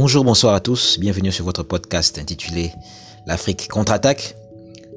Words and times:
Bonjour, 0.00 0.22
bonsoir 0.22 0.54
à 0.54 0.60
tous, 0.60 0.96
bienvenue 1.00 1.32
sur 1.32 1.44
votre 1.44 1.64
podcast 1.64 2.20
intitulé 2.20 2.70
L'Afrique 3.26 3.66
contre-attaque. 3.66 4.36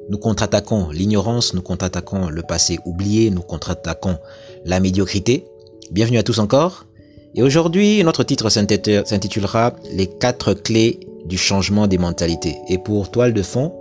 Nous 0.08 0.16
contre-attaquons 0.16 0.90
l'ignorance, 0.90 1.54
nous 1.54 1.60
contre-attaquons 1.60 2.28
le 2.28 2.42
passé 2.42 2.78
oublié, 2.84 3.32
nous 3.32 3.42
contre-attaquons 3.42 4.18
la 4.64 4.78
médiocrité. 4.78 5.44
Bienvenue 5.90 6.18
à 6.18 6.22
tous 6.22 6.38
encore. 6.38 6.86
Et 7.34 7.42
aujourd'hui, 7.42 8.04
notre 8.04 8.22
titre 8.22 8.48
s'intitulera 8.48 9.74
Les 9.92 10.06
quatre 10.06 10.54
clés 10.54 11.00
du 11.26 11.36
changement 11.36 11.88
des 11.88 11.98
mentalités. 11.98 12.58
Et 12.68 12.78
pour 12.78 13.10
toile 13.10 13.34
de 13.34 13.42
fond, 13.42 13.72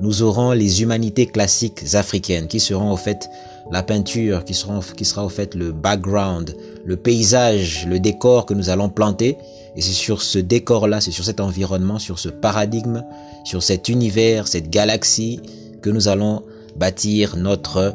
nous 0.00 0.22
aurons 0.22 0.52
les 0.52 0.80
humanités 0.80 1.26
classiques 1.26 1.94
africaines 1.94 2.46
qui 2.46 2.60
seront 2.60 2.92
au 2.92 2.96
fait 2.96 3.28
la 3.72 3.82
peinture, 3.82 4.44
qui, 4.44 4.54
qui 4.96 5.04
sera 5.04 5.24
au 5.24 5.28
fait 5.28 5.56
le 5.56 5.72
background, 5.72 6.54
le 6.84 6.96
paysage, 6.96 7.84
le 7.88 7.98
décor 7.98 8.46
que 8.46 8.54
nous 8.54 8.70
allons 8.70 8.90
planter. 8.90 9.36
Et 9.76 9.80
c'est 9.80 9.92
sur 9.92 10.22
ce 10.22 10.38
décor-là, 10.38 11.00
c'est 11.00 11.10
sur 11.10 11.24
cet 11.24 11.40
environnement, 11.40 11.98
sur 11.98 12.18
ce 12.18 12.28
paradigme, 12.28 13.04
sur 13.44 13.62
cet 13.62 13.88
univers, 13.88 14.48
cette 14.48 14.70
galaxie 14.70 15.40
que 15.80 15.90
nous 15.90 16.08
allons 16.08 16.42
bâtir 16.76 17.36
notre 17.36 17.94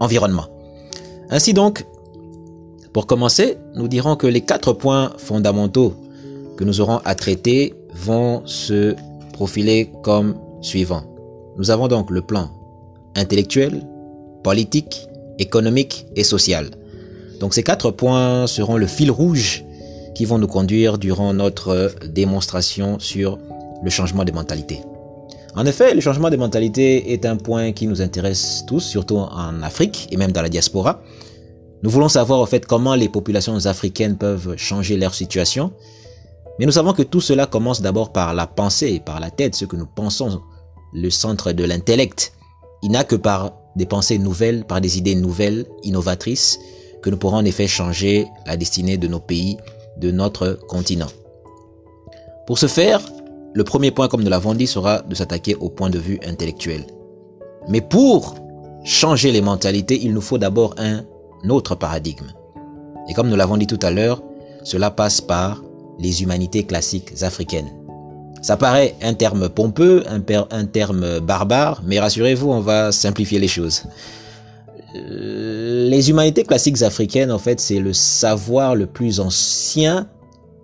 environnement. 0.00 0.46
Ainsi 1.30 1.52
donc, 1.52 1.84
pour 2.92 3.06
commencer, 3.06 3.58
nous 3.74 3.88
dirons 3.88 4.14
que 4.14 4.26
les 4.26 4.40
quatre 4.40 4.72
points 4.72 5.12
fondamentaux 5.18 5.94
que 6.56 6.64
nous 6.64 6.80
aurons 6.80 7.00
à 7.04 7.14
traiter 7.14 7.74
vont 7.92 8.42
se 8.46 8.94
profiler 9.32 9.90
comme 10.02 10.36
suivant. 10.60 11.02
Nous 11.56 11.70
avons 11.70 11.88
donc 11.88 12.10
le 12.10 12.22
plan 12.22 12.50
intellectuel, 13.16 13.82
politique, 14.44 15.08
économique 15.38 16.06
et 16.14 16.24
social. 16.24 16.70
Donc 17.40 17.54
ces 17.54 17.62
quatre 17.62 17.90
points 17.90 18.46
seront 18.46 18.76
le 18.76 18.86
fil 18.86 19.10
rouge 19.10 19.64
qui 20.14 20.24
vont 20.24 20.38
nous 20.38 20.46
conduire 20.46 20.98
durant 20.98 21.34
notre 21.34 21.94
démonstration 22.06 22.98
sur 22.98 23.38
le 23.82 23.90
changement 23.90 24.24
des 24.24 24.32
mentalités. 24.32 24.80
En 25.56 25.66
effet, 25.66 25.94
le 25.94 26.00
changement 26.00 26.30
des 26.30 26.36
mentalités 26.36 27.12
est 27.12 27.26
un 27.26 27.36
point 27.36 27.72
qui 27.72 27.86
nous 27.86 28.02
intéresse 28.02 28.64
tous, 28.66 28.80
surtout 28.80 29.18
en 29.18 29.62
Afrique 29.62 30.08
et 30.10 30.16
même 30.16 30.32
dans 30.32 30.42
la 30.42 30.48
diaspora. 30.48 31.00
Nous 31.82 31.90
voulons 31.90 32.08
savoir 32.08 32.40
en 32.40 32.46
fait 32.46 32.66
comment 32.66 32.94
les 32.94 33.08
populations 33.08 33.66
africaines 33.66 34.16
peuvent 34.16 34.56
changer 34.56 34.96
leur 34.96 35.14
situation. 35.14 35.72
Mais 36.58 36.66
nous 36.66 36.72
savons 36.72 36.92
que 36.92 37.02
tout 37.02 37.20
cela 37.20 37.46
commence 37.46 37.82
d'abord 37.82 38.12
par 38.12 38.34
la 38.34 38.46
pensée, 38.46 39.00
par 39.04 39.20
la 39.20 39.30
tête, 39.30 39.54
ce 39.54 39.64
que 39.64 39.76
nous 39.76 39.86
pensons, 39.86 40.40
le 40.92 41.10
centre 41.10 41.52
de 41.52 41.64
l'intellect. 41.64 42.32
Il 42.82 42.90
n'a 42.90 43.04
que 43.04 43.16
par 43.16 43.52
des 43.76 43.86
pensées 43.86 44.18
nouvelles, 44.18 44.64
par 44.64 44.80
des 44.80 44.98
idées 44.98 45.14
nouvelles, 45.14 45.66
innovatrices, 45.82 46.58
que 47.02 47.10
nous 47.10 47.16
pourrons 47.16 47.36
en 47.36 47.44
effet 47.44 47.66
changer 47.66 48.26
la 48.46 48.56
destinée 48.56 48.96
de 48.96 49.08
nos 49.08 49.20
pays, 49.20 49.58
de 49.98 50.10
notre 50.10 50.58
continent. 50.68 51.08
Pour 52.46 52.58
ce 52.58 52.66
faire, 52.66 53.00
le 53.54 53.64
premier 53.64 53.90
point, 53.90 54.08
comme 54.08 54.22
nous 54.22 54.30
l'avons 54.30 54.54
dit, 54.54 54.66
sera 54.66 55.02
de 55.02 55.14
s'attaquer 55.14 55.54
au 55.54 55.70
point 55.70 55.90
de 55.90 55.98
vue 55.98 56.18
intellectuel. 56.26 56.84
Mais 57.68 57.80
pour 57.80 58.34
changer 58.84 59.32
les 59.32 59.40
mentalités, 59.40 59.98
il 60.02 60.12
nous 60.12 60.20
faut 60.20 60.38
d'abord 60.38 60.74
un 60.76 61.04
autre 61.48 61.74
paradigme. 61.74 62.32
Et 63.08 63.14
comme 63.14 63.28
nous 63.28 63.36
l'avons 63.36 63.56
dit 63.56 63.66
tout 63.66 63.78
à 63.82 63.90
l'heure, 63.90 64.22
cela 64.62 64.90
passe 64.90 65.20
par 65.20 65.62
les 65.98 66.22
humanités 66.22 66.64
classiques 66.64 67.22
africaines. 67.22 67.70
Ça 68.42 68.56
paraît 68.56 68.94
un 69.00 69.14
terme 69.14 69.48
pompeux, 69.48 70.04
un, 70.06 70.66
terme 70.66 71.20
barbare, 71.20 71.82
mais 71.86 71.98
rassurez-vous, 71.98 72.50
on 72.50 72.60
va 72.60 72.92
simplifier 72.92 73.38
les 73.38 73.48
choses. 73.48 73.84
Euh, 74.96 75.53
les 75.84 76.10
humanités 76.10 76.44
classiques 76.44 76.82
africaines, 76.82 77.30
en 77.30 77.38
fait, 77.38 77.60
c'est 77.60 77.78
le 77.78 77.92
savoir 77.92 78.74
le 78.74 78.86
plus 78.86 79.20
ancien 79.20 80.08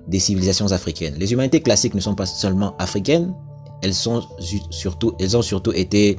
des 0.09 0.19
civilisations 0.19 0.73
africaines. 0.73 1.15
Les 1.19 1.33
humanités 1.33 1.61
classiques 1.61 1.95
ne 1.95 2.01
sont 2.01 2.15
pas 2.15 2.27
seulement 2.27 2.77
africaines, 2.79 3.35
elles, 3.83 3.95
ont 4.09 4.23
surtout 4.71 5.73
été 5.73 6.19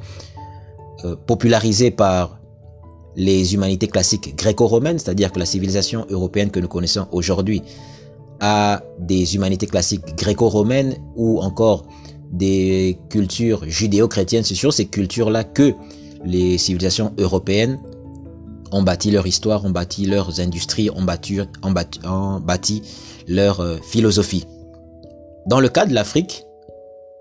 euh, 1.04 1.16
popularisées 1.16 1.92
par 1.92 2.40
les 3.16 3.54
humanités 3.54 3.88
classiques 3.88 4.36
gréco-romaines, 4.36 5.00
c'est-à-dire 5.00 5.32
que 5.32 5.40
la 5.40 5.46
civilisation 5.46 6.06
européenne 6.10 6.50
que 6.50 6.60
nous 6.60 6.70
connaissons 6.70 7.08
aujourd'hui 7.12 7.62
a 8.40 8.82
des 9.00 9.36
humanités 9.36 9.68
classiques 9.68 10.16
gréco-romaines 10.16 10.96
ou 11.16 11.42
encore 11.42 11.86
des 12.32 12.98
cultures 13.10 13.64
judéo-chrétiennes. 13.68 14.44
C'est 14.44 14.56
sur 14.56 14.74
ces 14.74 14.86
cultures-là 14.86 15.44
que 15.44 15.74
les 16.24 16.58
civilisations 16.58 17.14
européennes 17.18 17.80
ont 18.72 18.84
bâti 18.84 19.12
leur 19.12 19.28
histoire, 19.28 19.66
ont 19.66 19.70
bâti 19.70 20.06
leurs 20.06 20.40
industries, 20.40 20.90
ont 20.90 21.04
bâti, 21.04 21.42
leur 23.28 23.60
euh, 23.60 23.78
philosophie. 23.82 24.46
Dans 25.46 25.60
le 25.60 25.70
cas 25.70 25.86
de 25.86 25.94
l'Afrique, 25.94 26.44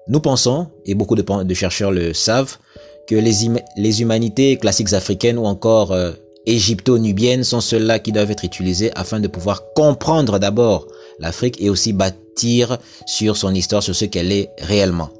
nous 0.08 0.20
pensons, 0.20 0.68
et 0.86 0.94
beaucoup 0.94 1.14
de 1.16 1.54
chercheurs 1.54 1.92
le 1.92 2.12
savent, 2.12 2.58
que 3.06 3.14
les, 3.14 4.02
humanités 4.02 4.56
classiques 4.56 4.92
africaines 4.92 5.38
ou 5.38 5.46
encore 5.46 5.92
euh, 5.92 6.12
égypto-nubiennes 6.46 7.44
sont 7.44 7.60
celles-là 7.60 7.98
qui 7.98 8.12
doivent 8.12 8.30
être 8.30 8.44
utilisées 8.44 8.90
afin 8.94 9.20
de 9.20 9.28
pouvoir 9.28 9.72
comprendre 9.74 10.38
d'abord 10.38 10.86
l'Afrique 11.18 11.60
et 11.60 11.70
aussi 11.70 11.92
bâtir 11.92 12.78
sur 13.06 13.36
son 13.36 13.54
histoire, 13.54 13.82
sur 13.82 13.94
ce 13.94 14.04
qu'elle 14.04 14.32
est 14.32 14.50
réellement. 14.58 15.10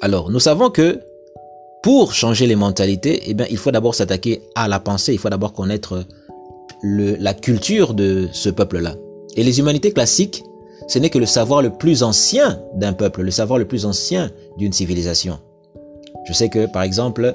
Alors, 0.00 0.30
nous 0.30 0.40
savons 0.40 0.70
que 0.70 1.00
pour 1.82 2.12
changer 2.12 2.46
les 2.46 2.56
mentalités, 2.56 3.22
eh 3.26 3.34
bien, 3.34 3.46
il 3.50 3.56
faut 3.56 3.70
d'abord 3.70 3.94
s'attaquer 3.94 4.42
à 4.54 4.68
la 4.68 4.80
pensée, 4.80 5.12
il 5.12 5.18
faut 5.18 5.30
d'abord 5.30 5.52
connaître 5.52 6.04
la 6.82 7.34
culture 7.34 7.94
de 7.94 8.28
ce 8.32 8.48
peuple-là. 8.48 8.96
Et 9.36 9.44
les 9.44 9.58
humanités 9.58 9.92
classiques, 9.92 10.44
ce 10.88 10.98
n'est 10.98 11.10
que 11.10 11.18
le 11.18 11.26
savoir 11.26 11.62
le 11.62 11.70
plus 11.70 12.02
ancien 12.02 12.60
d'un 12.74 12.92
peuple, 12.92 13.22
le 13.22 13.30
savoir 13.30 13.58
le 13.58 13.66
plus 13.66 13.86
ancien 13.86 14.30
d'une 14.56 14.72
civilisation. 14.72 15.38
Je 16.26 16.32
sais 16.32 16.48
que, 16.48 16.66
par 16.66 16.82
exemple, 16.82 17.34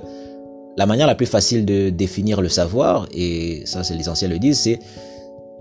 la 0.78 0.86
manière 0.86 1.08
la 1.08 1.16
plus 1.16 1.26
facile 1.26 1.66
de 1.66 1.90
définir 1.90 2.42
le 2.42 2.50
savoir, 2.50 3.08
et 3.14 3.64
ça 3.66 3.84
c'est 3.84 3.96
les 3.96 4.10
anciens 4.10 4.28
le 4.28 4.40
disent, 4.40 4.60
c'est 4.60 4.80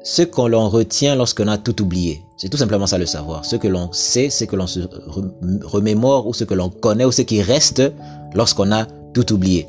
ce 0.04 0.22
qu'on 0.22 0.47
l'on 0.47 0.69
retient 0.69 1.16
lorsqu'on 1.16 1.48
a 1.48 1.59
tout 1.59 1.82
oublié. 1.82 2.22
C'est 2.37 2.50
tout 2.50 2.59
simplement 2.59 2.87
ça 2.87 2.98
le 2.98 3.06
savoir. 3.06 3.44
Ce 3.44 3.56
que 3.56 3.66
l'on 3.66 3.91
sait, 3.92 4.28
ce 4.28 4.44
que 4.44 4.54
l'on 4.54 4.66
se 4.66 4.81
remémore, 5.65 6.26
ou 6.26 6.34
ce 6.34 6.44
que 6.44 6.54
l'on 6.54 6.69
connaît, 6.69 7.06
ou 7.06 7.12
ce 7.12 7.22
qui 7.22 7.42
reste 7.42 7.82
lorsqu'on 8.34 8.70
a 8.70 8.87
tout 9.15 9.32
oublié. 9.32 9.66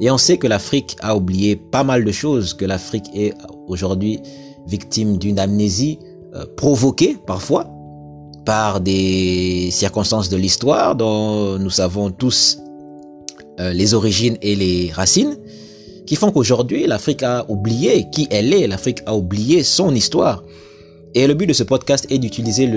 Et 0.00 0.10
on 0.10 0.18
sait 0.18 0.38
que 0.38 0.46
l'Afrique 0.46 0.96
a 1.00 1.14
oublié 1.14 1.54
pas 1.54 1.84
mal 1.84 2.04
de 2.04 2.12
choses, 2.12 2.54
que 2.54 2.64
l'Afrique 2.64 3.10
est 3.14 3.34
aujourd'hui 3.68 4.20
victime 4.66 5.18
d'une 5.18 5.38
amnésie 5.38 5.98
euh, 6.34 6.46
provoquée 6.56 7.18
parfois 7.26 7.70
par 8.46 8.80
des 8.80 9.68
circonstances 9.70 10.28
de 10.28 10.36
l'histoire 10.36 10.96
dont 10.96 11.58
nous 11.58 11.70
savons 11.70 12.10
tous 12.10 12.58
euh, 13.60 13.72
les 13.72 13.94
origines 13.94 14.36
et 14.42 14.56
les 14.56 14.90
racines, 14.92 15.36
qui 16.06 16.16
font 16.16 16.30
qu'aujourd'hui, 16.30 16.86
l'Afrique 16.86 17.22
a 17.22 17.44
oublié 17.48 18.08
qui 18.10 18.28
elle 18.30 18.52
est, 18.52 18.66
l'Afrique 18.66 19.00
a 19.06 19.14
oublié 19.14 19.62
son 19.62 19.94
histoire. 19.94 20.42
Et 21.14 21.26
le 21.26 21.34
but 21.34 21.46
de 21.46 21.52
ce 21.52 21.62
podcast 21.62 22.06
est 22.10 22.18
d'utiliser 22.18 22.68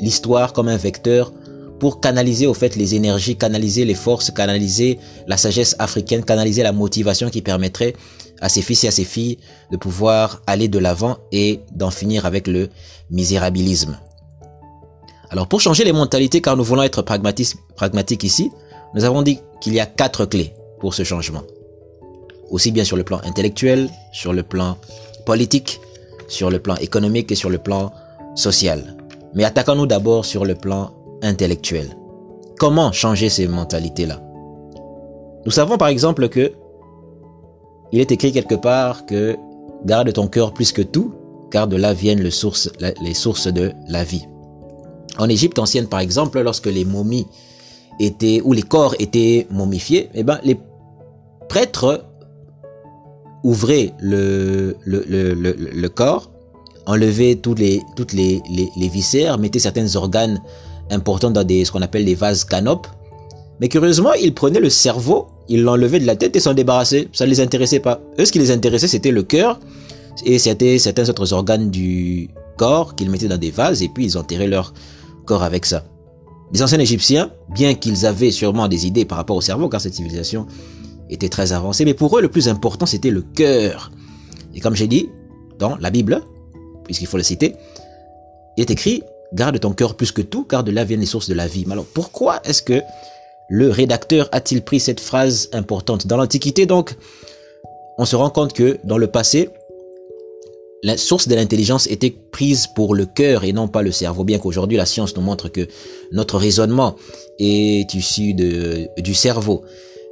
l'histoire 0.00 0.52
comme 0.52 0.68
un 0.68 0.76
vecteur 0.76 1.32
pour 1.78 2.00
canaliser 2.00 2.46
au 2.46 2.54
fait 2.54 2.76
les 2.76 2.94
énergies, 2.94 3.36
canaliser 3.36 3.84
les 3.84 3.94
forces, 3.94 4.30
canaliser 4.30 4.98
la 5.26 5.36
sagesse 5.36 5.76
africaine, 5.78 6.24
canaliser 6.24 6.62
la 6.62 6.72
motivation 6.72 7.30
qui 7.30 7.40
permettrait 7.40 7.94
à 8.40 8.48
ses 8.48 8.62
fils 8.62 8.84
et 8.84 8.88
à 8.88 8.90
ses 8.90 9.04
filles 9.04 9.38
de 9.70 9.76
pouvoir 9.76 10.42
aller 10.46 10.68
de 10.68 10.78
l'avant 10.78 11.18
et 11.32 11.60
d'en 11.72 11.90
finir 11.90 12.26
avec 12.26 12.46
le 12.46 12.68
misérabilisme. 13.10 13.98
Alors 15.30 15.46
pour 15.46 15.60
changer 15.60 15.84
les 15.84 15.92
mentalités, 15.92 16.40
car 16.40 16.56
nous 16.56 16.64
voulons 16.64 16.82
être 16.82 17.02
pragmatiques 17.02 18.24
ici, 18.24 18.50
nous 18.94 19.04
avons 19.04 19.22
dit 19.22 19.38
qu'il 19.60 19.72
y 19.72 19.80
a 19.80 19.86
quatre 19.86 20.26
clés 20.26 20.52
pour 20.80 20.92
ce 20.92 21.04
changement. 21.04 21.42
Aussi 22.50 22.72
bien 22.72 22.84
sur 22.84 22.96
le 22.96 23.04
plan 23.04 23.20
intellectuel, 23.24 23.88
sur 24.12 24.32
le 24.32 24.42
plan 24.42 24.76
politique, 25.24 25.80
sur 26.28 26.50
le 26.50 26.58
plan 26.58 26.76
économique 26.76 27.30
et 27.32 27.36
sur 27.36 27.50
le 27.50 27.58
plan 27.58 27.92
social. 28.34 28.96
Mais 29.34 29.44
attaquons-nous 29.44 29.86
d'abord 29.86 30.24
sur 30.24 30.44
le 30.44 30.54
plan 30.54 30.90
intellectuel. 31.22 31.96
Comment 32.58 32.92
changer 32.92 33.28
ces 33.28 33.46
mentalités-là? 33.46 34.20
Nous 35.44 35.52
savons 35.52 35.78
par 35.78 35.88
exemple 35.88 36.28
que 36.28 36.52
il 37.92 38.00
est 38.00 38.12
écrit 38.12 38.32
quelque 38.32 38.54
part 38.54 39.06
que 39.06 39.36
garde 39.84 40.12
ton 40.12 40.28
cœur 40.28 40.52
plus 40.52 40.72
que 40.72 40.82
tout, 40.82 41.14
car 41.50 41.66
de 41.66 41.76
là 41.76 41.92
viennent 41.92 42.22
les 42.22 42.30
sources, 42.30 42.68
de 42.78 43.72
la 43.88 44.04
vie. 44.04 44.26
En 45.18 45.28
Égypte 45.28 45.58
ancienne, 45.58 45.88
par 45.88 46.00
exemple, 46.00 46.40
lorsque 46.40 46.66
les 46.66 46.84
momies 46.84 47.26
étaient, 47.98 48.40
ou 48.44 48.52
les 48.52 48.62
corps 48.62 48.94
étaient 48.98 49.46
momifiés, 49.50 50.08
eh 50.14 50.22
ben, 50.22 50.38
les 50.44 50.58
prêtres 51.48 52.04
ouvraient 53.42 53.92
le, 54.00 54.76
le, 54.84 55.04
le, 55.08 55.34
le, 55.34 55.88
corps, 55.88 56.30
enlevaient 56.86 57.36
tous 57.36 57.54
les, 57.54 57.82
toutes 57.96 58.12
les, 58.12 58.42
les, 58.50 58.88
viscères, 58.88 59.38
mettaient 59.38 59.58
certains 59.58 59.96
organes 59.96 60.40
importants 60.90 61.30
dans 61.30 61.44
des, 61.44 61.64
ce 61.64 61.72
qu'on 61.72 61.82
appelle 61.82 62.04
des 62.04 62.14
vases 62.14 62.44
canopes. 62.44 62.86
Mais 63.60 63.68
curieusement, 63.68 64.12
ils 64.14 64.34
prenaient 64.34 64.60
le 64.60 64.70
cerveau, 64.70 65.28
ils 65.48 65.62
l'enlevaient 65.62 66.00
de 66.00 66.06
la 66.06 66.16
tête 66.16 66.34
et 66.36 66.40
s'en 66.40 66.54
débarrassaient. 66.54 67.08
Ça 67.12 67.24
ne 67.24 67.30
les 67.30 67.40
intéressait 67.40 67.80
pas. 67.80 68.00
Eux, 68.18 68.24
ce 68.24 68.32
qui 68.32 68.38
les 68.38 68.50
intéressait, 68.50 68.88
c'était 68.88 69.10
le 69.10 69.22
cœur 69.22 69.60
et 70.24 70.38
certains 70.38 71.08
autres 71.08 71.32
organes 71.32 71.70
du 71.70 72.30
corps 72.56 72.94
qu'ils 72.94 73.10
mettaient 73.10 73.28
dans 73.28 73.38
des 73.38 73.50
vases 73.50 73.82
et 73.82 73.88
puis 73.88 74.04
ils 74.04 74.18
enterraient 74.18 74.48
leur 74.48 74.74
corps 75.24 75.42
avec 75.42 75.66
ça. 75.66 75.84
Les 76.52 76.62
anciens 76.62 76.80
Égyptiens, 76.80 77.30
bien 77.54 77.74
qu'ils 77.74 78.06
avaient 78.06 78.32
sûrement 78.32 78.66
des 78.66 78.86
idées 78.86 79.04
par 79.04 79.18
rapport 79.18 79.36
au 79.36 79.40
cerveau, 79.40 79.68
car 79.68 79.80
cette 79.80 79.94
civilisation 79.94 80.46
était 81.10 81.28
très 81.28 81.52
avancée, 81.52 81.84
mais 81.84 81.94
pour 81.94 82.16
eux, 82.16 82.22
le 82.22 82.28
plus 82.28 82.48
important, 82.48 82.86
c'était 82.86 83.10
le 83.10 83.22
cœur. 83.22 83.90
Et 84.54 84.60
comme 84.60 84.74
j'ai 84.74 84.86
dit 84.86 85.08
dans 85.58 85.76
la 85.76 85.90
Bible, 85.90 86.22
puisqu'il 86.84 87.06
faut 87.06 87.16
le 87.16 87.22
citer, 87.22 87.54
il 88.56 88.62
est 88.62 88.70
écrit, 88.70 89.02
garde 89.32 89.58
ton 89.60 89.72
cœur 89.72 89.96
plus 89.96 90.12
que 90.12 90.22
tout, 90.22 90.44
car 90.44 90.64
de 90.64 90.70
là 90.70 90.84
viennent 90.84 91.00
les 91.00 91.06
sources 91.06 91.28
de 91.28 91.34
la 91.34 91.46
vie. 91.46 91.64
Mais 91.66 91.72
alors, 91.72 91.86
pourquoi 91.86 92.40
est-ce 92.44 92.62
que 92.62 92.80
le 93.48 93.70
rédacteur 93.70 94.28
a-t-il 94.32 94.62
pris 94.62 94.80
cette 94.80 95.00
phrase 95.00 95.48
importante 95.52 96.06
Dans 96.06 96.16
l'Antiquité, 96.16 96.66
donc, 96.66 96.96
on 97.98 98.04
se 98.04 98.16
rend 98.16 98.30
compte 98.30 98.52
que 98.52 98.78
dans 98.84 98.98
le 98.98 99.08
passé, 99.08 99.50
la 100.82 100.96
source 100.96 101.28
de 101.28 101.34
l'intelligence 101.34 101.86
était 101.88 102.10
prise 102.10 102.66
pour 102.66 102.94
le 102.94 103.04
cœur 103.04 103.44
et 103.44 103.52
non 103.52 103.68
pas 103.68 103.82
le 103.82 103.92
cerveau, 103.92 104.24
bien 104.24 104.38
qu'aujourd'hui 104.38 104.78
la 104.78 104.86
science 104.86 105.14
nous 105.14 105.22
montre 105.22 105.48
que 105.48 105.68
notre 106.10 106.38
raisonnement 106.38 106.96
est 107.38 107.92
issu 107.92 108.34
du 108.34 109.14
cerveau. 109.14 109.64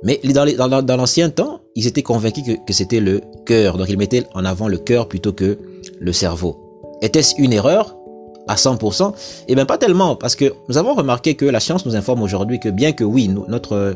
Mais 0.02 0.20
dans, 0.32 0.96
l'ancien 0.96 1.30
temps, 1.30 1.60
ils 1.74 1.86
étaient 1.86 2.02
convaincus 2.02 2.44
que, 2.66 2.72
c'était 2.72 3.00
le 3.00 3.20
cœur, 3.46 3.76
donc 3.76 3.88
ils 3.88 3.98
mettaient 3.98 4.24
en 4.34 4.44
avant 4.44 4.68
le 4.68 4.78
cœur 4.78 5.08
plutôt 5.08 5.32
que 5.32 5.58
le 5.98 6.12
cerveau. 6.12 6.56
Était-ce 7.02 7.34
une 7.38 7.52
erreur? 7.52 7.94
À 8.46 8.54
100% 8.54 9.12
Eh 9.48 9.54
bien 9.54 9.66
pas 9.66 9.76
tellement, 9.76 10.16
parce 10.16 10.34
que 10.34 10.54
nous 10.70 10.78
avons 10.78 10.94
remarqué 10.94 11.34
que 11.34 11.44
la 11.44 11.60
science 11.60 11.84
nous 11.84 11.96
informe 11.96 12.22
aujourd'hui 12.22 12.58
que 12.58 12.70
bien 12.70 12.92
que 12.92 13.04
oui, 13.04 13.28
notre 13.28 13.94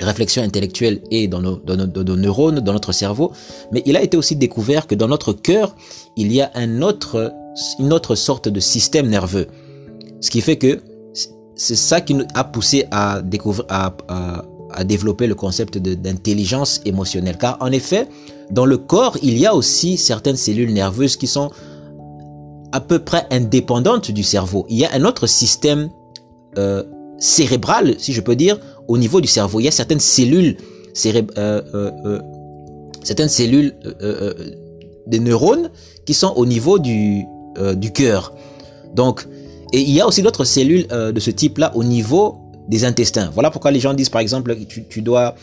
réflexion 0.00 0.42
intellectuelle 0.42 1.00
est 1.10 1.28
dans 1.28 1.40
nos, 1.40 1.60
neurones, 2.16 2.60
dans 2.60 2.74
notre 2.74 2.92
cerveau, 2.92 3.32
mais 3.72 3.82
il 3.86 3.96
a 3.96 4.02
été 4.02 4.18
aussi 4.18 4.36
découvert 4.36 4.86
que 4.86 4.94
dans 4.94 5.08
notre 5.08 5.32
cœur, 5.32 5.74
il 6.16 6.30
y 6.30 6.42
a 6.42 6.50
une 6.56 6.82
autre 6.84 8.14
sorte 8.14 8.48
de 8.48 8.60
système 8.60 9.08
nerveux. 9.08 9.46
Ce 10.20 10.30
qui 10.30 10.42
fait 10.42 10.56
que 10.56 10.80
c'est 11.56 11.76
ça 11.76 12.00
qui 12.00 12.14
nous 12.14 12.26
a 12.34 12.44
poussé 12.44 12.86
à 12.90 13.22
découvrir, 13.22 13.64
à, 13.68 13.94
à, 14.08 14.44
développer 14.82 15.28
le 15.28 15.36
concept 15.36 15.78
d'intelligence 15.78 16.80
émotionnelle. 16.84 17.38
Car 17.38 17.56
en 17.60 17.70
effet, 17.70 18.08
dans 18.50 18.66
le 18.66 18.78
corps, 18.78 19.16
il 19.22 19.38
y 19.38 19.46
a 19.46 19.54
aussi 19.54 19.96
certaines 19.96 20.36
cellules 20.36 20.72
nerveuses 20.72 21.16
qui 21.16 21.28
sont 21.28 21.52
à 22.72 22.80
peu 22.80 22.98
près 22.98 23.26
indépendantes 23.30 24.10
du 24.10 24.24
cerveau. 24.24 24.66
Il 24.68 24.78
y 24.78 24.84
a 24.84 24.92
un 24.92 25.04
autre 25.04 25.28
système 25.28 25.90
euh, 26.58 26.82
cérébral, 27.18 27.94
si 27.98 28.12
je 28.12 28.20
peux 28.20 28.36
dire, 28.36 28.58
au 28.88 28.98
niveau 28.98 29.20
du 29.20 29.28
cerveau. 29.28 29.60
Il 29.60 29.64
y 29.64 29.68
a 29.68 29.72
certaines 29.72 30.00
cellules, 30.00 30.56
euh, 31.06 31.22
euh, 31.38 31.90
euh, 32.04 32.20
certaines 33.02 33.28
cellules 33.28 33.74
des 35.06 35.18
neurones 35.18 35.70
qui 36.06 36.14
sont 36.14 36.32
au 36.36 36.46
niveau 36.46 36.78
du, 36.78 37.24
du 37.76 37.92
cœur. 37.92 38.34
Donc, 38.94 39.26
et 39.72 39.80
il 39.80 39.90
y 39.90 40.00
a 40.00 40.06
aussi 40.06 40.22
d'autres 40.22 40.44
cellules 40.44 40.86
de 40.86 41.20
ce 41.20 41.30
type-là 41.30 41.72
au 41.74 41.84
niveau 41.84 42.38
des 42.68 42.84
intestins. 42.84 43.30
Voilà 43.34 43.50
pourquoi 43.50 43.70
les 43.70 43.80
gens 43.80 43.94
disent, 43.94 44.08
par 44.08 44.20
exemple, 44.20 44.56
tu, 44.66 44.84
tu 44.86 45.02
dois 45.02 45.34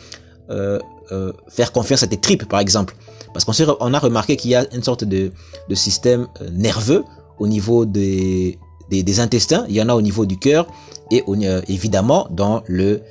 faire 1.49 1.71
confiance 1.71 2.03
à 2.03 2.07
tes 2.07 2.17
tripes, 2.17 2.47
par 2.47 2.59
exemple. 2.59 2.95
Parce 3.33 3.45
qu'on 3.45 3.53
on 3.79 3.93
a 3.93 3.99
remarqué 3.99 4.35
qu'il 4.35 4.51
y 4.51 4.55
a 4.55 4.65
une 4.73 4.83
sorte 4.83 5.03
de, 5.03 5.31
système 5.73 6.27
nerveux 6.51 7.05
au 7.39 7.47
niveau 7.47 7.85
des, 7.85 8.57
intestins, 9.19 9.65
il 9.69 9.75
y 9.75 9.81
en 9.81 9.89
a 9.89 9.95
au 9.95 10.01
niveau 10.01 10.25
du 10.25 10.37
cœur 10.37 10.67
et 11.09 11.23
évidemment 11.69 12.27
dans 12.31 12.63
le 12.67 13.01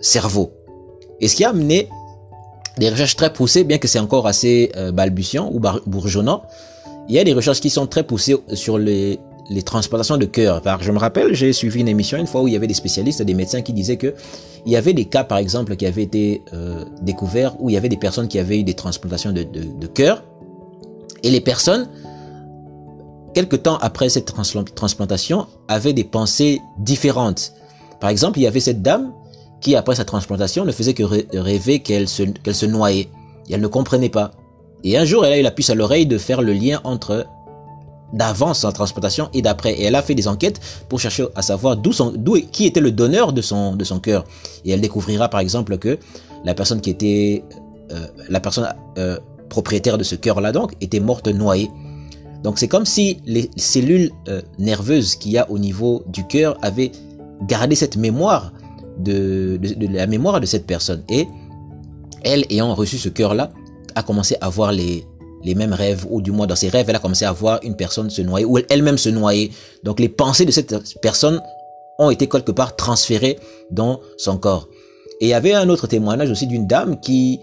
cerveau. 0.00 0.52
Et 1.20 1.28
ce 1.28 1.36
qui 1.36 1.44
a 1.44 1.50
amené 1.50 1.88
des 2.78 2.90
recherches 2.90 3.16
très 3.16 3.32
poussées, 3.32 3.64
bien 3.64 3.78
que 3.78 3.86
c'est 3.86 3.98
encore 3.98 4.26
assez 4.26 4.72
euh, 4.76 4.92
balbutiant 4.92 5.50
ou 5.52 5.60
bourgeonnant, 5.60 6.42
il 7.08 7.14
y 7.14 7.18
a 7.18 7.24
des 7.24 7.32
recherches 7.32 7.60
qui 7.60 7.70
sont 7.70 7.86
très 7.86 8.02
poussées 8.02 8.36
sur 8.54 8.78
les, 8.78 9.18
les 9.52 9.62
transplantations 9.62 10.16
de 10.16 10.24
cœur. 10.24 10.62
je 10.80 10.92
me 10.92 10.98
rappelle, 10.98 11.34
j'ai 11.34 11.52
suivi 11.52 11.80
une 11.80 11.88
émission 11.88 12.18
une 12.18 12.26
fois 12.26 12.42
où 12.42 12.48
il 12.48 12.54
y 12.54 12.56
avait 12.56 12.66
des 12.66 12.74
spécialistes, 12.74 13.22
des 13.22 13.34
médecins 13.34 13.62
qui 13.62 13.72
disaient 13.72 13.96
que 13.96 14.14
il 14.64 14.72
y 14.72 14.76
avait 14.76 14.92
des 14.92 15.06
cas, 15.06 15.24
par 15.24 15.38
exemple, 15.38 15.76
qui 15.76 15.86
avaient 15.86 16.04
été 16.04 16.42
euh, 16.52 16.84
découverts 17.00 17.54
où 17.60 17.68
il 17.68 17.72
y 17.72 17.76
avait 17.76 17.88
des 17.88 17.96
personnes 17.96 18.28
qui 18.28 18.38
avaient 18.38 18.60
eu 18.60 18.64
des 18.64 18.74
transplantations 18.74 19.32
de, 19.32 19.42
de, 19.42 19.86
cœur. 19.88 20.22
Et 21.24 21.30
les 21.30 21.40
personnes, 21.40 21.88
quelque 23.34 23.56
temps 23.56 23.76
après 23.78 24.08
cette 24.08 24.32
transplantation, 24.74 25.46
avaient 25.68 25.92
des 25.92 26.04
pensées 26.04 26.60
différentes. 26.78 27.54
Par 28.00 28.10
exemple, 28.10 28.38
il 28.38 28.42
y 28.42 28.46
avait 28.46 28.60
cette 28.60 28.82
dame 28.82 29.12
qui, 29.60 29.74
après 29.74 29.96
sa 29.96 30.04
transplantation, 30.04 30.64
ne 30.64 30.72
faisait 30.72 30.94
que 30.94 31.02
rêver 31.36 31.80
qu'elle 31.80 32.08
se, 32.08 32.22
qu'elle 32.22 32.54
se 32.54 32.66
noyait. 32.66 33.08
Et 33.48 33.54
elle 33.54 33.60
ne 33.60 33.66
comprenait 33.66 34.08
pas. 34.08 34.30
Et 34.84 34.96
un 34.96 35.04
jour, 35.04 35.24
elle 35.24 35.32
a 35.32 35.38
eu 35.38 35.42
la 35.42 35.50
puce 35.50 35.70
à 35.70 35.74
l'oreille 35.74 36.06
de 36.06 36.18
faire 36.18 36.42
le 36.42 36.52
lien 36.52 36.80
entre 36.84 37.26
d'avant 38.12 38.54
sa 38.54 38.72
transplantation 38.72 39.28
et 39.32 39.42
d'après. 39.42 39.72
Et 39.72 39.84
elle 39.84 39.94
a 39.94 40.02
fait 40.02 40.14
des 40.14 40.28
enquêtes 40.28 40.60
pour 40.88 41.00
chercher 41.00 41.26
à 41.34 41.42
savoir 41.42 41.76
d'où 41.76 41.92
son, 41.92 42.12
d'où, 42.14 42.36
qui 42.52 42.66
était 42.66 42.80
le 42.80 42.92
donneur 42.92 43.32
de 43.32 43.42
son, 43.42 43.74
de 43.74 43.84
son 43.84 44.00
cœur. 44.00 44.24
Et 44.64 44.72
elle 44.72 44.80
découvrira, 44.80 45.28
par 45.28 45.40
exemple, 45.40 45.78
que 45.78 45.98
la 46.44 46.54
personne 46.54 46.80
qui 46.80 46.90
était, 46.90 47.44
euh, 47.90 48.06
la 48.28 48.40
personne 48.40 48.68
euh, 48.98 49.18
propriétaire 49.48 49.98
de 49.98 50.04
ce 50.04 50.14
cœur-là, 50.14 50.52
donc, 50.52 50.72
était 50.80 51.00
morte 51.00 51.28
noyée. 51.28 51.70
Donc 52.42 52.58
c'est 52.58 52.68
comme 52.68 52.84
si 52.84 53.18
les 53.24 53.50
cellules 53.56 54.10
euh, 54.28 54.42
nerveuses 54.58 55.14
qu'il 55.14 55.32
y 55.32 55.38
a 55.38 55.48
au 55.50 55.58
niveau 55.58 56.02
du 56.08 56.26
cœur 56.26 56.58
avaient 56.62 56.90
gardé 57.46 57.76
cette 57.76 57.96
mémoire 57.96 58.52
de, 58.98 59.60
la 59.80 60.06
mémoire 60.06 60.40
de 60.40 60.46
cette 60.46 60.66
personne. 60.66 61.02
Et 61.08 61.26
elle, 62.24 62.44
ayant 62.50 62.74
reçu 62.74 62.98
ce 62.98 63.08
cœur-là, 63.08 63.50
a 63.94 64.02
commencé 64.02 64.36
à 64.40 64.48
voir 64.48 64.72
les, 64.72 65.06
les 65.44 65.54
mêmes 65.54 65.72
rêves, 65.72 66.06
ou 66.08 66.20
du 66.20 66.30
moins 66.30 66.46
dans 66.46 66.56
ses 66.56 66.68
rêves, 66.68 66.86
elle 66.88 66.96
a 66.96 66.98
commencé 66.98 67.24
à 67.24 67.32
voir 67.32 67.60
une 67.62 67.76
personne 67.76 68.10
se 68.10 68.22
noyer, 68.22 68.44
ou 68.44 68.58
elle-même 68.68 68.98
se 68.98 69.08
noyer. 69.08 69.50
Donc 69.82 70.00
les 70.00 70.08
pensées 70.08 70.44
de 70.44 70.50
cette 70.50 70.74
personne 71.00 71.40
ont 71.98 72.10
été 72.10 72.28
quelque 72.28 72.52
part 72.52 72.76
transférées 72.76 73.38
dans 73.70 74.00
son 74.16 74.38
corps. 74.38 74.68
Et 75.20 75.26
il 75.26 75.28
y 75.28 75.34
avait 75.34 75.52
un 75.52 75.68
autre 75.68 75.86
témoignage 75.86 76.30
aussi 76.30 76.46
d'une 76.46 76.66
dame 76.66 76.98
qui, 77.00 77.40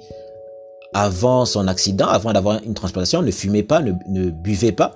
avant 0.94 1.46
son 1.46 1.68
accident, 1.68 2.08
avant 2.08 2.34
d'avoir 2.34 2.62
une 2.64 2.74
transplantation, 2.74 3.22
ne 3.22 3.32
fumait 3.32 3.64
pas, 3.64 3.82
ne, 3.82 3.94
ne 4.08 4.30
buvait 4.30 4.72
pas, 4.72 4.96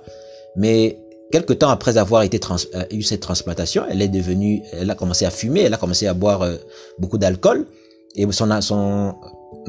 mais 0.56 0.98
Quelque 1.34 1.52
temps 1.52 1.70
après 1.70 1.96
avoir 1.96 2.22
été 2.22 2.38
euh, 2.48 2.84
eu 2.92 3.02
cette 3.02 3.18
transplantation, 3.18 3.82
elle 3.90 4.00
est 4.02 4.08
devenue, 4.08 4.62
elle 4.72 4.88
a 4.88 4.94
commencé 4.94 5.24
à 5.24 5.30
fumer, 5.30 5.62
elle 5.62 5.74
a 5.74 5.76
commencé 5.76 6.06
à 6.06 6.14
boire 6.14 6.42
euh, 6.42 6.56
beaucoup 7.00 7.18
d'alcool 7.18 7.66
et 8.14 8.30
son, 8.30 8.60
son 8.60 9.16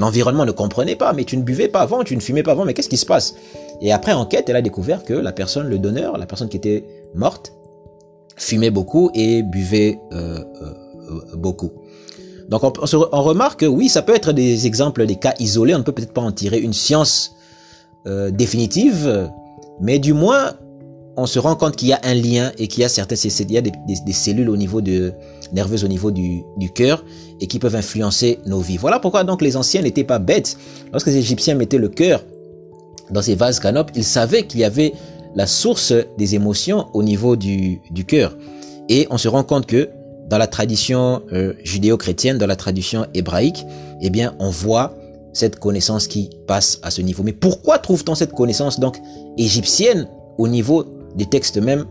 environnement 0.04 0.46
ne 0.46 0.52
comprenait 0.52 0.96
pas. 0.96 1.14
Mais 1.14 1.24
tu 1.24 1.38
ne 1.38 1.44
buvais 1.44 1.68
pas 1.68 1.82
avant, 1.82 2.04
tu 2.04 2.16
ne 2.16 2.22
fumais 2.22 2.44
pas 2.44 2.52
avant, 2.52 2.66
mais 2.66 2.74
qu'est-ce 2.74 2.90
qui 2.90 2.98
se 2.98 3.06
passe? 3.06 3.36
Et 3.82 3.92
après 3.92 4.14
enquête, 4.14 4.50
elle 4.50 4.56
a 4.56 4.62
découvert 4.62 5.04
que 5.04 5.14
la 5.14 5.32
personne, 5.32 5.68
le 5.68 5.80
donneur, 5.80 6.18
la 6.18 6.26
personne 6.26 6.50
qui 6.50 6.58
était 6.58 6.86
morte, 7.14 7.54
fumait 8.38 8.72
beaucoup 8.72 9.12
et 9.14 9.44
buvait 9.44 10.00
euh, 10.12 10.44
beaucoup. 11.36 11.72
Donc 12.50 12.64
on, 12.64 13.22
remarque 13.24 13.62
que 13.62 13.66
oui, 13.66 13.90
ça 13.90 14.02
peut 14.02 14.16
être 14.16 14.32
des 14.32 14.68
exemples, 14.68 15.06
des 15.06 15.16
cas 15.16 15.34
isolés. 15.40 15.74
On 15.74 15.80
ne 15.80 15.84
peut 15.84 15.94
peut-être 15.94 16.14
pas 16.14 16.22
en 16.22 16.32
tirer 16.32 16.60
une 16.60 16.74
science 16.74 17.32
définitive, 18.06 19.32
mais 19.82 19.98
du 19.98 20.14
moins 20.14 20.54
on 21.18 21.26
se 21.26 21.40
rend 21.40 21.56
compte 21.56 21.76
qu'il 21.76 21.88
y 21.88 21.94
a 21.94 22.00
un 22.04 22.14
lien 22.14 22.52
et 22.58 22.68
qu'il 22.68 22.82
y 22.82 22.86
a 22.86 22.90
certaines 22.90 23.18
il 23.18 23.52
y 23.52 23.58
a 23.58 23.62
des, 23.62 24.14
cellules 24.14 24.50
au 24.50 24.58
niveau 24.58 24.82
de 24.82 25.14
nerveuses 25.54 25.84
au 25.84 25.88
niveau 25.88 26.12
du, 26.12 26.44
du 26.58 26.72
cœur 26.72 27.04
et 27.42 27.48
qui 27.48 27.60
peuvent 27.60 27.76
influencer 27.76 28.40
nos 28.46 28.60
vies. 28.60 28.78
Voilà 28.78 29.00
pourquoi 29.00 29.24
donc 29.24 29.42
les 29.42 29.58
anciens 29.58 29.82
n'étaient 29.82 30.04
pas 30.04 30.20
bêtes. 30.20 30.58
Lorsque 30.92 31.08
les 31.08 31.18
Égyptiens 31.18 31.56
mettaient 31.56 31.78
le 31.78 31.90
cœur 31.90 32.24
dans 33.12 33.22
ces 33.22 33.36
vases 33.36 33.60
canopes, 33.60 33.92
ils 33.96 34.04
savaient 34.04 34.44
qu'il 34.44 34.62
y 34.62 34.64
avait 34.64 34.94
la 35.36 35.48
source 35.48 35.94
des 36.18 36.36
émotions 36.36 36.88
au 36.94 37.04
niveau 37.04 37.36
du, 37.36 37.82
cœur. 38.08 38.38
Et 38.90 39.08
on 39.10 39.18
se 39.18 39.28
rend 39.28 39.44
compte 39.44 39.66
que 39.66 39.90
dans 40.30 40.38
la 40.38 40.48
tradition 40.48 41.22
euh, 41.34 41.54
judéo-chrétienne, 41.64 42.38
dans 42.38 42.48
la 42.48 42.56
tradition 42.56 43.06
hébraïque, 43.14 43.66
eh 44.02 44.10
bien, 44.10 44.34
on 44.40 44.50
voit 44.50 44.96
cette 45.34 45.60
connaissance 45.60 46.08
qui 46.08 46.30
passe 46.48 46.80
à 46.82 46.90
ce 46.90 47.02
niveau. 47.02 47.22
Mais 47.22 47.34
pourquoi 47.34 47.78
trouve-t-on 47.78 48.16
cette 48.16 48.32
connaissance 48.32 48.80
donc 48.80 48.98
égyptienne 49.38 50.08
au 50.38 50.48
niveau 50.48 50.86
des 51.16 51.26
textes 51.26 51.58
même 51.58 51.86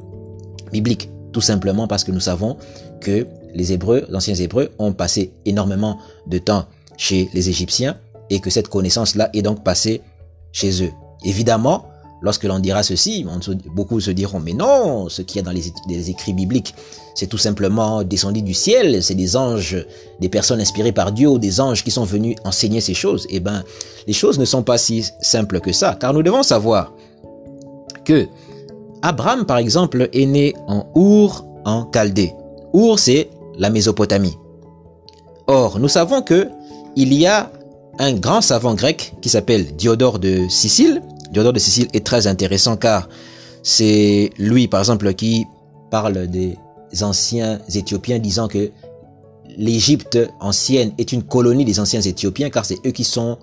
bibliques? 0.72 1.10
Tout 1.32 1.42
simplement 1.42 1.86
parce 1.86 2.04
que 2.04 2.12
nous 2.12 2.20
savons 2.20 2.56
que 3.00 3.26
les 3.54 3.72
Hébreux, 3.72 4.04
les 4.08 4.16
anciens 4.16 4.34
Hébreux, 4.34 4.70
ont 4.78 4.92
passé 4.92 5.32
énormément 5.44 5.98
de 6.26 6.38
temps 6.38 6.66
chez 6.96 7.28
les 7.34 7.48
Égyptiens 7.48 7.96
et 8.30 8.40
que 8.40 8.50
cette 8.50 8.68
connaissance-là 8.68 9.30
est 9.32 9.42
donc 9.42 9.62
passée 9.62 10.02
chez 10.52 10.82
eux. 10.84 10.92
Évidemment, 11.24 11.86
lorsque 12.22 12.44
l'on 12.44 12.58
dira 12.58 12.82
ceci, 12.82 13.24
beaucoup 13.74 14.00
se 14.00 14.10
diront, 14.10 14.40
mais 14.40 14.54
non, 14.54 15.08
ce 15.08 15.22
qu'il 15.22 15.36
y 15.36 15.40
a 15.40 15.42
dans 15.42 15.52
les, 15.52 16.10
écrits 16.10 16.32
bibliques, 16.32 16.74
c'est 17.14 17.26
tout 17.26 17.38
simplement 17.38 18.02
descendu 18.02 18.42
du 18.42 18.54
ciel, 18.54 19.02
c'est 19.02 19.14
des 19.14 19.36
anges, 19.36 19.84
des 20.20 20.28
personnes 20.28 20.60
inspirées 20.60 20.92
par 20.92 21.12
Dieu 21.12 21.28
ou 21.28 21.38
des 21.38 21.60
anges 21.60 21.84
qui 21.84 21.90
sont 21.90 22.04
venus 22.04 22.36
enseigner 22.44 22.80
ces 22.80 22.94
choses. 22.94 23.26
Eh 23.30 23.40
ben, 23.40 23.62
les 24.06 24.12
choses 24.12 24.38
ne 24.38 24.44
sont 24.44 24.62
pas 24.62 24.78
si 24.78 25.04
simples 25.20 25.60
que 25.60 25.72
ça, 25.72 25.96
car 26.00 26.12
nous 26.12 26.22
devons 26.22 26.42
savoir 26.42 26.92
que 28.04 28.26
Abraham, 29.02 29.44
par 29.44 29.58
exemple, 29.58 30.08
est 30.12 30.26
né 30.26 30.54
en 30.66 30.86
Our, 30.94 31.44
en 31.66 31.90
Chaldée. 31.92 32.32
Our, 32.72 32.98
c'est 32.98 33.28
la 33.58 33.70
Mésopotamie. 33.70 34.36
Or, 35.46 35.78
nous 35.78 35.88
savons 35.88 36.22
que 36.22 36.48
il 36.96 37.12
y 37.12 37.26
a 37.26 37.50
un 37.98 38.12
grand 38.14 38.40
savant 38.40 38.74
grec 38.74 39.14
qui 39.20 39.28
s'appelle 39.28 39.74
Diodore 39.76 40.18
de 40.18 40.48
Sicile. 40.48 41.02
Diodore 41.32 41.52
de 41.52 41.58
Sicile 41.58 41.88
est 41.92 42.04
très 42.04 42.26
intéressant 42.26 42.76
car 42.76 43.08
C'est 43.62 44.30
lui, 44.38 44.68
par 44.68 44.80
exemple, 44.80 45.14
qui 45.14 45.46
parle 45.90 46.26
des 46.26 46.58
anciens 47.00 47.60
Éthiopiens 47.74 48.18
disant 48.18 48.46
que 48.46 48.70
l'Égypte 49.56 50.18
ancienne 50.40 50.92
est 50.98 51.12
une 51.12 51.22
colonie 51.22 51.64
des 51.64 51.80
anciens 51.80 52.00
Éthiopiens 52.00 52.50
car 52.50 52.64
c'est 52.64 52.78
eux 52.86 52.90
qui 52.90 53.04
sont 53.04 53.38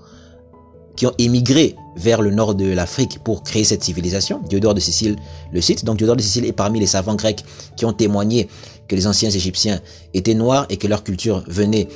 qui 0.96 1.08
ont 1.08 1.13
émigré 1.18 1.75
vers 1.96 2.22
le 2.22 2.32
nord 2.32 2.56
de 2.56 2.66
l'Afrique 2.66 3.20
pour 3.24 3.44
créer 3.44 3.64
cette 3.64 3.84
civilisation. 3.84 4.42
Diodore 4.50 4.74
de 4.74 4.80
Sicile 4.80 5.16
le 5.52 5.62
cite. 5.62 5.86
Donc 5.86 5.98
Diodore 5.98 6.16
de 6.16 6.22
Sicile 6.22 6.46
est 6.46 6.54
parmi 6.54 6.80
les 6.80 6.88
savants 6.88 7.16
grecs 7.16 7.44
qui 7.76 7.86
ont 7.86 7.94
témoigné 7.94 8.48
que 8.88 8.96
les 8.96 9.08
anciens 9.08 9.30
Égyptiens 9.30 9.80
étaient 10.14 10.34
noirs 10.34 10.66
et 10.70 10.78
que 10.78 10.88
leur 10.88 11.04
culture 11.04 11.44
venait 11.48 11.88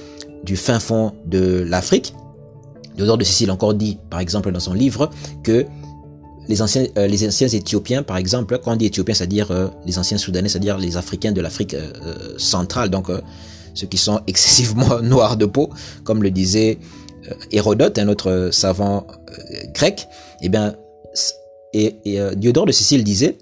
du 0.44 0.56
fin 0.56 0.80
fond 0.80 1.14
de 1.26 1.66
l'Afrique. 1.68 2.14
Diodore 2.96 3.18
de 3.18 3.24
Sicile 3.24 3.52
encore 3.52 3.74
dit, 3.74 3.98
par 4.10 4.20
exemple, 4.20 4.52
dans 4.52 4.60
son 4.60 4.74
livre, 4.74 5.10
que 5.44 5.66
les 6.48 6.62
anciens, 6.62 6.86
euh, 6.98 7.08
les 7.08 7.28
anciens 7.28 7.48
Éthiopiens, 7.48 8.04
par 8.04 8.18
exemple, 8.18 8.60
quand 8.64 8.74
on 8.74 8.76
dit 8.76 8.86
Éthiopiens, 8.86 9.16
c'est-à-dire 9.16 9.52
euh, 9.52 9.68
les 9.86 9.98
anciens 9.98 10.18
Soudanais, 10.18 10.50
c'est-à-dire 10.50 10.78
les 10.78 10.96
Africains 10.96 11.32
de 11.32 11.42
l'Afrique 11.42 11.74
euh, 11.74 12.36
centrale, 12.38 12.90
donc 12.90 13.08
ceux 13.74 13.88
qui 13.88 13.98
sont 13.98 14.22
excessivement 14.28 15.02
noirs 15.02 15.38
de 15.38 15.46
peau, 15.46 15.70
comme 16.04 16.24
le 16.24 16.32
disait 16.32 16.80
Hérodote, 17.52 17.98
un 18.00 18.08
autre 18.08 18.50
savant 18.52 19.08
grec, 19.74 20.08
eh 20.42 20.50
bien, 20.50 20.76
et, 21.74 21.96
et 22.06 22.20
Diodore 22.36 22.66
de 22.66 22.72
Sicile 22.72 23.04
disait 23.04 23.38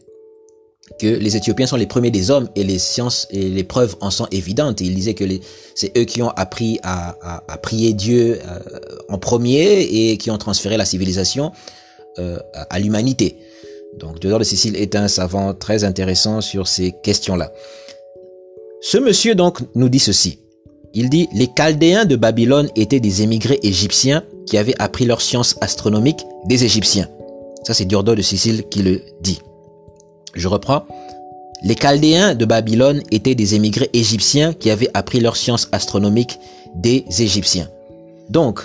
que 0.99 1.07
les 1.07 1.37
Éthiopiens 1.37 1.65
sont 1.65 1.77
les 1.77 1.87
premiers 1.87 2.11
des 2.11 2.29
hommes 2.29 2.49
et 2.55 2.63
les 2.63 2.77
sciences 2.77 3.27
et 3.31 3.49
les 3.49 3.63
preuves 3.63 3.95
en 4.01 4.11
sont 4.11 4.27
évidentes. 4.31 4.81
il 4.81 4.93
disait 4.93 5.13
que 5.13 5.23
c'est 5.75 5.97
eux 5.97 6.03
qui 6.03 6.21
ont 6.21 6.29
appris 6.29 6.79
à, 6.83 7.15
à, 7.21 7.43
à 7.47 7.57
prier 7.57 7.93
Dieu 7.93 8.39
en 9.09 9.17
premier 9.17 9.81
et 9.81 10.17
qui 10.17 10.29
ont 10.29 10.37
transféré 10.37 10.77
la 10.77 10.85
civilisation 10.85 11.51
euh, 12.19 12.37
à 12.69 12.77
l'humanité. 12.79 13.37
Donc 13.97 14.19
Diodore 14.19 14.37
de 14.37 14.43
Sicile 14.43 14.75
est 14.75 14.95
un 14.95 15.07
savant 15.07 15.55
très 15.55 15.83
intéressant 15.83 16.41
sur 16.41 16.67
ces 16.67 16.93
questions-là. 17.01 17.51
Ce 18.81 18.99
monsieur 18.99 19.33
donc 19.33 19.61
nous 19.73 19.89
dit 19.89 19.97
ceci. 19.97 20.42
Il 20.95 21.09
dit 21.09 21.27
les 21.33 21.47
Chaldéens 21.47 22.05
de 22.05 22.15
Babylone 22.15 22.69
étaient 22.75 22.99
des 22.99 23.23
émigrés 23.23 23.59
égyptiens 23.63 24.23
qui 24.45 24.57
avaient 24.57 24.79
appris 24.79 25.05
leur 25.05 25.21
science 25.21 25.55
astronomique 25.61 26.25
des 26.45 26.63
Égyptiens. 26.63 27.07
Ça 27.63 27.73
c'est 27.73 27.85
Diodore 27.85 28.15
de 28.15 28.21
Sicile 28.21 28.63
qui 28.69 28.83
le 28.83 29.01
dit. 29.21 29.41
Je 30.35 30.47
reprends. 30.47 30.83
Les 31.63 31.75
Chaldéens 31.75 32.35
de 32.35 32.45
Babylone 32.45 33.01
étaient 33.09 33.35
des 33.35 33.55
émigrés 33.55 33.89
égyptiens 33.93 34.53
qui 34.53 34.69
avaient 34.69 34.89
appris 34.93 35.19
leur 35.19 35.35
science 35.35 35.69
astronomique 35.71 36.37
des 36.75 37.05
Égyptiens. 37.19 37.69
Donc, 38.29 38.59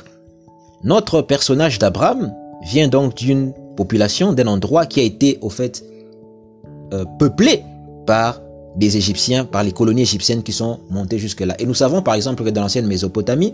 notre 0.83 1.23
personnage 1.23 1.79
d'Abraham 1.79 2.35
vient 2.63 2.89
donc 2.89 3.15
d'une 3.15 3.53
population, 3.77 4.33
d'un 4.33 4.49
endroit 4.49 4.87
qui 4.87 5.01
a 5.01 5.05
été 5.05 5.39
au 5.41 5.51
fait 5.51 5.85
euh, 6.93 7.05
peuplé 7.19 7.63
par 8.07 8.41
des 8.79 8.97
Égyptiens, 8.97 9.45
par 9.45 9.65
les 9.65 9.73
colonies 9.73 10.03
égyptiennes 10.03 10.43
qui 10.43 10.53
sont 10.53 10.79
montées 10.89 11.19
jusque-là. 11.19 11.57
Et 11.59 11.67
nous 11.67 11.75
savons 11.75 12.01
par 12.01 12.15
exemple 12.15 12.45
que 12.45 12.51
dans 12.51 12.63
l'ancienne 12.63 12.87
Mésopotamie, 12.87 13.53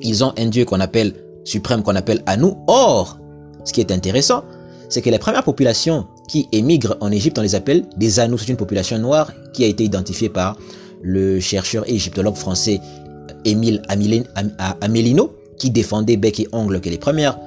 ils 0.00 0.24
ont 0.24 0.32
un 0.38 0.46
dieu 0.46 0.64
qu'on 0.64 0.80
appelle 0.80 1.12
suprême, 1.44 1.82
qu'on 1.82 1.94
appelle 1.94 2.22
Anou. 2.26 2.56
Or, 2.66 3.18
ce 3.64 3.72
qui 3.72 3.80
est 3.80 3.92
intéressant, 3.92 4.44
c'est 4.88 5.02
que 5.02 5.10
les 5.10 5.18
premières 5.18 5.44
populations 5.44 6.06
qui 6.26 6.48
émigrent 6.52 6.96
en 7.00 7.10
Égypte, 7.10 7.38
on 7.38 7.42
les 7.42 7.54
appelle 7.54 7.84
des 7.98 8.18
Anous. 8.18 8.38
C'est 8.38 8.48
une 8.48 8.56
population 8.56 8.98
noire 8.98 9.30
qui 9.52 9.62
a 9.64 9.66
été 9.66 9.84
identifiée 9.84 10.30
par 10.30 10.56
le 11.02 11.38
chercheur 11.38 11.88
égyptologue 11.88 12.36
français 12.36 12.80
Émile 13.44 13.82
Amélino, 14.80 15.34
qui 15.58 15.70
défendait 15.70 16.16
bec 16.16 16.40
et 16.40 16.48
ongle 16.52 16.80
que 16.80 16.88
les 16.88 16.98
premières 16.98 17.38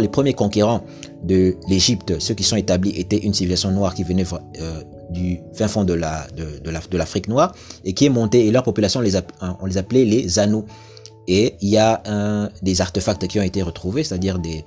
les 0.00 0.08
premiers 0.08 0.32
conquérants 0.32 0.82
de 1.22 1.54
l'Égypte, 1.68 2.18
ceux 2.18 2.34
qui 2.34 2.42
sont 2.42 2.56
établis, 2.56 2.90
étaient 2.98 3.18
une 3.18 3.32
civilisation 3.32 3.70
noire 3.70 3.94
qui 3.94 4.02
venait 4.02 4.24
euh, 4.60 4.82
du 5.14 5.40
fin 5.54 5.68
fond 5.68 5.84
de 5.84 5.94
la 5.94 6.26
de, 6.36 6.96
l'Afrique 6.96 7.28
noire 7.28 7.54
et 7.84 7.94
qui 7.94 8.06
est 8.06 8.10
montée 8.10 8.46
et 8.46 8.50
leur 8.50 8.64
population 8.64 9.00
les 9.00 9.12
on 9.60 9.66
les 9.66 9.78
appelait 9.78 10.04
les 10.04 10.38
Anous. 10.38 10.66
Et 11.26 11.54
il 11.62 11.70
y 11.70 11.78
a 11.78 12.02
des 12.60 12.82
artefacts 12.82 13.26
qui 13.26 13.40
ont 13.40 13.42
été 13.42 13.62
retrouvés, 13.62 14.04
c'est-à-dire 14.04 14.38
des 14.38 14.64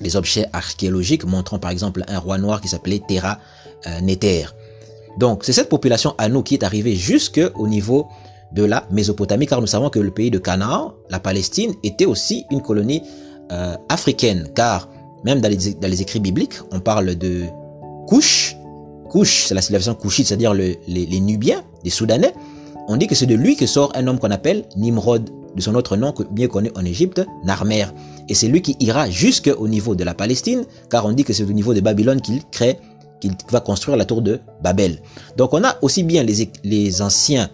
des 0.00 0.16
objets 0.16 0.46
archéologiques 0.52 1.24
montrant 1.24 1.58
par 1.58 1.70
exemple 1.70 2.04
un 2.08 2.18
roi 2.18 2.38
noir 2.38 2.60
qui 2.60 2.68
s'appelait 2.68 3.02
Terra 3.06 3.38
euh. 3.86 4.00
Donc 5.18 5.44
c'est 5.44 5.52
cette 5.52 5.68
population 5.68 6.14
Anou 6.18 6.42
qui 6.42 6.54
est 6.54 6.64
arrivée 6.64 6.94
jusque 6.94 7.40
au 7.56 7.66
niveau 7.66 8.08
de 8.52 8.64
la 8.64 8.86
Mésopotamie, 8.90 9.46
car 9.46 9.60
nous 9.60 9.66
savons 9.66 9.90
que 9.90 9.98
le 9.98 10.10
pays 10.10 10.30
de 10.30 10.38
Canaan, 10.38 10.94
la 11.10 11.20
Palestine, 11.20 11.74
était 11.82 12.06
aussi 12.06 12.46
une 12.50 12.62
colonie 12.62 13.02
euh, 13.52 13.76
africaine, 13.88 14.48
car 14.54 14.88
même 15.24 15.40
dans 15.40 15.48
les, 15.48 15.74
dans 15.74 15.88
les, 15.88 16.00
écrits 16.00 16.20
bibliques, 16.20 16.54
on 16.70 16.80
parle 16.80 17.14
de 17.16 17.44
Couche. 18.06 18.56
Couche, 19.08 19.46
c'est 19.46 19.54
la 19.54 19.62
civilisation 19.62 19.94
couchite, 19.94 20.26
c'est-à-dire 20.26 20.54
les, 20.54 21.20
Nubiens, 21.20 21.62
les 21.84 21.90
Soudanais. 21.90 22.32
On 22.88 22.96
dit 22.96 23.06
que 23.06 23.14
c'est 23.14 23.26
de 23.26 23.34
lui 23.34 23.56
que 23.56 23.66
sort 23.66 23.92
un 23.94 24.06
homme 24.06 24.18
qu'on 24.18 24.30
appelle 24.30 24.64
Nimrod, 24.76 25.30
de 25.54 25.60
son 25.60 25.74
autre 25.74 25.96
nom 25.96 26.14
bien 26.30 26.46
connu 26.46 26.70
en 26.76 26.84
Égypte, 26.84 27.24
Narmer. 27.44 27.86
Et 28.28 28.34
c'est 28.34 28.48
lui 28.48 28.62
qui 28.62 28.76
ira 28.80 29.08
jusqu'au 29.10 29.66
niveau 29.66 29.94
de 29.94 30.04
la 30.04 30.14
Palestine, 30.14 30.64
car 30.90 31.06
on 31.06 31.12
dit 31.12 31.24
que 31.24 31.32
c'est 31.32 31.44
au 31.44 31.52
niveau 31.52 31.74
de 31.74 31.80
Babylone 31.80 32.20
qu'il 32.20 32.44
crée, 32.50 32.78
qu'il 33.20 33.32
va 33.50 33.60
construire 33.60 33.96
la 33.96 34.04
tour 34.04 34.22
de 34.22 34.40
Babel. 34.62 35.00
Donc 35.36 35.52
on 35.54 35.64
a 35.64 35.76
aussi 35.82 36.02
bien 36.02 36.22
les, 36.22 36.50
les 36.64 37.02
anciens 37.02 37.50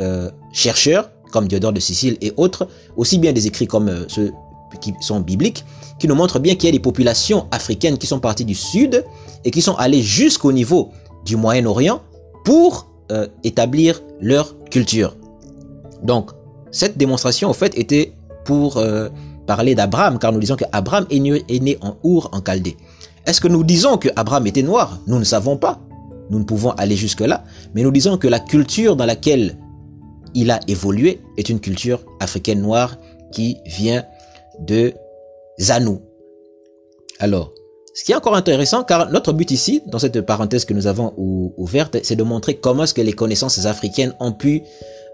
euh, 0.00 0.30
chercheurs, 0.52 1.10
comme 1.30 1.48
Diodore 1.48 1.72
de 1.72 1.80
Sicile 1.80 2.16
et 2.20 2.32
autres, 2.36 2.68
aussi 2.96 3.18
bien 3.18 3.32
des 3.32 3.46
écrits 3.46 3.66
comme 3.66 3.88
euh, 3.88 4.04
ceux 4.08 4.32
qui 4.80 4.94
sont 5.00 5.20
bibliques, 5.20 5.64
qui 6.02 6.08
nous 6.08 6.16
montrent 6.16 6.40
bien 6.40 6.56
qu'il 6.56 6.66
y 6.66 6.68
a 6.68 6.72
des 6.72 6.80
populations 6.80 7.46
africaines 7.52 7.96
qui 7.96 8.08
sont 8.08 8.18
parties 8.18 8.44
du 8.44 8.56
sud 8.56 9.04
et 9.44 9.52
qui 9.52 9.62
sont 9.62 9.76
allées 9.76 10.02
jusqu'au 10.02 10.50
niveau 10.50 10.90
du 11.24 11.36
Moyen-Orient 11.36 12.02
pour 12.44 12.88
euh, 13.12 13.28
établir 13.44 14.02
leur 14.20 14.56
culture. 14.68 15.16
Donc, 16.02 16.32
cette 16.72 16.98
démonstration, 16.98 17.48
en 17.48 17.52
fait, 17.52 17.78
était 17.78 18.14
pour 18.44 18.78
euh, 18.78 19.10
parler 19.46 19.76
d'Abraham, 19.76 20.18
car 20.18 20.32
nous 20.32 20.40
disons 20.40 20.56
qu'Abraham 20.56 21.06
est 21.08 21.20
né, 21.20 21.44
est 21.48 21.62
né 21.62 21.78
en 21.82 21.94
Our, 22.02 22.30
en 22.32 22.40
Chaldée. 22.44 22.76
Est-ce 23.24 23.40
que 23.40 23.46
nous 23.46 23.62
disons 23.62 23.96
que 23.96 24.08
Abraham 24.16 24.44
était 24.48 24.64
noir? 24.64 24.98
Nous 25.06 25.20
ne 25.20 25.24
savons 25.24 25.56
pas. 25.56 25.78
Nous 26.30 26.40
ne 26.40 26.44
pouvons 26.44 26.70
aller 26.70 26.96
jusque-là. 26.96 27.44
Mais 27.76 27.82
nous 27.82 27.92
disons 27.92 28.18
que 28.18 28.26
la 28.26 28.40
culture 28.40 28.96
dans 28.96 29.06
laquelle 29.06 29.56
il 30.34 30.50
a 30.50 30.58
évolué 30.66 31.20
est 31.36 31.48
une 31.48 31.60
culture 31.60 32.00
africaine 32.18 32.60
noire 32.60 32.96
qui 33.30 33.58
vient 33.66 34.02
de 34.58 34.94
Zanou. 35.60 36.00
Alors, 37.18 37.52
ce 37.94 38.04
qui 38.04 38.12
est 38.12 38.14
encore 38.14 38.34
intéressant, 38.34 38.84
car 38.84 39.10
notre 39.10 39.32
but 39.32 39.50
ici, 39.50 39.82
dans 39.86 39.98
cette 39.98 40.20
parenthèse 40.22 40.64
que 40.64 40.72
nous 40.72 40.86
avons 40.86 41.12
ouverte, 41.16 41.98
c'est 42.02 42.16
de 42.16 42.22
montrer 42.22 42.56
comment 42.56 42.84
est-ce 42.84 42.94
que 42.94 43.02
les 43.02 43.12
connaissances 43.12 43.66
africaines 43.66 44.14
ont 44.18 44.32
pu 44.32 44.62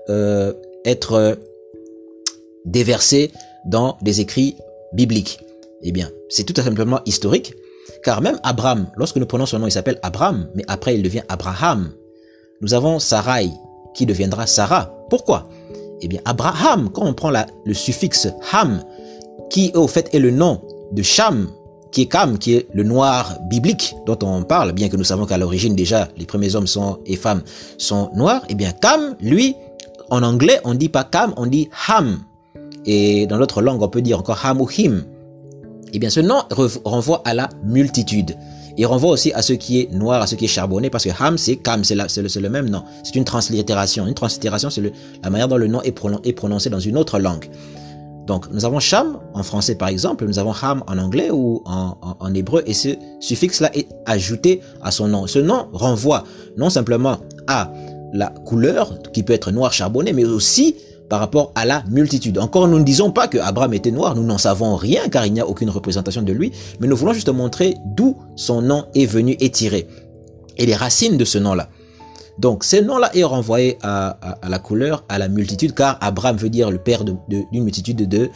euh, 0.08 0.52
être 0.84 1.38
déversées 2.64 3.32
dans 3.66 3.98
des 4.02 4.20
écrits 4.20 4.56
bibliques. 4.92 5.40
Eh 5.82 5.92
bien, 5.92 6.10
c'est 6.28 6.44
tout 6.44 6.60
simplement 6.60 7.00
historique, 7.04 7.54
car 8.02 8.20
même 8.20 8.38
Abraham, 8.42 8.90
lorsque 8.96 9.16
nous 9.16 9.26
prenons 9.26 9.46
son 9.46 9.58
nom, 9.58 9.66
il 9.66 9.72
s'appelle 9.72 9.98
Abraham, 10.02 10.48
mais 10.54 10.64
après 10.68 10.94
il 10.94 11.02
devient 11.02 11.22
Abraham. 11.28 11.92
Nous 12.60 12.74
avons 12.74 12.98
Sarai, 12.98 13.50
qui 13.94 14.06
deviendra 14.06 14.46
Sarah. 14.46 14.94
Pourquoi? 15.10 15.48
Eh 16.00 16.08
bien, 16.08 16.20
Abraham, 16.24 16.90
quand 16.90 17.04
on 17.04 17.14
prend 17.14 17.30
le 17.30 17.74
suffixe 17.74 18.28
ham, 18.52 18.82
qui 19.50 19.70
au 19.74 19.88
fait 19.88 20.14
est 20.14 20.18
le 20.18 20.30
nom 20.30 20.60
de 20.92 21.02
Cham, 21.02 21.48
qui 21.92 22.02
est 22.02 22.06
Cam, 22.06 22.38
qui 22.38 22.54
est 22.54 22.68
le 22.72 22.82
noir 22.82 23.38
biblique 23.48 23.94
dont 24.06 24.18
on 24.22 24.42
parle, 24.42 24.72
bien 24.72 24.88
que 24.88 24.96
nous 24.96 25.04
savons 25.04 25.26
qu'à 25.26 25.38
l'origine 25.38 25.74
déjà 25.74 26.08
les 26.16 26.26
premiers 26.26 26.54
hommes 26.54 26.66
sont 26.66 26.98
et 27.06 27.16
femmes 27.16 27.42
sont 27.78 28.10
noirs, 28.14 28.42
et 28.44 28.52
eh 28.52 28.54
bien 28.54 28.72
Cam, 28.72 29.16
lui, 29.20 29.54
en 30.10 30.22
anglais 30.22 30.60
on 30.64 30.74
dit 30.74 30.88
pas 30.88 31.04
Cam, 31.04 31.32
on 31.36 31.46
dit 31.46 31.68
Ham. 31.88 32.20
Et 32.86 33.26
dans 33.26 33.38
notre 33.38 33.60
langue 33.60 33.82
on 33.82 33.88
peut 33.88 34.02
dire 34.02 34.18
encore 34.18 34.44
Ham 34.44 34.60
ou 34.60 34.68
Him. 34.70 35.04
Et 35.86 35.90
eh 35.94 35.98
bien 35.98 36.10
ce 36.10 36.20
nom 36.20 36.42
renvoie 36.84 37.22
à 37.24 37.32
la 37.32 37.48
multitude. 37.64 38.36
Il 38.78 38.86
renvoie 38.86 39.10
aussi 39.10 39.32
à 39.32 39.42
ce 39.42 39.54
qui 39.54 39.80
est 39.80 39.92
noir, 39.92 40.22
à 40.22 40.28
ce 40.28 40.36
qui 40.36 40.44
est 40.44 40.48
charbonné, 40.48 40.88
parce 40.88 41.02
que 41.02 41.10
Ham, 41.20 41.36
c'est 41.36 41.56
Cam, 41.56 41.82
c'est 41.82 41.96
le, 41.96 42.40
le, 42.40 42.48
même 42.48 42.70
nom. 42.70 42.84
C'est 43.02 43.16
une 43.16 43.24
translittération. 43.24 44.06
Une 44.06 44.14
translittération, 44.14 44.70
c'est 44.70 44.92
la 45.20 45.30
manière 45.30 45.48
dont 45.48 45.56
le 45.56 45.66
nom 45.66 45.82
est, 45.82 45.90
prononcé 45.90 46.70
dans 46.70 46.78
une 46.78 46.96
autre 46.96 47.18
langue. 47.18 47.46
Donc, 48.28 48.44
nous 48.52 48.66
avons 48.66 48.78
Sham 48.78 49.18
en 49.32 49.42
français 49.42 49.74
par 49.74 49.88
exemple, 49.88 50.26
nous 50.26 50.38
avons 50.38 50.52
Ham 50.62 50.84
en 50.86 50.98
anglais 50.98 51.30
ou 51.30 51.62
en, 51.64 52.34
hébreu, 52.34 52.62
et 52.66 52.74
ce 52.74 52.90
suffixe-là 53.20 53.74
est 53.74 53.88
ajouté 54.04 54.60
à 54.82 54.90
son 54.90 55.08
nom. 55.08 55.26
Ce 55.26 55.38
nom 55.38 55.68
renvoie 55.72 56.24
non 56.58 56.68
simplement 56.68 57.16
à 57.46 57.72
la 58.12 58.28
couleur 58.28 59.00
qui 59.12 59.22
peut 59.22 59.32
être 59.32 59.50
noir 59.50 59.72
charbonné, 59.72 60.12
mais 60.12 60.26
aussi 60.26 60.76
par 61.08 61.20
rapport 61.20 61.52
à 61.54 61.64
la 61.64 61.82
multitude. 61.88 62.38
Encore, 62.38 62.68
nous 62.68 62.78
ne 62.78 62.84
disons 62.84 63.10
pas 63.10 63.28
que 63.28 63.38
Abraham 63.38 63.72
était 63.72 63.90
noir, 63.90 64.14
nous 64.14 64.22
n'en 64.22 64.36
savons 64.36 64.76
rien 64.76 65.08
car 65.08 65.24
il 65.24 65.32
n'y 65.32 65.40
a 65.40 65.48
aucune 65.48 65.70
représentation 65.70 66.20
de 66.20 66.32
lui, 66.32 66.52
mais 66.80 66.86
nous 66.86 66.96
voulons 66.96 67.14
juste 67.14 67.30
montrer 67.30 67.76
d'où 67.96 68.14
son 68.36 68.60
nom 68.60 68.84
est 68.94 69.06
venu 69.06 69.36
et 69.40 69.48
tiré 69.48 69.88
et 70.58 70.66
les 70.66 70.74
racines 70.74 71.16
de 71.16 71.24
ce 71.24 71.38
nom-là. 71.38 71.70
Donc, 72.38 72.64
ce 72.64 72.76
nom-là 72.76 73.10
est 73.14 73.24
renvoyé 73.24 73.78
à, 73.82 74.38
la 74.48 74.58
couleur, 74.58 75.04
à 75.08 75.18
la 75.18 75.28
multitude, 75.28 75.74
car 75.74 75.98
Abraham 76.00 76.36
veut 76.36 76.50
dire 76.50 76.70
le 76.70 76.78
père 76.78 77.04
d'une 77.04 77.64
multitude 77.64 78.08
de 78.08 78.30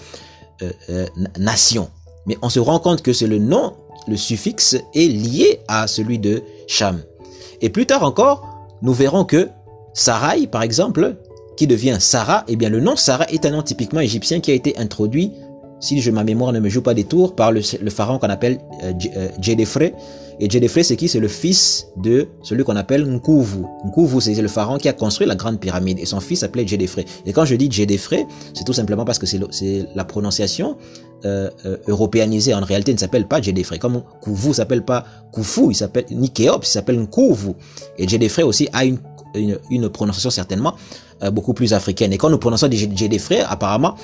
euh, 0.63 0.71
euh, 0.91 1.07
nations. 1.39 1.89
Mais 2.27 2.37
on 2.43 2.49
se 2.49 2.61
rend 2.61 2.79
compte 2.79 3.03
que 3.03 3.13
c'est 3.13 3.27
le 3.27 3.39
nom 3.39 3.75
le 4.09 4.17
suffixe 4.17 4.77
est 4.95 5.09
lié 5.09 5.61
à 5.69 5.87
celui 5.87 6.19
de 6.19 6.43
Cham. 6.67 7.01
Et 7.61 7.69
plus 7.69 7.87
tard 7.87 8.03
encore, 8.03 8.69
nous 8.83 8.93
verrons 8.93 9.25
que 9.25 9.49
Sarai, 9.95 10.47
par 10.47 10.63
exemple, 10.63 11.17
qui 11.57 11.67
devient 11.67 11.99
Sarah, 12.01 12.45
eh 12.49 12.57
bien 12.57 12.69
le 12.69 12.81
nom 12.81 12.97
Sarah 12.97 13.27
est 13.31 13.45
un 13.45 13.51
nom 13.51 13.63
typiquement 13.63 14.01
égyptien 14.01 14.41
qui 14.41 14.51
a 14.51 14.55
été 14.55 14.77
introduit, 14.79 15.33
si 15.83 16.01
je, 16.01 16.11
ma 16.11 16.25
mémoire 16.25 16.53
ne 16.53 16.61
me 16.61 16.69
joue 16.69 16.81
pas 16.81 16.95
des 16.95 17.05
tours, 17.05 17.35
par 17.35 17.53
le, 17.53 17.61
pharaon 17.91 18.19
qu'on 18.19 18.31
appelle 18.31 18.59
euh, 18.85 18.93
euh 19.17 19.89
Et 20.41 20.49
Djedefre, 20.49 20.83
c'est 20.83 20.97
qui? 20.97 21.09
C'est 21.09 21.21
le 21.21 21.29
fils 21.29 21.89
de 21.97 22.29
celui 22.43 22.63
qu'on 22.65 22.77
appelle 22.77 23.05
Nkouvu. 23.05 23.65
Nkouvu, 23.87 24.21
c'est 24.21 24.41
le 24.41 24.49
pharaon 24.49 24.79
qui 24.79 24.89
a 24.89 24.93
construit 24.93 25.27
la 25.27 25.35
grande 25.35 25.59
pyramide 25.59 25.99
et 25.99 26.07
son 26.07 26.21
fils 26.21 26.41
s'appelait 26.41 26.67
Djedefre. 26.67 27.01
Et 27.27 27.33
quand 27.33 27.45
je 27.45 27.57
dis 27.57 27.71
Djedefre, 27.71 28.15
c'est 28.55 28.65
tout 28.65 28.73
simplement 28.73 29.05
parce 29.05 29.19
que 29.19 29.27
c'est 29.27 29.41
la 29.95 30.05
prononciation 30.05 30.77
euh, 31.25 31.51
euh, 31.67 31.77
européanisée. 31.89 32.55
En 32.55 32.61
réalité, 32.61 32.93
il 32.93 32.95
ne 32.95 33.01
s'appelle 33.01 33.27
pas 33.27 33.41
Djedefre. 33.41 33.79
Comme 33.79 34.03
Kouvu 34.23 34.55
s'appelle 34.55 34.85
pas 34.85 35.05
Koufou, 35.33 35.71
il 35.73 35.75
s'appelle 35.75 36.07
ni 36.11 36.33
il 36.37 36.51
s'appelle 36.63 36.99
Nkouvu. 36.99 37.55
Et 37.99 38.07
Djedefre 38.07 38.45
aussi 38.45 38.69
a 38.73 38.85
une, 38.85 38.99
une, 39.35 39.59
une 39.71 39.89
prononciation 39.89 40.31
certainement 40.31 40.75
euh, 41.23 41.31
beaucoup 41.31 41.55
plus 41.55 41.73
africaine. 41.73 42.13
Et 42.13 42.19
quand 42.19 42.31
nous 42.31 42.39
prononçons 42.39 42.69
frères, 43.21 43.51
apparemment, 43.51 43.95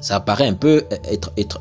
ça 0.00 0.18
paraît 0.20 0.46
un 0.46 0.54
peu 0.54 0.84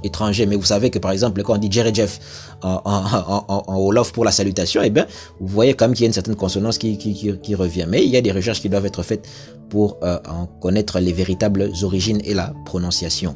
étranger, 0.04 0.46
mais 0.46 0.56
vous 0.56 0.64
savez 0.66 0.90
que 0.90 1.00
par 1.00 1.12
exemple, 1.12 1.44
quand 1.44 1.56
on 1.56 1.58
dit 1.58 1.72
Jerry 1.72 1.94
Jeff 1.94 2.20
en, 2.62 2.82
en, 2.86 3.46
en, 3.48 3.64
en 3.68 3.80
Wolof 3.80 4.14
pour 4.14 4.26
la 4.26 4.32
salutation, 4.32 4.82
eh 4.84 4.90
bien, 4.90 5.06
vous 5.40 5.48
voyez 5.48 5.74
quand 5.74 5.86
même 5.86 5.94
qu'il 5.94 6.04
y 6.04 6.06
a 6.06 6.08
une 6.08 6.14
certaine 6.14 6.36
consonance 6.36 6.78
qui, 6.78 6.98
qui, 6.98 7.14
qui, 7.14 7.56
revient. 7.56 7.86
Mais 7.88 8.04
il 8.04 8.10
y 8.10 8.18
a 8.18 8.22
des 8.22 8.32
recherches 8.32 8.62
qui 8.62 8.70
doivent 8.70 8.86
être 8.86 9.04
faites 9.04 9.28
pour 9.70 9.98
euh, 10.04 10.18
en 10.28 10.46
connaître 10.46 11.00
les 11.00 11.14
véritables 11.14 11.70
origines 11.84 12.22
et 12.24 12.34
la 12.34 12.54
prononciation. 12.66 13.36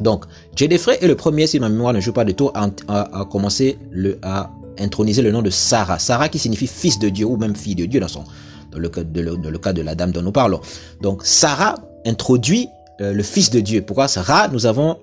Donc, 0.00 0.24
Jedefre 0.56 0.90
est 1.02 1.06
le 1.06 1.14
premier, 1.14 1.46
si 1.46 1.60
ma 1.60 1.68
mémoire 1.68 1.92
ne 1.92 2.00
joue 2.00 2.12
pas 2.12 2.24
de 2.24 2.32
tour, 2.32 2.52
à, 2.54 2.68
à, 2.88 3.20
à 3.20 3.24
commencer 3.26 3.78
le, 3.90 4.18
à 4.22 4.50
introniser 4.78 5.22
le 5.22 5.30
nom 5.30 5.42
de 5.42 5.50
Sarah. 5.50 5.98
Sarah 5.98 6.28
qui 6.28 6.38
signifie 6.38 6.66
fils 6.66 6.98
de 6.98 7.08
Dieu 7.10 7.26
ou 7.26 7.36
même 7.36 7.54
fille 7.54 7.74
de 7.74 7.84
Dieu 7.84 8.00
dans 8.00 8.08
son, 8.08 8.24
dans 8.72 8.78
le 8.78 8.88
cas 8.88 9.04
de 9.72 9.82
la 9.82 9.94
dame 9.94 10.10
dont 10.10 10.22
nous 10.22 10.32
parlons. 10.32 10.60
Donc 11.00 11.24
Sarah 11.24 11.74
introduit 12.06 12.68
euh, 13.00 13.12
le 13.12 13.22
Fils 13.22 13.50
de 13.50 13.60
Dieu. 13.60 13.82
Pourquoi 13.82 14.08
Sarah, 14.08 14.48
nous 14.48 14.66
avons, 14.66 14.98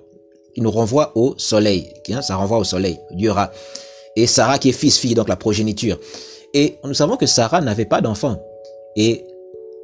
il 0.54 0.62
nous 0.62 0.70
renvoie 0.70 1.12
au 1.16 1.34
soleil. 1.36 1.92
Hein, 2.10 2.22
ça 2.22 2.36
renvoie 2.36 2.58
au 2.58 2.64
soleil, 2.64 2.98
Dieu 3.12 3.30
Ra. 3.30 3.50
Et 4.16 4.26
Sarah 4.26 4.58
qui 4.58 4.70
est 4.70 4.72
fils, 4.72 4.98
fille, 4.98 5.14
donc 5.14 5.28
la 5.28 5.36
progéniture. 5.36 5.98
Et 6.54 6.76
nous 6.84 6.94
savons 6.94 7.16
que 7.16 7.26
Sarah 7.26 7.60
n'avait 7.60 7.84
pas 7.84 8.00
d'enfant. 8.00 8.42
Et 8.96 9.24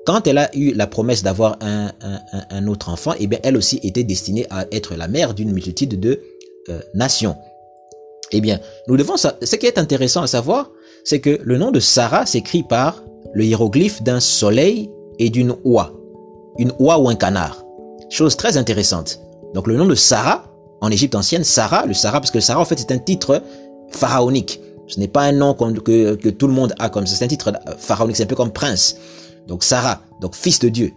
quand 0.07 0.27
elle 0.27 0.39
a 0.39 0.55
eu 0.57 0.73
la 0.73 0.87
promesse 0.87 1.23
d'avoir 1.23 1.57
un, 1.61 2.67
autre 2.67 2.89
enfant, 2.91 3.15
eh 3.19 3.27
bien, 3.27 3.39
elle 3.43 3.57
aussi 3.57 3.81
était 3.83 4.05
destinée 4.05 4.47
à 4.51 4.67
être 4.73 4.95
la 4.97 5.09
mère 5.09 5.35
d'une 5.35 5.53
multitude 5.53 5.99
de 6.01 6.21
euh, 6.69 6.81
nations. 6.95 7.37
Eh 8.33 8.41
bien, 8.41 8.61
nous 8.89 8.97
devons, 8.97 9.17
ce 9.17 9.57
qui 9.57 9.67
est 9.67 9.79
intéressant 9.79 10.23
à 10.23 10.27
savoir, 10.27 10.71
c'est 11.05 11.21
que 11.21 11.39
le 11.43 11.59
nom 11.59 11.71
de 11.71 11.81
Sarah 11.81 12.27
s'écrit 12.27 12.63
par 12.63 13.03
le 13.33 13.45
hiéroglyphe 13.45 14.03
d'un 14.03 14.21
soleil 14.21 14.91
et 15.19 15.31
d'une 15.31 15.55
oie. 15.65 15.93
Une 16.59 16.73
oie 16.79 16.99
ou 16.99 17.09
un 17.09 17.15
canard. 17.15 17.64
Chose 18.15 18.37
très 18.37 18.57
intéressante. 18.57 19.19
Donc 19.55 19.67
le 19.67 19.77
nom 19.77 19.87
de 19.87 19.97
Sarah, 19.97 20.45
en 20.81 20.89
Égypte 20.89 21.17
ancienne, 21.17 21.43
Sarah, 21.43 21.85
le 21.85 21.95
Sarah, 21.95 22.21
parce 22.21 22.31
que 22.31 22.39
Sarah 22.39 22.61
en 22.61 22.65
fait 22.65 22.79
c'est 22.79 22.93
un 22.93 22.99
titre 22.99 23.43
pharaonique. 23.91 24.61
Ce 24.87 25.01
n'est 25.01 25.09
pas 25.09 25.23
un 25.23 25.33
nom 25.33 25.53
que, 25.53 26.31
tout 26.31 26.47
le 26.47 26.53
monde 26.53 26.77
a 26.79 26.91
comme 26.91 27.09
ça, 27.09 27.17
c'est 27.17 27.25
un 27.25 27.29
titre 27.29 27.53
pharaonique, 27.77 28.15
c'est 28.15 28.23
un 28.23 28.27
peu 28.27 28.37
comme 28.37 28.53
prince. 28.53 28.95
Donc 29.49 29.65
Sarah, 29.65 30.01
donc 30.21 30.37
fils 30.37 30.61
de 30.61 30.69
Dieu. 30.69 30.93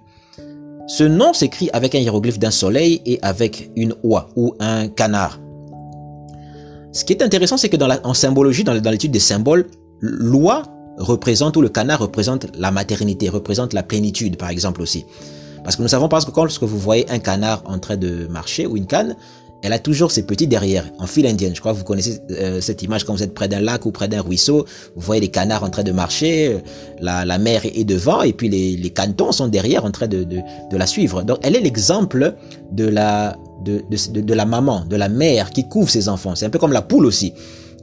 Ce 0.86 1.04
nom 1.04 1.34
s'écrit 1.34 1.72
avec 1.74 1.96
un 1.96 1.98
hiéroglyphe 1.98 2.38
d'un 2.38 2.52
soleil 2.52 3.02
et 3.08 3.18
avec 3.24 3.72
une 3.76 3.96
oie 4.04 4.30
ou 4.36 4.54
un 4.60 4.88
canard. 4.88 5.40
Ce 6.92 7.04
qui 7.04 7.14
est 7.14 7.24
intéressant, 7.24 7.58
c'est 7.58 7.70
que 7.70 7.78
dans 7.78 7.88
la, 7.88 8.00
en 8.04 8.14
symbologie, 8.14 8.64
dans 8.64 8.74
l'étude 8.74 9.12
des 9.12 9.20
symboles, 9.20 9.66
l'oie 10.02 10.62
représente 11.00 11.58
ou 11.58 11.62
le 11.62 11.70
canard 11.70 11.98
représente 11.98 12.46
la 12.56 12.70
maternité, 12.70 13.28
représente 13.28 13.74
la 13.74 13.82
plénitude 13.82 14.38
par 14.38 14.50
exemple 14.50 14.84
aussi. 14.84 15.08
Parce 15.68 15.76
que 15.76 15.82
nous 15.82 15.90
savons 15.90 16.08
parce 16.08 16.24
que 16.24 16.32
quand 16.32 16.46
lorsque 16.46 16.64
vous 16.64 16.80
voyez 16.80 17.06
un 17.12 17.20
canard 17.20 17.62
en 17.66 17.78
train 17.78 17.98
de 17.98 18.26
marcher 18.28 18.66
ou 18.66 18.78
une 18.78 18.86
canne, 18.86 19.18
elle 19.62 19.74
a 19.74 19.80
toujours 19.80 20.12
ses 20.12 20.26
petits 20.26 20.48
derrière, 20.48 20.86
en 20.98 21.08
file 21.08 21.28
indienne. 21.28 21.54
Je 21.54 21.60
crois 21.60 21.74
que 21.74 21.78
vous 21.78 21.84
connaissez 21.84 22.22
euh, 22.32 22.62
cette 22.62 22.84
image 22.84 23.04
quand 23.04 23.14
vous 23.14 23.22
êtes 23.22 23.34
près 23.34 23.50
d'un 23.50 23.60
lac 23.60 23.86
ou 23.86 23.92
près 23.92 24.08
d'un 24.08 24.22
ruisseau. 24.22 24.66
Vous 24.96 25.02
voyez 25.02 25.20
les 25.20 25.28
canards 25.28 25.66
en 25.66 25.70
train 25.70 25.84
de 25.84 25.92
marcher, 25.92 26.54
euh, 26.54 26.60
la, 27.02 27.26
la 27.26 27.38
mer 27.38 27.64
est 27.66 27.84
devant 27.84 28.22
et 28.22 28.32
puis 28.32 28.48
les, 28.48 28.78
les 28.78 28.90
cantons 28.92 29.34
sont 29.34 29.50
derrière 29.50 29.84
en 29.84 29.92
train 29.92 30.08
de, 30.08 30.26
la 30.72 30.88
suivre. 30.88 31.24
Donc 31.24 31.40
elle 31.44 31.58
est 31.58 31.60
l'exemple 31.60 32.36
de 32.72 32.88
la, 32.88 33.36
de, 33.66 34.34
la 34.34 34.46
maman, 34.46 34.86
de 34.86 34.96
la 34.96 35.10
mère 35.10 35.50
qui 35.50 35.68
couvre 35.68 35.90
ses 35.90 36.08
enfants. 36.08 36.34
C'est 36.36 36.46
un 36.46 36.50
peu 36.50 36.60
comme 36.60 36.72
la 36.72 36.82
poule 36.82 37.06
aussi. 37.06 37.34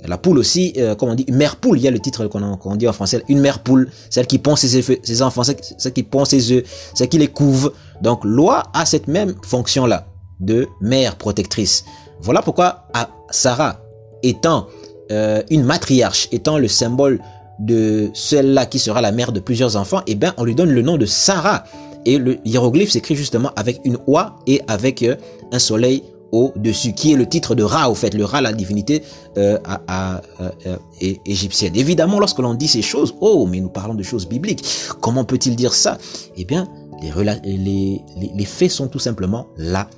La 0.06 0.18
poule 0.18 0.38
aussi, 0.38 0.74
euh, 0.76 0.94
comme 0.94 1.08
on 1.08 1.14
dit, 1.14 1.24
une 1.28 1.36
mère 1.36 1.56
poule, 1.56 1.78
il 1.78 1.84
y 1.84 1.88
a 1.88 1.90
le 1.90 1.98
titre 1.98 2.26
qu'on 2.26 2.76
dit 2.76 2.86
en 2.86 2.92
français, 2.92 3.22
une 3.28 3.40
mère 3.40 3.60
poule, 3.60 3.90
celle 4.10 4.26
qui 4.26 4.38
pond 4.38 4.54
ses, 4.54 4.82
ses 4.82 5.22
enfants, 5.22 5.42
celle 5.44 5.92
qui 5.92 6.02
pond 6.02 6.24
ses 6.24 6.52
œufs, 6.52 6.64
celle 6.94 7.08
qui 7.08 7.18
les 7.18 7.28
couve. 7.28 7.72
Donc 8.02 8.20
l'oie 8.24 8.64
a 8.74 8.84
cette 8.84 9.08
même 9.08 9.34
fonction-là 9.42 10.06
de 10.40 10.68
mère 10.80 11.16
protectrice. 11.16 11.84
Voilà 12.20 12.42
pourquoi 12.42 12.88
Sarah, 13.30 13.80
étant 14.22 14.66
euh, 15.10 15.42
une 15.50 15.64
matriarche, 15.64 16.28
étant 16.32 16.58
le 16.58 16.68
symbole 16.68 17.20
de 17.58 18.10
celle-là 18.14 18.66
qui 18.66 18.78
sera 18.78 19.00
la 19.00 19.12
mère 19.12 19.32
de 19.32 19.40
plusieurs 19.40 19.76
enfants, 19.76 20.02
eh 20.06 20.14
bien 20.14 20.34
on 20.36 20.44
lui 20.44 20.54
donne 20.54 20.70
le 20.70 20.82
nom 20.82 20.96
de 20.96 21.06
Sarah. 21.06 21.64
Et 22.06 22.18
le 22.18 22.38
hiéroglyphe 22.44 22.90
s'écrit 22.90 23.16
justement 23.16 23.50
avec 23.56 23.80
une 23.84 23.96
oie 24.06 24.36
et 24.46 24.60
avec 24.66 25.02
euh, 25.02 25.16
un 25.52 25.58
soleil 25.58 26.02
au-dessus, 26.32 26.92
qui 26.94 27.12
est 27.12 27.16
le 27.16 27.28
titre 27.28 27.54
de 27.54 27.62
Ra, 27.62 27.90
au 27.90 27.94
fait, 27.94 28.14
le 28.14 28.24
Ra, 28.24 28.40
la 28.40 28.52
divinité 28.52 29.02
euh, 29.38 29.58
à, 29.64 30.20
euh, 30.40 30.76
égyptienne. 31.24 31.76
Évidemment, 31.76 32.18
lorsque 32.18 32.38
l'on 32.38 32.54
dit 32.54 32.68
ces 32.68 32.82
choses, 32.82 33.14
oh, 33.20 33.46
mais 33.46 33.60
nous 33.60 33.68
parlons 33.68 33.94
de 33.94 34.02
choses 34.02 34.28
bibliques, 34.28 34.64
comment 35.00 35.24
peut-il 35.24 35.56
dire 35.56 35.74
ça? 35.74 35.98
Eh 36.36 36.44
bien, 36.44 36.68
les, 37.02 38.00
les, 38.34 38.44
faits 38.44 38.70
sont 38.70 38.88
tout 38.88 38.98
simplement 38.98 39.46
là. 39.56 39.88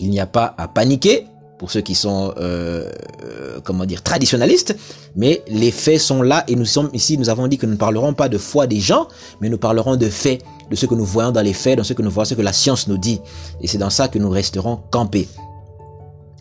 Il 0.00 0.10
n'y 0.10 0.20
a 0.20 0.26
pas 0.26 0.54
à 0.58 0.68
paniquer 0.68 1.26
pour 1.58 1.70
ceux 1.70 1.80
qui 1.80 1.94
sont, 1.94 2.32
euh, 2.38 2.90
comment 3.64 3.84
dire, 3.84 4.02
traditionnalistes, 4.02 4.76
mais 5.16 5.42
les 5.48 5.72
faits 5.72 6.00
sont 6.00 6.22
là 6.22 6.44
et 6.46 6.54
nous 6.54 6.64
sommes 6.64 6.88
ici, 6.92 7.18
nous 7.18 7.28
avons 7.28 7.48
dit 7.48 7.58
que 7.58 7.66
nous 7.66 7.72
ne 7.72 7.78
parlerons 7.78 8.14
pas 8.14 8.28
de 8.28 8.38
foi 8.38 8.66
des 8.66 8.78
gens, 8.78 9.08
mais 9.40 9.48
nous 9.48 9.58
parlerons 9.58 9.96
de 9.96 10.08
faits 10.08 10.42
de 10.70 10.76
ce 10.76 10.86
que 10.86 10.94
nous 10.94 11.04
voyons 11.04 11.30
dans 11.30 11.42
les 11.42 11.52
faits, 11.52 11.78
dans 11.78 11.84
ce 11.84 11.92
que 11.92 12.02
nous 12.02 12.10
voyons, 12.10 12.26
ce 12.26 12.34
que 12.34 12.42
la 12.42 12.52
science 12.52 12.88
nous 12.88 12.98
dit. 12.98 13.20
Et 13.60 13.66
c'est 13.66 13.78
dans 13.78 13.90
ça 13.90 14.08
que 14.08 14.18
nous 14.18 14.30
resterons 14.30 14.80
campés. 14.90 15.28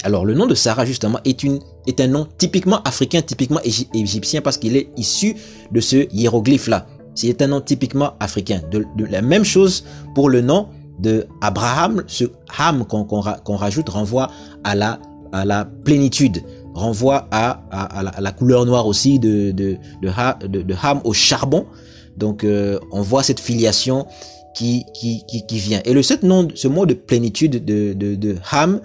Alors 0.03 0.25
le 0.25 0.33
nom 0.33 0.45
de 0.45 0.55
Sarah 0.55 0.85
justement 0.85 1.19
est, 1.25 1.43
une, 1.43 1.59
est 1.87 1.99
un 1.99 2.07
nom 2.07 2.27
typiquement 2.37 2.81
africain, 2.83 3.21
typiquement 3.21 3.59
égyptien 3.93 4.41
parce 4.41 4.57
qu'il 4.57 4.77
est 4.77 4.89
issu 4.95 5.35
de 5.71 5.79
ce 5.79 6.07
hiéroglyphe-là. 6.13 6.85
C'est 7.15 7.41
un 7.41 7.47
nom 7.47 7.61
typiquement 7.61 8.13
africain. 8.19 8.61
De, 8.69 8.85
la 9.05 9.23
même 9.23 9.43
chose 9.43 9.85
pour 10.13 10.29
le 10.29 10.41
nom 10.41 10.67
de 10.99 11.25
Abraham, 11.41 12.03
ce 12.05 12.25
Ham 12.59 12.85
qu'on 12.85 13.55
rajoute 13.55 13.89
renvoie 13.89 14.29
à 14.63 14.75
la, 14.75 14.99
à 15.31 15.45
la 15.45 15.65
plénitude, 15.65 16.43
renvoie 16.75 17.27
à, 17.31 17.63
à, 17.71 18.21
la, 18.21 18.31
couleur 18.31 18.67
noire 18.67 18.85
aussi 18.85 19.17
de, 19.17 19.49
de, 19.49 19.77
de, 20.01 20.61
de 20.61 20.75
Ham 20.83 21.01
au 21.03 21.13
charbon. 21.13 21.65
Donc 22.17 22.43
euh, 22.43 22.79
on 22.91 23.01
voit 23.01 23.23
cette 23.23 23.39
filiation 23.39 24.07
qui, 24.53 24.85
qui, 24.93 25.23
qui, 25.25 25.59
vient. 25.59 25.81
Et 25.85 25.93
le 25.93 26.01
ce, 26.01 26.13
nom, 26.25 26.47
ce 26.55 26.67
mot 26.67 26.85
de 26.85 26.95
plénitude 26.95 27.63
de, 27.63 27.93
de, 27.93 28.15
de 28.15 28.35
Ham, 28.51 28.81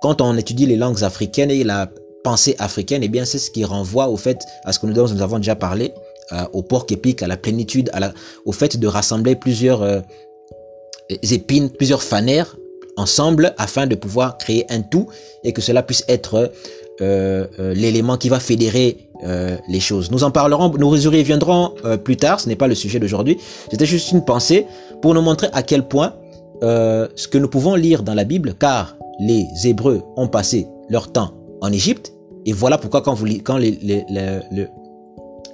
quand 0.00 0.20
on 0.20 0.36
étudie 0.36 0.66
les 0.66 0.76
langues 0.76 1.02
africaines 1.02 1.50
et 1.50 1.64
la 1.64 1.90
pensée 2.22 2.54
africaine, 2.60 3.02
eh 3.02 3.08
bien 3.08 3.24
c'est 3.24 3.38
ce 3.38 3.50
qui 3.50 3.64
renvoie 3.64 4.08
au 4.08 4.16
fait, 4.16 4.38
à 4.64 4.72
ce 4.72 4.78
que 4.78 4.86
nous, 4.86 4.98
avons 5.20 5.38
déjà 5.38 5.56
parlé, 5.56 5.92
au 6.52 6.62
porc 6.62 6.86
épique, 6.90 7.22
à 7.22 7.26
la 7.26 7.36
plénitude, 7.36 7.90
à 7.92 8.00
la, 8.00 8.12
au 8.46 8.52
fait 8.52 8.78
de 8.78 8.86
rassembler 8.86 9.34
plusieurs 9.34 9.82
euh, 9.82 10.00
épines, 11.30 11.70
plusieurs 11.70 12.02
fanères 12.02 12.56
ensemble 12.96 13.54
afin 13.58 13.86
de 13.86 13.94
pouvoir 13.94 14.38
créer 14.38 14.66
un 14.70 14.82
tout 14.82 15.08
et 15.44 15.52
que 15.52 15.62
cela 15.62 15.82
puisse 15.82 16.04
être 16.08 16.34
euh, 16.34 16.46
l'élément 17.00 18.16
qui 18.16 18.28
va 18.28 18.40
fédérer 18.40 19.08
euh, 19.24 19.56
les 19.68 19.80
choses. 19.80 20.10
Nous 20.10 20.24
en 20.24 20.30
parlerons, 20.30 20.72
nous 20.78 21.04
y 21.04 21.08
reviendrons 21.08 21.74
plus 22.04 22.16
tard, 22.16 22.40
ce 22.40 22.48
n'est 22.48 22.56
pas 22.56 22.68
le 22.68 22.74
sujet 22.74 22.98
d'aujourd'hui. 22.98 23.38
C'était 23.70 23.86
juste 23.86 24.12
une 24.12 24.24
pensée 24.24 24.66
pour 25.00 25.14
nous 25.14 25.22
montrer 25.22 25.48
à 25.52 25.62
quel 25.62 25.86
point 25.88 26.14
ce 26.62 27.28
que 27.28 27.38
nous 27.38 27.48
pouvons 27.48 27.74
lire 27.74 28.02
dans 28.02 28.14
la 28.14 28.24
Bible, 28.24 28.54
car 28.58 28.96
les 29.20 29.46
Hébreux 29.64 30.02
ont 30.16 30.28
passé 30.28 30.68
leur 30.88 31.10
temps 31.12 31.32
en 31.60 31.72
Égypte, 31.72 32.12
et 32.46 32.52
voilà 32.52 32.78
pourquoi 32.78 33.02
quand, 33.02 33.14
vous, 33.14 33.26
quand 33.44 33.56
les, 33.56 33.78
les, 33.82 34.04
les, 34.08 34.66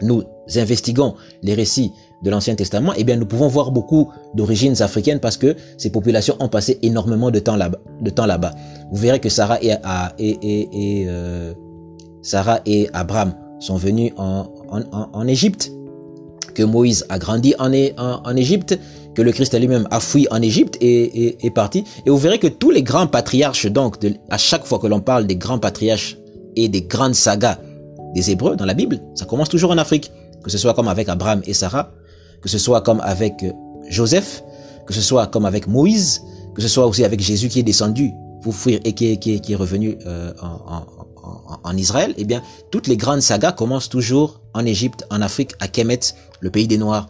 nous 0.03 0.23
investiguons 0.57 1.15
les 1.43 1.55
récits 1.55 1.93
de 2.23 2.31
l'Ancien 2.31 2.55
Testament, 2.55 2.93
eh 2.97 3.05
bien, 3.05 3.17
nous 3.17 3.27
pouvons 3.27 3.49
voir 3.49 3.71
beaucoup 3.71 4.11
d'origines 4.35 4.81
africaines 4.83 5.21
parce 5.21 5.37
que 5.37 5.57
ces 5.77 5.91
populations 5.91 6.37
ont 6.41 6.49
passé 6.49 6.79
énormément 6.83 7.31
de 7.31 7.39
temps 7.39 7.57
là-bas. 7.57 8.51
Vous 8.91 8.97
verrez 8.97 9.21
que 9.21 9.29
Sarah 9.29 9.59
et, 9.63 9.75
et, 10.19 10.69
et, 11.03 11.07
euh, 11.09 11.55
Sarah 12.23 12.61
et 12.67 12.89
Abraham 12.93 13.35
sont 13.61 13.77
venus 13.77 14.13
en, 14.17 14.47
en, 15.13 15.27
Égypte, 15.27 15.73
que 16.55 16.63
Moïse 16.63 17.05
a 17.09 17.19
grandi 17.19 17.55
en, 17.59 17.73
en, 17.97 18.37
Égypte, 18.37 18.79
que 19.15 19.23
le 19.23 19.33
Christ 19.33 19.59
lui-même 19.59 19.87
a 19.91 20.01
fui 20.01 20.27
en 20.31 20.43
Égypte 20.43 20.77
et 20.81 21.45
est 21.45 21.51
parti. 21.51 21.85
Et 22.07 22.11
vous 22.11 22.19
verrez 22.19 22.39
que 22.39 22.47
tous 22.47 22.71
les 22.71 22.83
grands 22.83 23.07
patriarches, 23.07 23.67
donc, 23.67 23.97
à 24.31 24.39
chaque 24.39 24.65
fois 24.65 24.79
que 24.79 24.87
l'on 24.87 25.01
parle 25.01 25.27
des 25.27 25.37
grands 25.37 25.59
patriarches 25.59 26.19
et 26.57 26.69
des 26.69 26.83
grandes 26.83 27.15
sagas 27.15 27.59
des 28.15 28.31
Hébreux 28.31 28.57
dans 28.57 28.65
la 28.65 28.75
Bible, 28.75 29.01
ça 29.15 29.25
commence 29.25 29.49
toujours 29.49 29.71
en 29.71 29.79
Afrique. 29.79 30.11
Que 30.43 30.51
ce 30.51 30.59
soit 30.59 30.73
comme 30.73 30.89
avec 30.89 31.09
Abraham 31.09 31.43
et 31.47 31.53
Sarah, 31.53 31.91
que 32.43 32.49
ce 32.49 32.59
soit 32.59 32.81
comme 32.83 33.01
avec 33.01 33.43
euh, 33.43 33.53
Joseph, 33.89 34.43
que 34.87 34.95
ce 34.95 35.01
soit 35.01 35.27
comme 35.27 35.45
avec 35.45 35.67
Moïse, 35.67 36.23
que 36.55 36.63
ce 36.63 36.69
soit 36.69 36.87
aussi 36.87 37.05
avec 37.05 37.21
Jésus 37.21 37.49
qui 37.49 37.61
est 37.61 37.65
descendu 37.65 38.13
pour 38.43 38.55
fuir 38.55 38.81
et 38.85 38.93
qui 38.93 39.13
est, 39.13 39.55
revenu 39.57 39.99
euh, 40.07 40.33
en, 40.41 41.77
Israël, 41.77 42.15
eh 42.17 42.25
bien, 42.25 42.43
toutes 42.71 42.87
les 42.87 42.97
grandes 42.97 43.21
sagas 43.21 43.53
commencent 43.53 43.89
toujours 43.89 44.41
en 44.55 44.65
Égypte, 44.65 45.05
en 45.11 45.21
Afrique, 45.21 45.53
à 45.61 45.69
Kemet, 45.69 46.01
le 46.41 46.51
pays 46.51 46.67
des 46.67 46.79
Noirs. 46.79 47.09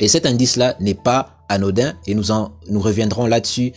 Et 0.00 0.08
cet 0.08 0.26
indice-là 0.26 0.76
n'est 0.80 0.94
pas 0.94 1.38
anodin 1.48 1.94
et 2.06 2.14
nous 2.14 2.30
en, 2.30 2.52
nous 2.68 2.80
reviendrons 2.80 3.26
là-dessus 3.26 3.72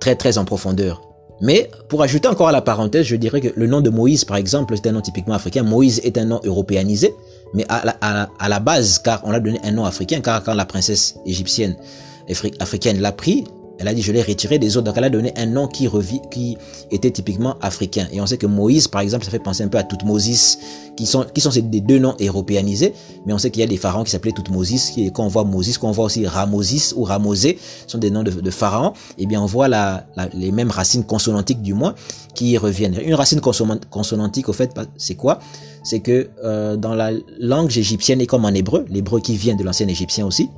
très 0.00 0.16
très 0.16 0.38
en 0.38 0.44
profondeur. 0.44 1.02
Mais 1.40 1.70
pour 1.88 2.02
ajouter 2.02 2.28
encore 2.28 2.48
à 2.48 2.52
la 2.52 2.60
parenthèse, 2.60 3.06
je 3.06 3.16
dirais 3.16 3.40
que 3.40 3.48
le 3.56 3.66
nom 3.66 3.80
de 3.80 3.88
Moïse, 3.90 4.24
par 4.24 4.36
exemple, 4.36 4.74
c'est 4.76 4.88
un 4.88 4.92
nom 4.92 5.00
typiquement 5.00 5.34
africain. 5.34 5.62
Moïse 5.62 6.00
est 6.04 6.18
un 6.18 6.26
nom 6.26 6.40
européanisé, 6.44 7.14
mais 7.54 7.64
à 7.68 7.84
la, 7.84 8.28
à 8.38 8.48
la 8.48 8.60
base, 8.60 8.98
car 8.98 9.20
on 9.24 9.32
a 9.32 9.40
donné 9.40 9.60
un 9.64 9.72
nom 9.72 9.84
africain, 9.84 10.20
car 10.20 10.42
quand 10.42 10.54
la 10.54 10.66
princesse 10.66 11.16
égyptienne 11.26 11.76
africaine 12.60 13.00
l'a 13.00 13.12
pris, 13.12 13.44
elle 13.80 13.88
a 13.88 13.94
dit, 13.94 14.02
je 14.02 14.12
l'ai 14.12 14.20
retiré 14.20 14.58
des 14.58 14.76
autres. 14.76 14.84
Donc, 14.84 14.98
elle 14.98 15.04
a 15.04 15.10
donné 15.10 15.32
un 15.36 15.46
nom 15.46 15.66
qui, 15.66 15.88
revit, 15.88 16.20
qui 16.30 16.58
était 16.90 17.10
typiquement 17.10 17.56
africain. 17.62 18.06
Et 18.12 18.20
on 18.20 18.26
sait 18.26 18.36
que 18.36 18.46
Moïse, 18.46 18.88
par 18.88 19.00
exemple, 19.00 19.24
ça 19.24 19.30
fait 19.30 19.38
penser 19.38 19.62
un 19.62 19.68
peu 19.68 19.78
à 19.78 19.82
Toutmosis, 19.82 20.58
qui 20.96 21.06
sont, 21.06 21.24
qui 21.24 21.40
sont 21.40 21.50
ces 21.50 21.62
deux 21.62 21.98
noms 21.98 22.14
européanisés. 22.20 22.92
Mais 23.24 23.32
on 23.32 23.38
sait 23.38 23.50
qu'il 23.50 23.60
y 23.60 23.64
a 23.64 23.66
des 23.66 23.78
pharaons 23.78 24.04
qui 24.04 24.10
s'appelaient 24.10 24.32
Toutmosis, 24.32 24.90
qui, 24.90 25.10
quand 25.10 25.24
on 25.24 25.28
voit 25.28 25.44
Moses, 25.44 25.78
quand 25.78 25.88
on 25.88 25.92
voit 25.92 26.04
aussi 26.04 26.26
Ramosis 26.26 26.92
ou 26.94 27.04
Ramosé, 27.04 27.58
sont 27.86 27.96
des 27.96 28.10
noms 28.10 28.22
de, 28.22 28.50
pharaons. 28.50 28.92
Eh 29.16 29.24
bien, 29.24 29.40
on 29.40 29.46
voit 29.46 29.68
les 30.34 30.52
mêmes 30.52 30.70
racines 30.70 31.04
consonantiques, 31.04 31.62
du 31.62 31.72
moins, 31.72 31.94
qui 32.34 32.58
reviennent. 32.58 32.98
Une 33.02 33.14
racine 33.14 33.40
consonantique, 33.40 34.50
au 34.50 34.52
fait, 34.52 34.78
c'est 34.98 35.14
quoi? 35.14 35.38
C'est 35.82 36.00
que, 36.00 36.28
euh, 36.44 36.76
dans 36.76 36.94
la 36.94 37.12
langue 37.38 37.74
égyptienne 37.74 38.20
et 38.20 38.26
comme 38.26 38.44
en 38.44 38.50
hébreu, 38.50 38.84
l'hébreu 38.90 39.20
qui 39.20 39.36
vient 39.36 39.56
de 39.56 39.64
l'ancien 39.64 39.88
égyptien 39.88 40.26
aussi, 40.26 40.50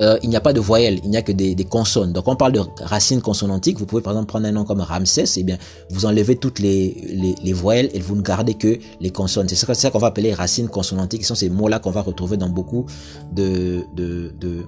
euh, 0.00 0.18
il 0.22 0.30
n'y 0.30 0.36
a 0.36 0.40
pas 0.40 0.52
de 0.52 0.60
voyelles, 0.60 1.00
il 1.04 1.10
n'y 1.10 1.16
a 1.16 1.22
que 1.22 1.32
des, 1.32 1.54
consonnes. 1.64 2.12
Donc 2.12 2.26
on 2.28 2.36
parle 2.36 2.52
de 2.52 2.60
racines 2.80 3.20
consonantiques. 3.20 3.78
Vous 3.78 3.86
pouvez 3.86 4.02
par 4.02 4.12
exemple 4.12 4.28
prendre 4.28 4.46
un 4.46 4.52
nom 4.52 4.64
comme 4.64 4.80
Ramsès, 4.80 5.24
et 5.24 5.40
eh 5.40 5.42
bien 5.42 5.58
vous 5.90 6.06
enlevez 6.06 6.36
toutes 6.36 6.58
les, 6.58 7.34
les, 7.42 7.52
voyelles 7.52 7.90
et 7.92 8.00
vous 8.00 8.16
ne 8.16 8.22
gardez 8.22 8.54
que 8.54 8.78
les 9.00 9.10
consonnes. 9.10 9.48
C'est 9.48 9.56
ça, 9.56 9.90
qu'on 9.90 9.98
va 9.98 10.08
appeler 10.08 10.34
racines 10.34 10.68
consonantiques. 10.68 11.22
Ce 11.22 11.28
sont 11.28 11.34
ces 11.34 11.50
mots-là 11.50 11.78
qu'on 11.78 11.90
va 11.90 12.02
retrouver 12.02 12.36
dans 12.36 12.48
beaucoup 12.48 12.86
de 13.32 13.84
de, 13.94 14.32
de, 14.40 14.64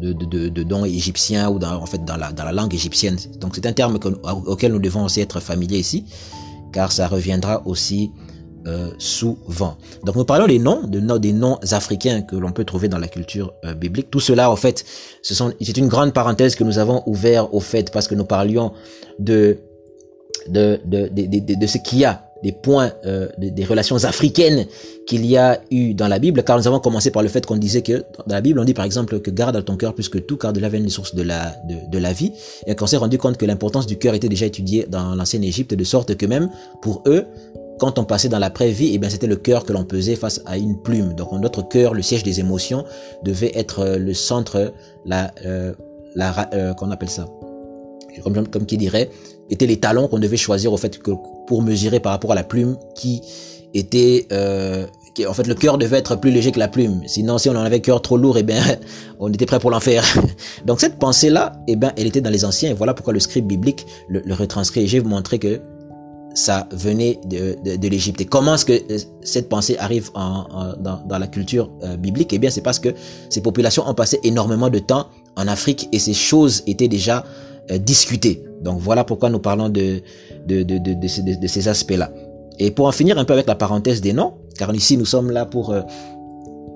de, 0.00 0.62
dons 0.62 0.84
égyptiens 0.84 1.48
ou 1.48 1.58
dans, 1.58 1.74
en 1.74 1.86
fait 1.86 2.04
dans 2.04 2.16
la, 2.16 2.32
dans 2.32 2.44
la 2.44 2.52
langue 2.52 2.74
égyptienne. 2.74 3.16
Donc 3.40 3.54
c'est 3.54 3.66
un 3.66 3.72
terme 3.72 3.98
auquel 4.46 4.72
nous 4.72 4.78
devons 4.78 5.04
aussi 5.04 5.20
être 5.20 5.40
familiers 5.40 5.78
ici, 5.78 6.04
car 6.72 6.92
ça 6.92 7.08
reviendra 7.08 7.62
aussi 7.66 8.10
euh, 8.66 8.90
souvent. 8.98 9.76
Donc 10.04 10.16
nous 10.16 10.24
parlons 10.24 10.46
des 10.46 10.58
noms, 10.58 10.82
de, 10.82 11.18
des 11.18 11.32
noms 11.32 11.58
africains 11.70 12.22
que 12.22 12.36
l'on 12.36 12.52
peut 12.52 12.64
trouver 12.64 12.88
dans 12.88 12.98
la 12.98 13.08
culture 13.08 13.54
euh, 13.64 13.74
biblique. 13.74 14.10
Tout 14.10 14.20
cela, 14.20 14.50
en 14.50 14.56
fait, 14.56 14.84
c'est 15.22 15.76
une 15.76 15.88
grande 15.88 16.12
parenthèse 16.12 16.56
que 16.56 16.64
nous 16.64 16.78
avons 16.78 17.02
ouvert 17.06 17.54
au 17.54 17.60
fait 17.60 17.92
parce 17.92 18.08
que 18.08 18.14
nous 18.14 18.24
parlions 18.24 18.72
de 19.18 19.58
de, 20.48 21.66
ce 21.66 21.78
qu'il 21.78 21.98
y 21.98 22.04
a, 22.04 22.22
des 22.42 22.52
points, 22.52 22.92
euh, 23.04 23.28
des, 23.38 23.64
relations 23.64 24.04
africaines 24.04 24.66
qu'il 25.06 25.24
y 25.24 25.36
a 25.36 25.60
eu 25.70 25.94
dans 25.94 26.08
la 26.08 26.18
Bible, 26.18 26.42
car 26.42 26.58
nous 26.58 26.66
avons 26.66 26.80
commencé 26.80 27.10
par 27.10 27.22
le 27.22 27.28
fait 27.28 27.44
qu'on 27.46 27.56
disait 27.56 27.82
que 27.82 28.04
dans 28.26 28.34
la 28.34 28.40
Bible, 28.40 28.58
on 28.58 28.64
dit 28.64 28.74
par 28.74 28.84
exemple 28.84 29.20
que 29.20 29.30
garde 29.30 29.64
ton 29.64 29.76
cœur 29.76 29.94
plus 29.94 30.08
que 30.08 30.18
tout, 30.18 30.36
car 30.36 30.52
de 30.52 30.60
là 30.60 30.68
vient 30.68 30.80
les 30.80 30.90
sources 30.90 31.14
de 31.14 31.22
la, 31.22 31.54
de, 31.68 31.90
de 31.90 31.98
la 31.98 32.12
vie, 32.12 32.32
et 32.66 32.74
qu'on 32.74 32.86
s'est 32.86 32.96
rendu 32.96 33.18
compte 33.18 33.36
que 33.36 33.46
l'importance 33.46 33.86
du 33.86 33.96
cœur 33.96 34.14
était 34.14 34.28
déjà 34.28 34.46
étudiée 34.46 34.86
dans 34.88 35.14
l'ancienne 35.14 35.44
Égypte, 35.44 35.74
de 35.74 35.84
sorte 35.84 36.16
que 36.16 36.26
même 36.26 36.50
pour 36.82 37.02
eux, 37.06 37.24
quand 37.78 37.98
on 37.98 38.04
passait 38.04 38.28
dans 38.28 38.38
l'après-vie, 38.38 38.92
eh 38.94 38.98
bien, 38.98 39.10
c'était 39.10 39.26
le 39.26 39.36
cœur 39.36 39.64
que 39.64 39.72
l'on 39.72 39.84
pesait 39.84 40.16
face 40.16 40.40
à 40.46 40.56
une 40.56 40.80
plume. 40.80 41.14
Donc, 41.14 41.32
notre 41.32 41.62
cœur, 41.62 41.94
le 41.94 42.02
siège 42.02 42.22
des 42.22 42.40
émotions, 42.40 42.84
devait 43.22 43.52
être 43.54 43.80
euh, 43.80 43.98
le 43.98 44.14
centre, 44.14 44.72
la, 45.04 45.30
euh, 45.44 45.74
la, 46.14 46.48
euh, 46.54 46.74
qu'on 46.74 46.90
appelle 46.90 47.10
ça, 47.10 47.26
comme, 48.22 48.66
qui 48.66 48.78
dirait, 48.78 49.10
étaient 49.50 49.66
les 49.66 49.78
talons 49.78 50.08
qu'on 50.08 50.18
devait 50.18 50.36
choisir 50.36 50.72
au 50.72 50.76
fait 50.76 50.98
que 50.98 51.12
pour 51.46 51.62
mesurer 51.62 52.00
par 52.00 52.12
rapport 52.12 52.32
à 52.32 52.34
la 52.34 52.44
plume 52.44 52.76
qui 52.94 53.20
était, 53.74 54.26
euh, 54.32 54.86
en 55.28 55.34
fait, 55.34 55.46
le 55.46 55.54
cœur 55.54 55.76
devait 55.76 55.98
être 55.98 56.16
plus 56.16 56.30
léger 56.30 56.52
que 56.52 56.58
la 56.58 56.68
plume. 56.68 57.02
Sinon, 57.06 57.36
si 57.36 57.50
on 57.50 57.52
en 57.52 57.60
avait 57.60 57.80
cœur 57.80 58.00
trop 58.00 58.16
lourd, 58.16 58.38
eh 58.38 58.42
bien, 58.42 58.62
on 59.20 59.30
était 59.30 59.46
prêt 59.46 59.60
pour 59.60 59.70
l'enfer. 59.70 60.02
Donc, 60.64 60.80
cette 60.80 60.98
pensée-là, 60.98 61.52
eh 61.68 61.76
bien, 61.76 61.92
elle 61.96 62.06
était 62.06 62.22
dans 62.22 62.30
les 62.30 62.46
anciens. 62.46 62.70
Et 62.70 62.74
voilà 62.74 62.94
pourquoi 62.94 63.12
le 63.12 63.20
script 63.20 63.46
biblique 63.46 63.86
le, 64.08 64.22
le 64.24 64.34
retranscrit. 64.34 64.88
je 64.88 64.96
vais 64.96 65.00
vous 65.00 65.10
montrer 65.10 65.38
que 65.38 65.60
ça 66.36 66.68
venait 66.70 67.18
de, 67.24 67.88
l'Égypte. 67.88 68.20
Et 68.20 68.26
comment 68.26 68.54
est-ce 68.54 68.66
que 68.66 68.72
euh, 68.74 68.98
cette 69.22 69.48
pensée 69.48 69.76
arrive 69.78 70.10
dans, 70.12 71.18
la 71.18 71.26
culture 71.26 71.70
euh, 71.82 71.96
biblique? 71.96 72.32
Eh 72.34 72.38
bien, 72.38 72.50
c'est 72.50 72.60
parce 72.60 72.78
que 72.78 72.90
ces 73.30 73.40
populations 73.40 73.88
ont 73.88 73.94
passé 73.94 74.20
énormément 74.22 74.68
de 74.68 74.78
temps 74.78 75.06
en 75.36 75.48
Afrique 75.48 75.88
et 75.92 75.98
ces 75.98 76.12
choses 76.12 76.62
étaient 76.66 76.88
déjà 76.88 77.24
euh, 77.70 77.78
discutées. 77.78 78.44
Donc 78.62 78.80
voilà 78.80 79.02
pourquoi 79.02 79.30
nous 79.30 79.38
parlons 79.38 79.70
de, 79.70 80.02
ces 81.46 81.68
aspects-là. 81.68 82.12
Et 82.58 82.70
pour 82.70 82.86
en 82.86 82.92
finir 82.92 83.18
un 83.18 83.24
peu 83.24 83.32
avec 83.32 83.46
la 83.46 83.54
parenthèse 83.54 84.02
des 84.02 84.12
noms, 84.12 84.34
car 84.58 84.74
ici 84.74 84.98
nous 84.98 85.04
sommes 85.06 85.30
là 85.30 85.46
pour 85.46 85.74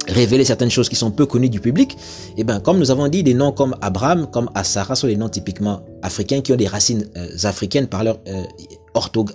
révéler 0.08 0.44
certaines 0.44 0.70
choses 0.70 0.88
qui 0.88 0.96
sont 0.96 1.10
peu 1.10 1.24
connues 1.24 1.48
du 1.48 1.60
public, 1.60 1.96
eh 2.36 2.44
ben 2.44 2.60
comme 2.60 2.78
nous 2.78 2.90
avons 2.90 3.08
dit, 3.08 3.22
des 3.22 3.32
noms 3.32 3.52
comme 3.52 3.74
Abraham, 3.80 4.26
comme 4.26 4.50
Asara 4.54 4.94
sont 4.94 5.06
des 5.06 5.16
noms 5.16 5.30
typiquement 5.30 5.80
africains 6.02 6.42
qui 6.42 6.52
ont 6.52 6.56
des 6.56 6.66
racines 6.66 7.06
africaines 7.44 7.86
par 7.86 8.04
leur 8.04 8.18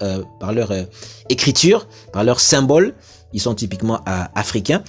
euh, 0.02 0.24
par 0.40 0.54
leur 0.54 0.72
euh, 0.72 0.84
écriture, 1.30 1.88
par 2.12 2.24
leur 2.24 2.40
symbole, 2.40 2.94
ils 3.34 3.42
sont 3.42 3.56
typiquement 3.56 4.00
euh, 4.08 4.24
africains. 4.36 4.84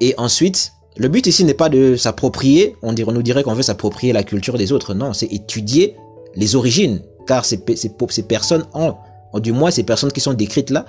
Et 0.00 0.14
ensuite, 0.18 0.72
le 0.96 1.08
but 1.08 1.26
ici 1.26 1.44
n'est 1.44 1.54
pas 1.54 1.68
de 1.68 1.96
s'approprier, 1.96 2.76
on, 2.82 2.92
dirait, 2.92 3.12
nous 3.12 3.22
dirait 3.22 3.42
qu'on 3.42 3.54
veut 3.54 3.62
s'approprier 3.62 4.12
la 4.12 4.22
culture 4.22 4.58
des 4.58 4.72
autres, 4.72 4.94
non, 4.94 5.12
c'est 5.12 5.26
étudier 5.26 5.96
les 6.34 6.56
origines, 6.56 7.02
car 7.26 7.44
ces, 7.44 7.62
ces, 7.76 7.92
ces 8.08 8.22
personnes 8.22 8.66
ont, 8.74 8.94
du 9.40 9.52
moins 9.52 9.70
ces 9.70 9.82
personnes 9.82 10.12
qui 10.12 10.20
sont 10.20 10.34
décrites 10.34 10.70
là, 10.70 10.84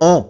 ont 0.00 0.26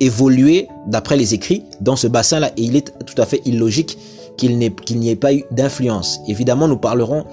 évolué 0.00 0.68
d'après 0.86 1.16
les 1.16 1.34
écrits 1.34 1.64
dans 1.80 1.96
ce 1.96 2.06
bassin-là, 2.06 2.50
et 2.56 2.62
il 2.62 2.76
est 2.76 2.92
tout 3.04 3.20
à 3.20 3.26
fait 3.26 3.40
illogique 3.44 3.98
qu'il 4.36 4.58
n'y 4.58 5.10
ait 5.10 5.16
pas 5.16 5.34
eu 5.34 5.44
d'influence. 5.50 6.20
Évidemment, 6.28 6.68
nous 6.68 6.78
parlerons, 6.78 7.24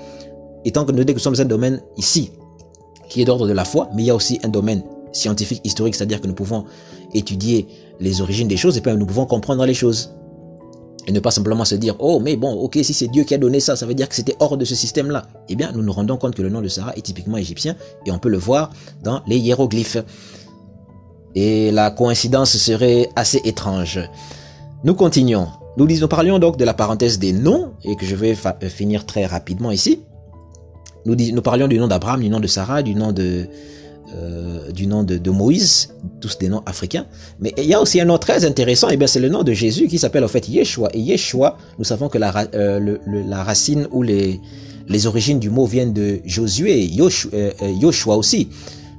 étant 0.65 0.86
que 0.86 0.91
nous 0.91 1.19
sommes 1.19 1.34
dans 1.34 1.41
un 1.41 1.45
domaine 1.45 1.82
ici, 1.97 2.32
qui 3.10 3.22
est 3.22 3.26
d'ordre 3.26 3.48
de 3.48 3.54
la 3.54 3.65
foi, 3.65 3.89
mais 3.93 4.04
il 4.04 4.06
y 4.06 4.12
a 4.12 4.15
aussi 4.15 4.39
un 4.43 4.50
domaine 4.50 4.84
scientifique, 5.12 5.62
historique, 5.63 5.95
c'est-à-dire 5.95 6.22
que 6.22 6.28
nous 6.28 6.34
pouvons 6.34 6.65
étudier 7.13 7.67
les 8.00 8.22
origines 8.22 8.48
des 8.48 8.58
choses 8.58 8.78
et 8.78 8.82
puis 8.82 8.95
nous 8.95 9.06
pouvons 9.06 9.26
comprendre 9.26 9.65
les 9.65 9.74
choses. 9.74 10.13
Et 11.08 11.12
ne 11.12 11.19
pas 11.19 11.32
simplement 11.32 11.65
se 11.65 11.76
dire, 11.76 11.95
oh, 12.00 12.19
mais 12.19 12.36
bon, 12.36 12.54
ok, 12.54 12.78
si 12.84 12.93
c'est 12.93 13.08
Dieu 13.08 13.24
qui 13.24 13.34
a 13.34 13.39
donné 13.39 13.60
ça, 13.60 13.76
ça 13.76 13.88
veut 13.88 13.95
dire 13.95 14.08
que 14.08 14.13
c'était 14.13 14.36
hors 14.39 14.58
de 14.58 14.65
ce 14.65 14.76
système-là. 14.76 15.26
Eh 15.48 15.56
bien, 15.56 15.72
nous 15.72 15.82
nous 15.82 15.91
rendons 15.91 16.17
compte 16.17 16.36
que 16.36 16.43
le 16.43 16.50
nom 16.50 16.62
de 16.62 16.67
Sarah 16.67 16.93
est 16.95 17.02
typiquement 17.02 17.38
égyptien 17.38 17.76
et 18.06 18.12
on 18.12 18.19
peut 18.19 18.30
le 18.30 18.38
voir 18.38 18.69
dans 19.02 19.22
les 19.26 19.38
hiéroglyphes. 19.38 19.98
Et 21.34 21.72
la 21.72 21.89
coïncidence 21.89 22.56
serait 22.58 23.10
assez 23.15 23.41
étrange. 23.43 24.00
Nous 24.84 24.93
continuons. 24.93 25.48
Nous, 25.78 25.88
nous 25.88 26.08
parlions 26.08 26.38
donc 26.38 26.58
de 26.58 26.65
la 26.65 26.74
parenthèse 26.74 27.17
des 27.17 27.34
noms 27.34 27.74
et 27.84 27.95
que 27.95 28.06
je 28.06 28.15
vais 28.15 28.36
finir 28.69 29.06
très 29.06 29.26
rapidement 29.26 29.72
ici. 29.72 30.02
Nous, 31.05 31.41
parlions 31.41 31.67
du 31.67 31.77
nom 31.77 31.88
d'Abraham, 31.88 32.21
du 32.21 32.29
nom 32.29 32.39
de 32.39 32.47
Sarah, 32.47 32.81
du 32.83 32.95
nom 32.95 33.12
de, 33.12 33.47
euh, 34.15 34.71
du 34.71 34.88
nom 34.88 35.03
de, 35.03 35.29
Moïse, 35.29 35.93
tous 36.19 36.38
des 36.38 36.49
noms 36.49 36.63
africains. 36.65 37.05
Mais 37.39 37.53
il 37.57 37.65
y 37.65 37.73
a 37.73 37.81
aussi 37.81 38.01
un 38.01 38.05
nom 38.05 38.17
très 38.17 38.45
intéressant, 38.45 38.89
et 38.89 38.97
bien 38.97 39.07
c'est 39.07 39.19
le 39.19 39.29
nom 39.29 39.43
de 39.43 39.53
Jésus 39.53 39.88
qui 39.88 39.97
s'appelle 39.97 40.23
en 40.23 40.27
fait 40.27 40.47
Yeshua. 40.47 40.89
Et 40.93 40.99
Yeshua, 40.99 41.57
nous 41.77 41.85
savons 41.85 42.09
que 42.09 42.17
la, 42.17 42.33
euh, 42.53 42.97
la 43.05 43.43
racine 43.43 43.88
ou 43.91 44.03
les, 44.03 44.39
les 44.89 45.05
origines 45.05 45.39
du 45.39 45.49
mot 45.49 45.65
viennent 45.65 45.93
de 45.93 46.19
Josué, 46.25 46.85
Yoshua, 46.85 47.31
euh, 47.33 47.51
Yoshua 47.79 48.17
aussi. 48.17 48.49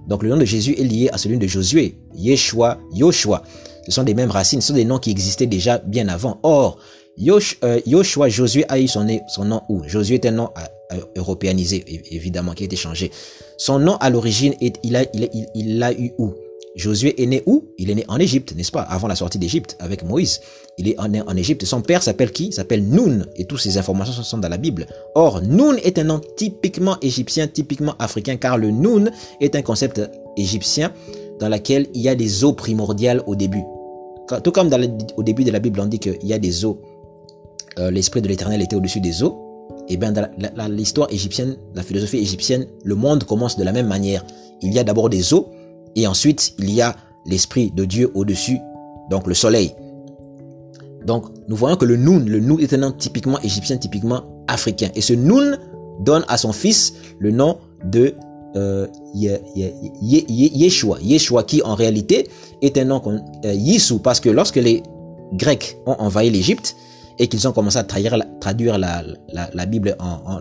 Donc 0.08 0.22
le 0.22 0.30
nom 0.30 0.36
de 0.36 0.44
Jésus 0.44 0.74
est 0.78 0.84
lié 0.84 1.10
à 1.12 1.18
celui 1.18 1.38
de 1.38 1.46
Josué, 1.46 1.96
Yeshua, 2.14 2.78
Yoshua. 2.94 3.42
Ce 3.86 3.92
sont 3.92 4.04
des 4.04 4.14
mêmes 4.14 4.30
racines, 4.30 4.60
ce 4.60 4.68
sont 4.68 4.74
des 4.74 4.84
noms 4.84 4.98
qui 4.98 5.10
existaient 5.10 5.46
déjà 5.46 5.78
bien 5.78 6.08
avant. 6.08 6.38
Or, 6.42 6.78
Yoshua, 7.20 8.28
Josué 8.28 8.64
a 8.68 8.80
eu 8.80 8.88
son, 8.88 9.04
nom 9.44 9.60
où? 9.68 9.82
Josué 9.86 10.14
est 10.14 10.26
un 10.26 10.32
nom 10.32 10.48
euh, 10.92 10.96
européanisé, 11.16 11.84
évidemment, 12.10 12.52
qui 12.52 12.64
a 12.64 12.66
été 12.66 12.76
changé. 12.76 13.10
Son 13.58 13.78
nom 13.78 13.96
à 13.96 14.08
l'origine, 14.08 14.54
il 14.60 14.96
a, 14.96 15.04
il, 15.12 15.48
il 15.54 15.78
l'a 15.78 15.92
eu 15.92 16.12
où? 16.18 16.32
Josué 16.76 17.20
est 17.20 17.26
né 17.26 17.42
où? 17.46 17.64
Il 17.78 17.90
est 17.90 17.94
né 17.94 18.04
en 18.08 18.18
Égypte, 18.18 18.54
n'est-ce 18.56 18.70
pas? 18.70 18.82
Avant 18.82 19.08
la 19.08 19.16
sortie 19.16 19.38
d'Égypte 19.38 19.76
avec 19.80 20.02
Moïse. 20.02 20.40
Il 20.78 20.88
est 20.88 20.96
né 21.08 21.20
en 21.20 21.36
Égypte. 21.36 21.64
Son 21.64 21.82
père 21.82 22.02
s'appelle 22.02 22.30
qui? 22.30 22.52
S'appelle 22.52 22.84
Noun. 22.84 23.26
Et 23.36 23.44
toutes 23.44 23.60
ces 23.60 23.76
informations 23.76 24.22
sont 24.22 24.38
dans 24.38 24.48
la 24.48 24.56
Bible. 24.56 24.86
Or, 25.14 25.42
Noun 25.42 25.78
est 25.82 25.98
un 25.98 26.04
nom 26.04 26.20
typiquement 26.36 26.96
égyptien, 27.02 27.48
typiquement 27.48 27.96
africain, 27.98 28.36
car 28.36 28.56
le 28.56 28.70
Noun 28.70 29.10
est 29.40 29.56
un 29.56 29.62
concept 29.62 30.00
égyptien 30.36 30.92
dans 31.38 31.48
lequel 31.48 31.88
il 31.92 32.02
y 32.02 32.08
a 32.08 32.14
des 32.14 32.44
eaux 32.44 32.52
primordiales 32.52 33.22
au 33.26 33.34
début. 33.34 33.64
Tout 34.44 34.52
comme 34.52 34.70
au 35.16 35.22
début 35.22 35.42
de 35.42 35.50
la 35.50 35.58
Bible, 35.58 35.80
on 35.80 35.86
dit 35.86 35.98
qu'il 35.98 36.18
y 36.22 36.32
a 36.32 36.38
des 36.38 36.64
eaux. 36.64 36.80
Euh, 37.78 37.90
l'esprit 37.90 38.20
de 38.20 38.28
l'éternel 38.28 38.60
était 38.62 38.76
au-dessus 38.76 39.00
des 39.00 39.22
eaux 39.22 39.50
et 39.90 39.94
eh 39.94 39.96
bien 39.96 40.12
dans 40.12 40.72
l'histoire 40.72 41.08
égyptienne, 41.10 41.56
la 41.74 41.82
philosophie 41.82 42.18
égyptienne, 42.18 42.64
le 42.84 42.94
monde 42.94 43.24
commence 43.24 43.56
de 43.56 43.64
la 43.64 43.72
même 43.72 43.88
manière. 43.88 44.24
Il 44.62 44.72
y 44.72 44.78
a 44.78 44.84
d'abord 44.84 45.10
des 45.10 45.34
eaux, 45.34 45.48
Et 45.96 46.06
ensuite, 46.06 46.54
il 46.60 46.70
y 46.70 46.80
a 46.80 46.94
l'esprit 47.26 47.72
de 47.72 47.84
Dieu 47.84 48.08
au-dessus, 48.14 48.58
donc 49.10 49.26
le 49.26 49.34
soleil. 49.34 49.74
Donc, 51.04 51.24
nous 51.48 51.56
voyons 51.56 51.76
que 51.76 51.84
le 51.84 51.96
Noun, 51.96 52.28
le 52.28 52.38
Noun 52.38 52.60
est 52.60 52.72
un 52.72 52.76
nom 52.76 52.92
typiquement 52.92 53.40
égyptien, 53.40 53.78
typiquement 53.78 54.22
africain. 54.46 54.90
Et 54.94 55.00
ce 55.00 55.12
Noun 55.12 55.58
donne 55.98 56.24
à 56.28 56.38
son 56.38 56.52
fils 56.52 56.94
le 57.18 57.32
nom 57.32 57.58
de 57.84 58.14
euh, 58.54 58.86
Yeshua. 59.14 60.98
Yeshua 61.02 61.42
qui 61.42 61.62
en 61.62 61.74
réalité 61.74 62.28
est 62.62 62.78
un 62.78 62.84
nom 62.84 63.02
euh, 63.44 63.98
parce 64.04 64.20
que 64.20 64.28
lorsque 64.28 64.56
les 64.56 64.84
Grecs 65.32 65.78
ont 65.86 65.96
envahi 65.98 66.30
l'Égypte 66.30 66.76
et 67.20 67.28
qu'ils 67.28 67.46
ont 67.46 67.52
commencé 67.52 67.76
à 67.76 67.84
traduire, 67.84 68.78
la, 68.78 69.66
Bible 69.66 69.94
en, 70.00 70.40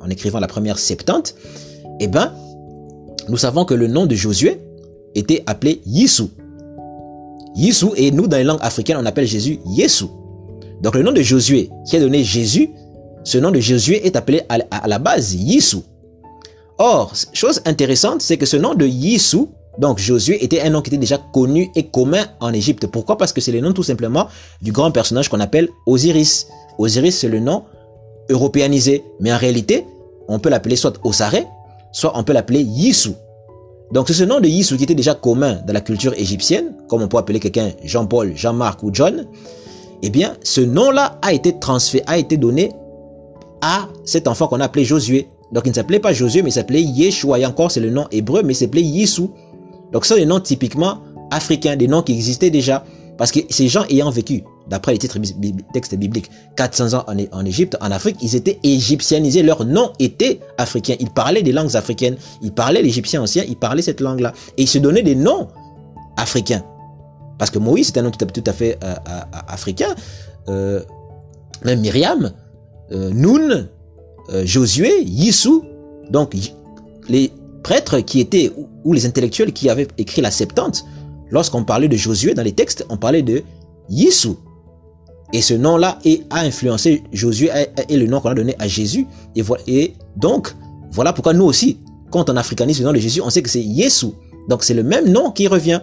en, 0.00 0.08
écrivant 0.08 0.38
la 0.38 0.46
première 0.46 0.78
Septante, 0.78 1.34
eh 1.98 2.06
ben, 2.06 2.32
nous 3.28 3.36
savons 3.36 3.64
que 3.64 3.74
le 3.74 3.88
nom 3.88 4.06
de 4.06 4.14
Josué 4.14 4.60
était 5.16 5.42
appelé 5.46 5.82
Yissou. 5.84 6.30
Yissou, 7.56 7.92
et 7.96 8.12
nous, 8.12 8.28
dans 8.28 8.36
les 8.36 8.44
langues 8.44 8.60
africaines, 8.62 8.98
on 9.00 9.04
appelle 9.04 9.26
Jésus 9.26 9.58
Yessou. 9.66 10.08
Donc 10.80 10.94
le 10.94 11.02
nom 11.02 11.10
de 11.10 11.22
Josué, 11.22 11.70
qui 11.88 11.96
a 11.96 12.00
donné 12.00 12.22
Jésus, 12.22 12.70
ce 13.24 13.38
nom 13.38 13.50
de 13.50 13.58
Josué 13.58 14.06
est 14.06 14.14
appelé 14.14 14.42
à, 14.48 14.86
la 14.86 14.98
base 15.00 15.34
Yissou. 15.34 15.82
Or, 16.78 17.14
chose 17.32 17.62
intéressante, 17.64 18.22
c'est 18.22 18.36
que 18.36 18.46
ce 18.46 18.56
nom 18.56 18.74
de 18.74 18.86
Yissou, 18.86 19.48
donc 19.78 19.98
Josué, 19.98 20.42
était 20.42 20.62
un 20.62 20.70
nom 20.70 20.80
qui 20.80 20.90
était 20.90 20.96
déjà 20.96 21.18
connu 21.18 21.70
et 21.74 21.84
commun 21.84 22.24
en 22.40 22.52
Égypte. 22.52 22.86
Pourquoi? 22.86 23.18
Parce 23.18 23.32
que 23.32 23.40
c'est 23.40 23.52
le 23.52 23.60
nom 23.60 23.72
tout 23.72 23.82
simplement 23.82 24.28
du 24.62 24.72
grand 24.72 24.90
personnage 24.90 25.28
qu'on 25.28 25.40
appelle 25.40 25.68
Osiris. 25.86 26.46
Osiris, 26.78 27.18
c'est 27.18 27.28
le 27.28 27.40
nom 27.40 27.64
européanisé. 28.30 29.04
Mais 29.20 29.32
en 29.32 29.36
réalité, 29.36 29.84
on 30.28 30.38
peut 30.38 30.48
l'appeler 30.48 30.76
soit 30.76 30.98
Osaré, 31.04 31.46
soit 31.92 32.12
on 32.14 32.24
peut 32.24 32.32
l'appeler 32.32 32.62
Yissou. 32.62 33.14
Donc 33.92 34.08
c'est 34.08 34.14
ce 34.14 34.24
nom 34.24 34.40
de 34.40 34.48
Yissou 34.48 34.76
qui 34.76 34.84
était 34.84 34.94
déjà 34.94 35.14
commun 35.14 35.60
dans 35.66 35.72
la 35.72 35.80
culture 35.80 36.14
égyptienne, 36.14 36.74
comme 36.88 37.02
on 37.02 37.08
peut 37.08 37.18
appeler 37.18 37.38
quelqu'un 37.38 37.70
Jean-Paul, 37.84 38.32
Jean-Marc 38.34 38.82
ou 38.82 38.90
John. 38.92 39.26
Eh 40.02 40.10
bien, 40.10 40.36
ce 40.42 40.60
nom-là 40.60 41.18
a 41.22 41.32
été 41.32 41.58
transféré, 41.58 42.04
a 42.06 42.18
été 42.18 42.36
donné 42.36 42.72
à 43.60 43.88
cet 44.04 44.26
enfant 44.26 44.48
qu'on 44.48 44.60
a 44.60 44.64
appelé 44.64 44.84
Josué. 44.84 45.28
Donc 45.52 45.62
il 45.66 45.70
ne 45.70 45.74
s'appelait 45.74 46.00
pas 46.00 46.12
Josué, 46.12 46.42
mais 46.42 46.50
il 46.50 46.52
s'appelait 46.52 46.82
Yeshua. 46.82 47.38
Et 47.38 47.46
encore, 47.46 47.70
c'est 47.70 47.80
le 47.80 47.90
nom 47.90 48.06
hébreu, 48.10 48.42
mais 48.42 48.52
il 48.52 48.56
s'appelait 48.56 48.82
Yissou. 48.82 49.30
Donc 49.92 50.04
ce 50.04 50.14
sont 50.14 50.20
des 50.20 50.26
noms 50.26 50.40
typiquement 50.40 50.98
africains, 51.30 51.76
des 51.76 51.88
noms 51.88 52.02
qui 52.02 52.12
existaient 52.12 52.50
déjà. 52.50 52.84
Parce 53.18 53.30
que 53.30 53.40
ces 53.48 53.68
gens 53.68 53.84
ayant 53.88 54.10
vécu, 54.10 54.44
d'après 54.68 54.92
les 54.92 54.98
titres, 54.98 55.18
textes 55.72 55.94
bibliques, 55.94 56.30
400 56.56 56.98
ans 56.98 57.04
en, 57.32 57.46
Égypte, 57.46 57.76
en 57.80 57.90
Afrique, 57.90 58.16
ils 58.20 58.36
étaient 58.36 58.58
égyptianisés. 58.62 59.42
Leur 59.42 59.64
nom 59.64 59.92
était 59.98 60.40
africain. 60.58 60.96
Ils 61.00 61.10
parlaient 61.10 61.42
des 61.42 61.52
langues 61.52 61.76
africaines. 61.76 62.16
Ils 62.42 62.52
parlaient 62.52 62.82
l'égyptien 62.82 63.22
ancien. 63.22 63.44
Ils 63.48 63.56
parlaient 63.56 63.82
cette 63.82 64.00
langue-là. 64.00 64.32
Et 64.58 64.62
ils 64.62 64.68
se 64.68 64.78
donnaient 64.78 65.02
des 65.02 65.14
noms 65.14 65.48
africains. 66.16 66.62
Parce 67.38 67.50
que 67.50 67.58
Moïse, 67.58 67.88
c'est 67.92 67.98
un 67.98 68.02
nom 68.02 68.10
tout 68.10 68.44
à, 68.46 68.52
fait 68.52 68.78
euh, 68.82 68.94
euh, 69.08 69.20
africain. 69.48 69.94
Euh, 70.48 70.82
même 71.64 71.80
Myriam, 71.80 72.32
Noun, 72.90 73.68
Josué, 74.44 75.02
Yissou. 75.02 75.64
Donc, 76.10 76.34
les 77.08 77.32
prêtres 77.62 78.00
qui 78.00 78.20
étaient, 78.20 78.52
ou 78.86 78.92
les 78.92 79.04
intellectuels 79.04 79.52
qui 79.52 79.68
avaient 79.68 79.88
écrit 79.98 80.22
la 80.22 80.30
Septante, 80.30 80.86
lorsqu'on 81.30 81.64
parlait 81.64 81.88
de 81.88 81.96
Josué 81.96 82.34
dans 82.34 82.44
les 82.44 82.52
textes, 82.52 82.86
on 82.88 82.96
parlait 82.96 83.22
de 83.22 83.42
Yissou. 83.90 84.38
Et 85.32 85.42
ce 85.42 85.54
nom-là 85.54 85.98
a 86.30 86.40
influencé 86.40 87.02
Josué 87.12 87.50
et 87.88 87.96
le 87.96 88.06
nom 88.06 88.20
qu'on 88.20 88.30
a 88.30 88.34
donné 88.34 88.54
à 88.60 88.68
Jésus. 88.68 89.06
Et, 89.34 89.42
et 89.66 89.94
donc, 90.16 90.54
voilà 90.92 91.12
pourquoi 91.12 91.34
nous 91.34 91.44
aussi, 91.44 91.78
quand 92.10 92.30
on 92.30 92.36
africanise 92.36 92.78
le 92.78 92.86
nom 92.86 92.92
de 92.92 92.98
Jésus, 92.98 93.20
on 93.20 93.28
sait 93.28 93.42
que 93.42 93.50
c'est 93.50 93.62
Yessou. 93.62 94.14
Donc 94.48 94.62
c'est 94.62 94.74
le 94.74 94.84
même 94.84 95.10
nom 95.10 95.32
qui 95.32 95.48
revient. 95.48 95.80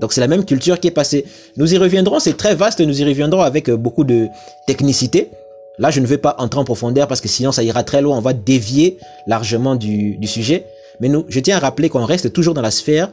Donc 0.00 0.12
c'est 0.12 0.20
la 0.20 0.28
même 0.28 0.44
culture 0.44 0.78
qui 0.78 0.86
est 0.86 0.92
passée. 0.92 1.24
Nous 1.56 1.74
y 1.74 1.78
reviendrons, 1.78 2.20
c'est 2.20 2.36
très 2.36 2.54
vaste, 2.54 2.80
nous 2.80 3.00
y 3.00 3.04
reviendrons 3.04 3.40
avec 3.40 3.68
euh, 3.68 3.76
beaucoup 3.76 4.04
de 4.04 4.28
technicité. 4.68 5.30
Là, 5.78 5.90
je 5.90 6.00
ne 6.00 6.06
vais 6.06 6.16
pas 6.18 6.36
entrer 6.38 6.60
en 6.60 6.64
profondeur 6.64 7.08
parce 7.08 7.20
que 7.20 7.28
sinon 7.28 7.50
ça 7.50 7.64
ira 7.64 7.82
très 7.82 8.02
loin, 8.02 8.16
on 8.16 8.20
va 8.20 8.32
dévier 8.32 8.98
largement 9.26 9.74
du 9.74 10.16
sujet. 10.26 10.64
Mais 11.00 11.08
nous, 11.08 11.24
je 11.28 11.40
tiens 11.40 11.56
à 11.56 11.60
rappeler 11.60 11.88
qu'on 11.88 12.04
reste 12.04 12.32
toujours 12.32 12.54
dans 12.54 12.62
la 12.62 12.70
sphère. 12.70 13.12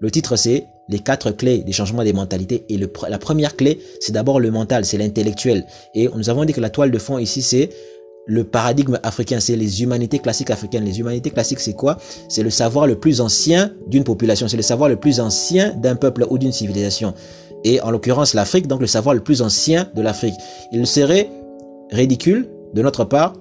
Le 0.00 0.10
titre 0.10 0.36
c'est 0.36 0.66
les 0.88 0.98
quatre 1.00 1.30
clés 1.30 1.58
des 1.58 1.72
changements 1.72 2.04
des 2.04 2.12
mentalités. 2.12 2.64
Et 2.68 2.78
la 3.08 3.18
première 3.18 3.56
clé, 3.56 3.80
c'est 4.00 4.12
d'abord 4.12 4.40
le 4.40 4.50
mental, 4.50 4.84
c'est 4.84 4.98
l'intellectuel. 4.98 5.64
Et 5.94 6.08
nous 6.14 6.30
avons 6.30 6.44
dit 6.44 6.52
que 6.52 6.60
la 6.60 6.70
toile 6.70 6.90
de 6.90 6.98
fond 6.98 7.18
ici, 7.18 7.42
c'est 7.42 7.70
le 8.26 8.44
paradigme 8.44 8.98
africain, 9.02 9.40
c'est 9.40 9.56
les 9.56 9.82
humanités 9.82 10.18
classiques 10.18 10.50
africaines. 10.50 10.84
Les 10.84 10.98
humanités 11.00 11.30
classiques, 11.30 11.60
c'est 11.60 11.74
quoi? 11.74 11.98
C'est 12.28 12.42
le 12.42 12.50
savoir 12.50 12.86
le 12.86 12.96
plus 12.96 13.20
ancien 13.20 13.72
d'une 13.86 14.04
population, 14.04 14.48
c'est 14.48 14.56
le 14.56 14.62
savoir 14.62 14.88
le 14.88 14.96
plus 14.96 15.20
ancien 15.20 15.74
d'un 15.74 15.96
peuple 15.96 16.26
ou 16.28 16.38
d'une 16.38 16.52
civilisation. 16.52 17.14
Et 17.64 17.80
en 17.80 17.90
l'occurrence, 17.90 18.34
l'Afrique, 18.34 18.66
donc 18.66 18.80
le 18.80 18.86
savoir 18.86 19.14
le 19.14 19.22
plus 19.22 19.42
ancien 19.42 19.88
de 19.94 20.02
l'Afrique. 20.02 20.34
Il 20.72 20.86
serait 20.86 21.30
ridicule 21.90 22.48
de 22.74 22.82
notre 22.82 23.04
part 23.04 23.34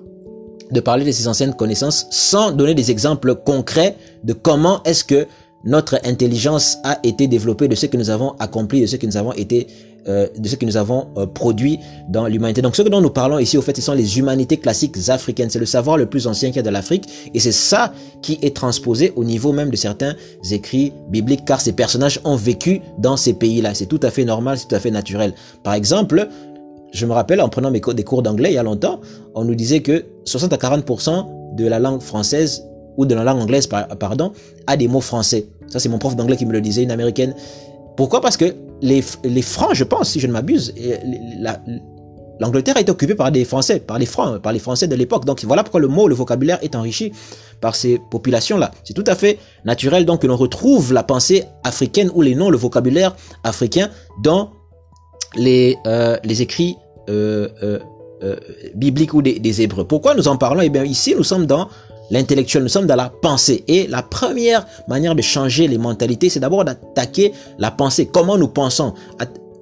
de 0.72 0.80
parler 0.80 1.06
de 1.06 1.12
ces 1.12 1.28
anciennes 1.28 1.54
connaissances 1.54 2.08
sans 2.10 2.52
donner 2.52 2.74
des 2.74 2.92
exemples 2.92 3.36
concrets 3.36 3.96
de 4.24 4.34
comment 4.34 4.82
est-ce 4.84 5.04
que 5.04 5.28
notre 5.66 6.00
intelligence 6.06 6.78
a 6.84 7.00
été 7.04 7.28
développée 7.28 7.68
de 7.68 7.76
ce 7.76 7.88
que 7.88 7.98
nous 7.98 8.10
avons 8.10 8.36
accompli, 8.40 8.82
de 8.82 8.86
ce 8.86 8.96
que 8.98 9.08
nous 9.08 9.18
avons 9.18 9.34
été, 9.34 9.66
euh, 10.08 10.28
de 10.38 10.48
ce 10.48 10.56
que 10.56 10.66
nous 10.66 10.78
avons 10.78 11.08
euh, 11.18 11.26
produit 11.26 11.80
dans 12.08 12.28
l'humanité. 12.28 12.62
Donc 12.62 12.76
ce 12.76 12.84
dont 12.84 13.02
nous 13.02 13.10
parlons 13.10 13.40
ici, 13.40 13.58
au 13.58 13.64
fait, 13.64 13.76
ce 13.76 13.82
sont 13.82 13.94
les 13.94 14.20
humanités 14.20 14.58
classiques 14.58 14.96
africaines. 15.10 15.50
C'est 15.50 15.60
le 15.60 15.66
savoir 15.66 15.98
le 15.98 16.06
plus 16.06 16.28
ancien 16.28 16.50
qu'il 16.50 16.58
y 16.58 16.60
a 16.60 16.64
de 16.64 16.70
l'Afrique, 16.70 17.10
et 17.34 17.40
c'est 17.40 17.52
ça 17.52 17.94
qui 18.22 18.38
est 18.44 18.56
transposé 18.56 19.12
au 19.16 19.24
niveau 19.24 19.52
même 19.52 19.72
de 19.72 19.76
certains 19.76 20.14
écrits 20.52 20.94
bibliques, 21.10 21.46
car 21.46 21.60
ces 21.60 21.74
personnages 21.74 22.20
ont 22.24 22.36
vécu 22.36 22.82
dans 23.00 23.18
ces 23.18 23.34
pays-là. 23.34 23.74
C'est 23.74 23.88
tout 23.88 24.00
à 24.04 24.12
fait 24.12 24.24
normal, 24.24 24.60
c'est 24.60 24.68
tout 24.68 24.76
à 24.76 24.80
fait 24.80 24.92
naturel. 24.92 25.34
Par 25.64 25.74
exemple, 25.74 26.30
je 26.96 27.06
me 27.06 27.14
rappelle 27.14 27.42
en 27.42 27.50
prenant 27.50 27.72
mes 27.72 27.82
cours, 27.82 27.94
des 27.94 28.04
cours 28.04 28.24
d'anglais 28.24 28.52
il 28.52 28.56
y 28.56 28.58
a 28.58 28.64
longtemps, 28.64 29.02
on 29.36 29.44
nous 29.44 29.56
disait 29.56 29.82
que 29.82 30.06
60 30.24 30.54
à 30.54 30.58
40% 30.58 31.56
de 31.56 31.68
la 31.68 31.80
langue 31.80 32.02
française 32.02 32.64
ou 32.98 33.06
de 33.06 33.14
la 33.14 33.24
langue 33.24 33.40
anglaise, 33.40 33.68
pardon, 33.68 34.32
a 34.68 34.78
des 34.78 34.88
mots 34.88 35.02
français. 35.02 35.48
Ça, 35.68 35.80
c'est 35.80 35.90
mon 35.90 35.98
prof 35.98 36.16
d'anglais 36.16 36.38
qui 36.38 36.46
me 36.46 36.54
le 36.54 36.62
disait, 36.62 36.84
une 36.84 36.92
américaine. 36.92 37.36
Pourquoi? 37.98 38.22
Parce 38.22 38.38
que 38.38 38.56
les, 38.82 39.04
les 39.26 39.42
Francs, 39.42 39.74
je 39.74 39.84
pense, 39.84 40.10
si 40.10 40.22
je 40.22 40.28
ne 40.28 40.32
m'abuse, 40.32 40.74
l'Angleterre 42.40 42.78
a 42.78 42.80
été 42.80 42.92
occupée 42.92 43.16
par 43.16 43.32
des 43.32 43.44
Français, 43.44 43.82
par 43.82 44.00
les 44.00 44.06
Francs, 44.06 44.42
par 44.42 44.54
les 44.54 44.60
Français 44.60 44.88
de 44.88 44.96
l'époque. 44.96 45.26
Donc 45.26 45.44
voilà 45.44 45.64
pourquoi 45.64 45.82
le 45.82 45.90
mot, 45.90 46.08
le 46.08 46.16
vocabulaire 46.16 46.60
est 46.62 46.76
enrichi 46.76 47.12
par 47.60 47.76
ces 47.76 48.00
populations-là. 48.12 48.72
C'est 48.86 48.94
tout 48.94 49.04
à 49.08 49.16
fait 49.16 49.40
naturel 49.66 50.06
donc 50.06 50.22
que 50.22 50.28
l'on 50.28 50.38
retrouve 50.38 50.94
la 50.94 51.04
pensée 51.04 51.44
africaine 51.66 52.10
ou 52.14 52.22
les 52.22 52.36
noms, 52.36 52.50
le 52.50 52.58
vocabulaire 52.58 53.16
africain 53.44 53.90
dans 54.24 54.52
les, 55.36 55.78
euh, 55.88 56.18
les 56.24 56.42
écrits 56.42 56.78
euh, 57.10 57.48
euh, 57.64 57.80
euh 58.24 58.36
ou 59.14 59.22
des, 59.22 59.62
Hébreux. 59.62 59.86
Pourquoi 59.86 60.16
nous 60.16 60.28
en 60.28 60.38
parlons? 60.38 60.62
Eh 60.62 60.70
bien 60.70 60.84
ici, 60.84 61.14
nous 61.16 61.24
sommes 61.24 61.46
dans 61.46 61.68
l'intellectuel, 62.12 62.64
nous 62.64 62.70
sommes 62.70 62.88
dans 62.88 62.96
la 62.96 63.10
pensée. 63.10 63.64
Et 63.68 63.88
la 63.88 64.04
première 64.04 64.66
manière 64.88 65.16
de 65.16 65.22
changer 65.22 65.68
les 65.68 65.78
mentalités, 65.78 66.30
c'est 66.30 66.40
d'abord 66.40 66.66
d'attaquer 66.66 67.34
la 67.58 67.72
pensée. 67.72 68.08
Comment 68.12 68.38
nous 68.38 68.48
pensons, 68.48 68.94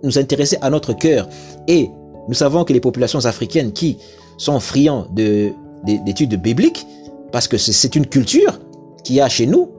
nous 0.04 0.18
intéresser 0.20 0.58
à 0.62 0.70
notre 0.70 0.94
cœur. 0.94 1.28
Et 1.68 1.90
nous 2.28 2.34
savons 2.34 2.64
que 2.64 2.74
les 2.74 2.80
populations 2.80 3.26
africaines 3.26 3.72
qui 3.72 3.98
sont 4.38 4.60
friands 4.60 5.08
d'études 5.14 6.42
bibliques, 6.42 6.86
parce 7.32 7.48
que 7.48 7.58
c'est 7.58 7.96
une 7.96 8.06
culture 8.06 8.60
qu'il 9.04 9.16
y 9.16 9.22
a 9.22 9.30
chez 9.30 9.46
nous, 9.46 9.70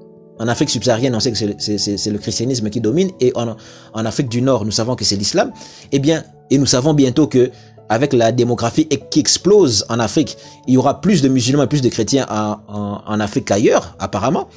en 0.40 0.48
Afrique 0.48 0.70
subsaharienne, 0.70 1.14
on 1.14 1.20
sait 1.20 1.31
que 1.31 1.38
c'est 1.38 2.11
le 2.11 2.18
christianisme 2.18 2.68
qui 2.68 2.81
domine, 2.81 3.11
et 3.20 3.33
en, 3.37 3.57
en 3.92 4.05
Afrique 4.05 4.29
du 4.29 4.42
Nord, 4.42 4.64
nous 4.64 4.72
savons 4.72 4.96
que 4.96 5.05
c'est 5.05 5.16
l'islam. 5.16 5.53
Eh 5.92 6.00
bien, 6.00 6.24
et 6.50 6.59
nous 6.59 6.66
savons 6.66 6.94
bientôt 6.94 7.26
que 7.26 7.50
avec 7.88 8.12
la 8.12 8.33
démographie 8.33 8.88
qui 9.11 9.20
explose 9.20 9.85
en 9.88 9.98
Afrique, 9.98 10.38
il 10.66 10.74
y 10.74 10.76
aura 10.76 11.00
plus 11.00 11.22
de 11.22 11.28
musulmans 11.28 11.64
et 11.64 11.66
plus 11.66 11.83
de 11.83 11.88
chrétiens 11.88 12.26
en, 12.28 13.20
Afrique 13.20 13.46
qu'ailleurs, 13.46 13.94
apparemment. 13.98 14.48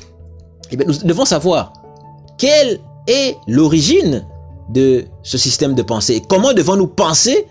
Eh 0.71 0.78
nous 0.78 0.93
devons 1.04 1.26
savoir 1.26 1.73
quelle 2.38 2.80
est 3.08 3.36
l'origine 3.47 4.26
de 4.69 5.06
ce 5.23 5.38
système 5.38 5.76
de 5.76 5.82
pensée 5.82 6.21
comment 6.28 6.54
devons-nous 6.54 6.88
penser 6.88 7.47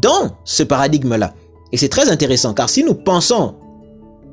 dans 0.00 0.36
ce 0.44 0.62
paradigme-là. 0.62 1.34
Et 1.72 1.76
c'est 1.76 1.88
très 1.88 2.10
intéressant 2.10 2.54
car 2.54 2.68
si 2.68 2.84
nous 2.84 2.94
pensons 2.94 3.54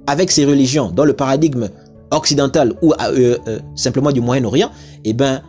avec 0.07 0.31
ces 0.31 0.45
religions 0.45 0.91
dans 0.91 1.05
le 1.05 1.13
paradigme 1.13 1.69
occidental 2.11 2.73
ou 2.81 2.93
euh, 2.93 3.37
euh, 3.47 3.59
simplement 3.75 4.11
du 4.11 4.21
Moyen-Orient, 4.21 4.69
eh 5.03 5.13
ben 5.13 5.41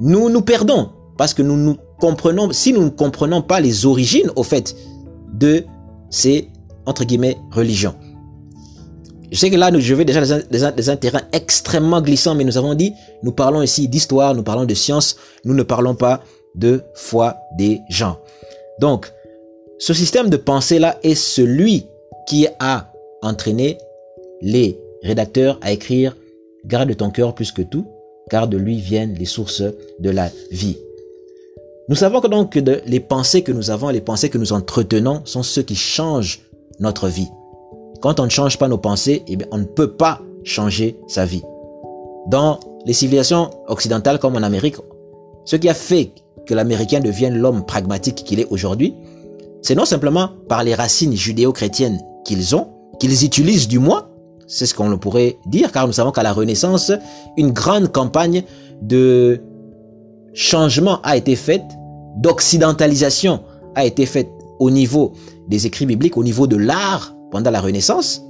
nous 0.00 0.28
nous 0.28 0.42
perdons 0.42 0.90
parce 1.16 1.34
que 1.34 1.42
nous 1.42 1.56
nous 1.56 1.76
comprenons, 2.02 2.50
si 2.52 2.72
nous 2.72 2.82
ne 2.82 2.90
comprenons 2.90 3.42
pas 3.42 3.60
les 3.60 3.86
origines, 3.86 4.28
au 4.34 4.42
fait, 4.42 4.74
de 5.34 5.64
ces, 6.10 6.48
entre 6.84 7.04
guillemets, 7.04 7.38
religions. 7.52 7.94
Je 9.30 9.38
sais 9.38 9.50
que 9.50 9.56
là, 9.56 9.70
je 9.78 9.94
vais 9.94 10.04
déjà 10.04 10.20
dans 10.20 10.90
un, 10.90 10.96
terrain 10.96 11.20
extrêmement 11.32 12.02
glissant, 12.02 12.34
mais 12.34 12.42
nous 12.42 12.58
avons 12.58 12.74
dit, 12.74 12.92
nous 13.22 13.30
parlons 13.30 13.62
ici 13.62 13.86
d'histoire, 13.86 14.34
nous 14.34 14.42
parlons 14.42 14.64
de 14.64 14.74
science, 14.74 15.16
nous 15.44 15.54
ne 15.54 15.62
parlons 15.62 15.94
pas 15.94 16.24
de 16.56 16.82
foi 16.94 17.36
des 17.56 17.80
gens. 17.88 18.18
Donc, 18.80 19.12
ce 19.78 19.94
système 19.94 20.28
de 20.28 20.36
pensée-là 20.36 20.98
est 21.04 21.14
celui 21.14 21.86
qui 22.26 22.48
a 22.58 22.92
entraîné 23.22 23.78
les 24.40 24.76
rédacteurs 25.04 25.56
à 25.62 25.70
écrire 25.70 26.16
Garde 26.64 26.96
ton 26.96 27.10
cœur 27.10 27.34
plus 27.36 27.52
que 27.52 27.62
tout, 27.62 27.86
car 28.28 28.48
de 28.48 28.56
lui 28.56 28.80
viennent 28.80 29.14
les 29.14 29.24
sources 29.24 29.62
de 30.00 30.10
la 30.10 30.30
vie. 30.50 30.76
Nous 31.88 31.96
savons 31.96 32.20
que 32.20 32.28
donc 32.28 32.54
les 32.54 33.00
pensées 33.00 33.42
que 33.42 33.50
nous 33.50 33.70
avons, 33.70 33.88
les 33.88 34.00
pensées 34.00 34.30
que 34.30 34.38
nous 34.38 34.52
entretenons 34.52 35.22
sont 35.24 35.42
ceux 35.42 35.62
qui 35.62 35.74
changent 35.74 36.40
notre 36.78 37.08
vie. 37.08 37.28
Quand 38.00 38.20
on 38.20 38.24
ne 38.24 38.30
change 38.30 38.56
pas 38.56 38.68
nos 38.68 38.78
pensées, 38.78 39.24
eh 39.26 39.36
bien, 39.36 39.48
on 39.50 39.58
ne 39.58 39.64
peut 39.64 39.92
pas 39.92 40.20
changer 40.44 40.96
sa 41.08 41.24
vie. 41.24 41.42
Dans 42.28 42.60
les 42.86 42.92
civilisations 42.92 43.50
occidentales 43.66 44.20
comme 44.20 44.36
en 44.36 44.42
Amérique, 44.42 44.76
ce 45.44 45.56
qui 45.56 45.68
a 45.68 45.74
fait 45.74 46.12
que 46.46 46.54
l'Américain 46.54 47.00
devienne 47.00 47.36
l'homme 47.36 47.66
pragmatique 47.66 48.22
qu'il 48.24 48.38
est 48.38 48.48
aujourd'hui, 48.50 48.94
c'est 49.60 49.74
non 49.74 49.84
simplement 49.84 50.30
par 50.48 50.62
les 50.64 50.74
racines 50.74 51.14
judéo-chrétiennes 51.14 52.00
qu'ils 52.24 52.54
ont, 52.54 52.68
qu'ils 53.00 53.24
utilisent 53.24 53.68
du 53.68 53.80
moins, 53.80 54.08
c'est 54.46 54.66
ce 54.66 54.74
qu'on 54.74 54.98
pourrait 54.98 55.38
dire, 55.46 55.72
car 55.72 55.86
nous 55.86 55.92
savons 55.92 56.12
qu'à 56.12 56.22
la 56.22 56.32
Renaissance, 56.32 56.92
une 57.36 57.52
grande 57.52 57.90
campagne 57.90 58.44
de 58.82 59.40
changement 60.34 61.00
a 61.02 61.16
été 61.16 61.36
faite, 61.36 61.64
d'occidentalisation 62.16 63.40
a 63.74 63.84
été 63.84 64.06
faite 64.06 64.28
au 64.58 64.70
niveau 64.70 65.12
des 65.48 65.66
écrits 65.66 65.86
bibliques, 65.86 66.16
au 66.16 66.24
niveau 66.24 66.46
de 66.46 66.56
l'art 66.56 67.14
pendant 67.30 67.50
la 67.50 67.60
Renaissance. 67.60 68.22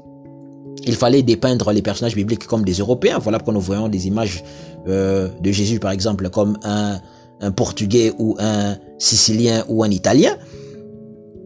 Il 0.84 0.96
fallait 0.96 1.22
dépeindre 1.22 1.72
les 1.72 1.82
personnages 1.82 2.14
bibliques 2.14 2.46
comme 2.46 2.64
des 2.64 2.74
Européens. 2.74 3.18
Voilà 3.18 3.38
pourquoi 3.38 3.54
nous 3.54 3.60
voyons 3.60 3.88
des 3.88 4.06
images 4.06 4.42
euh, 4.88 5.28
de 5.40 5.52
Jésus, 5.52 5.78
par 5.78 5.90
exemple, 5.90 6.28
comme 6.30 6.58
un, 6.64 6.98
un 7.40 7.50
Portugais 7.50 8.12
ou 8.18 8.36
un 8.38 8.76
Sicilien 8.98 9.64
ou 9.68 9.84
un 9.84 9.90
Italien. 9.90 10.36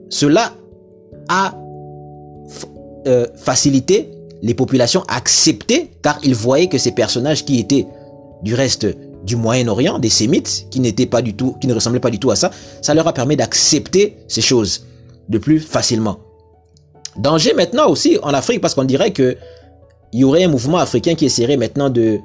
Cela 0.09 0.53
a 1.29 1.55
euh, 3.07 3.27
facilité 3.35 4.11
les 4.42 4.55
populations 4.55 5.03
à 5.09 5.16
accepter, 5.16 5.90
car 6.03 6.19
ils 6.23 6.35
voyaient 6.35 6.69
que 6.69 6.79
ces 6.79 6.92
personnages 6.92 7.45
qui 7.45 7.59
étaient 7.59 7.87
du 8.42 8.55
reste 8.55 8.87
du 9.27 9.37
Moyen-Orient, 9.37 9.99
des 9.99 10.09
Sémites, 10.09 10.67
qui 10.71 10.81
n'étaient 10.81 11.07
pas 11.07 11.21
du 11.21 11.35
tout, 11.35 11.57
qui 11.61 11.67
ne 11.67 11.75
ressemblaient 11.75 12.01
pas 12.01 12.11
du 12.11 12.19
tout 12.19 12.31
à 12.31 12.37
ça, 12.37 12.51
ça 12.81 12.95
leur 12.95 13.07
a 13.09 13.12
permis 13.12 13.37
d'accepter 13.37 14.17
ces 14.29 14.41
choses 14.41 14.87
de 15.29 15.39
plus 15.39 15.61
facilement. 15.61 16.19
Danger 17.19 17.53
maintenant 17.55 17.89
aussi 17.89 18.19
en 18.23 18.33
Afrique, 18.33 18.61
parce 18.61 18.75
qu'on 18.75 18.85
dirait 18.85 19.12
que 19.12 19.37
il 20.12 20.21
y 20.21 20.25
aurait 20.25 20.45
un 20.45 20.49
mouvement 20.49 20.79
africain 20.79 21.15
qui 21.15 21.27
essaierait 21.27 21.57
maintenant 21.57 21.91
de, 21.91 22.21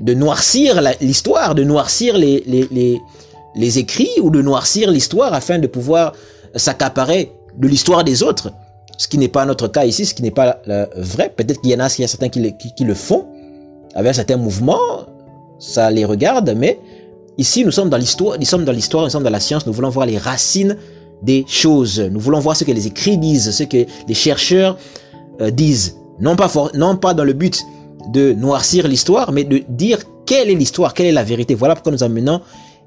de 0.00 0.14
noircir 0.14 0.82
l'histoire, 1.00 1.54
de 1.54 1.62
noircir 1.62 2.18
les, 2.18 2.42
les, 2.46 3.00
les, 3.54 3.78
écrits 3.78 4.10
ou 4.20 4.30
de 4.30 4.42
noircir 4.42 4.90
l'histoire 4.90 5.32
afin 5.32 5.58
de 5.58 5.68
pouvoir 5.68 6.14
s'accaparer 6.56 7.32
de 7.56 7.68
l'histoire 7.68 8.02
des 8.02 8.22
autres. 8.22 8.52
Ce 8.98 9.06
qui 9.06 9.18
n'est 9.18 9.28
pas 9.28 9.46
notre 9.46 9.68
cas 9.68 9.84
ici, 9.84 10.04
ce 10.04 10.14
qui 10.14 10.22
n'est 10.22 10.32
pas 10.32 10.60
vrai. 10.96 11.32
Peut-être 11.34 11.60
qu'il 11.60 11.70
y 11.70 11.74
en 11.74 11.80
a, 11.80 11.88
il 11.96 12.02
y 12.02 12.04
a 12.04 12.08
certains 12.08 12.28
qui, 12.28 12.42
qui, 12.56 12.74
qui 12.74 12.84
le 12.84 12.94
font 12.94 13.28
avec 13.94 14.10
un 14.10 14.14
certain 14.14 14.36
mouvement, 14.36 14.80
ça 15.62 15.90
les 15.90 16.04
regarde, 16.04 16.54
mais 16.56 16.80
ici 17.38 17.64
nous 17.64 17.70
sommes 17.70 17.88
dans 17.88 17.96
l'histoire, 17.96 18.36
nous 18.38 18.44
sommes 18.44 18.64
dans 18.64 18.72
l'histoire, 18.72 19.04
nous 19.04 19.10
sommes 19.10 19.22
dans 19.22 19.30
la 19.30 19.40
science, 19.40 19.64
nous 19.64 19.72
voulons 19.72 19.90
voir 19.90 20.06
les 20.06 20.18
racines 20.18 20.76
des 21.22 21.44
choses. 21.46 22.00
Nous 22.00 22.18
voulons 22.18 22.40
voir 22.40 22.56
ce 22.56 22.64
que 22.64 22.72
les 22.72 22.88
écrits 22.88 23.16
disent, 23.16 23.52
ce 23.52 23.62
que 23.62 23.86
les 24.08 24.14
chercheurs 24.14 24.76
euh, 25.40 25.50
disent. 25.50 25.96
Non 26.20 26.34
pas, 26.34 26.50
non 26.74 26.96
pas 26.96 27.14
dans 27.14 27.24
le 27.24 27.32
but 27.32 27.64
de 28.12 28.32
noircir 28.32 28.88
l'histoire, 28.88 29.30
mais 29.30 29.44
de 29.44 29.62
dire 29.68 29.98
quelle 30.26 30.50
est 30.50 30.54
l'histoire, 30.54 30.94
quelle 30.94 31.06
est 31.06 31.12
la 31.12 31.22
vérité. 31.22 31.54
Voilà 31.54 31.76
pourquoi 31.76 31.92
nous 31.92 32.02
amenons 32.02 32.40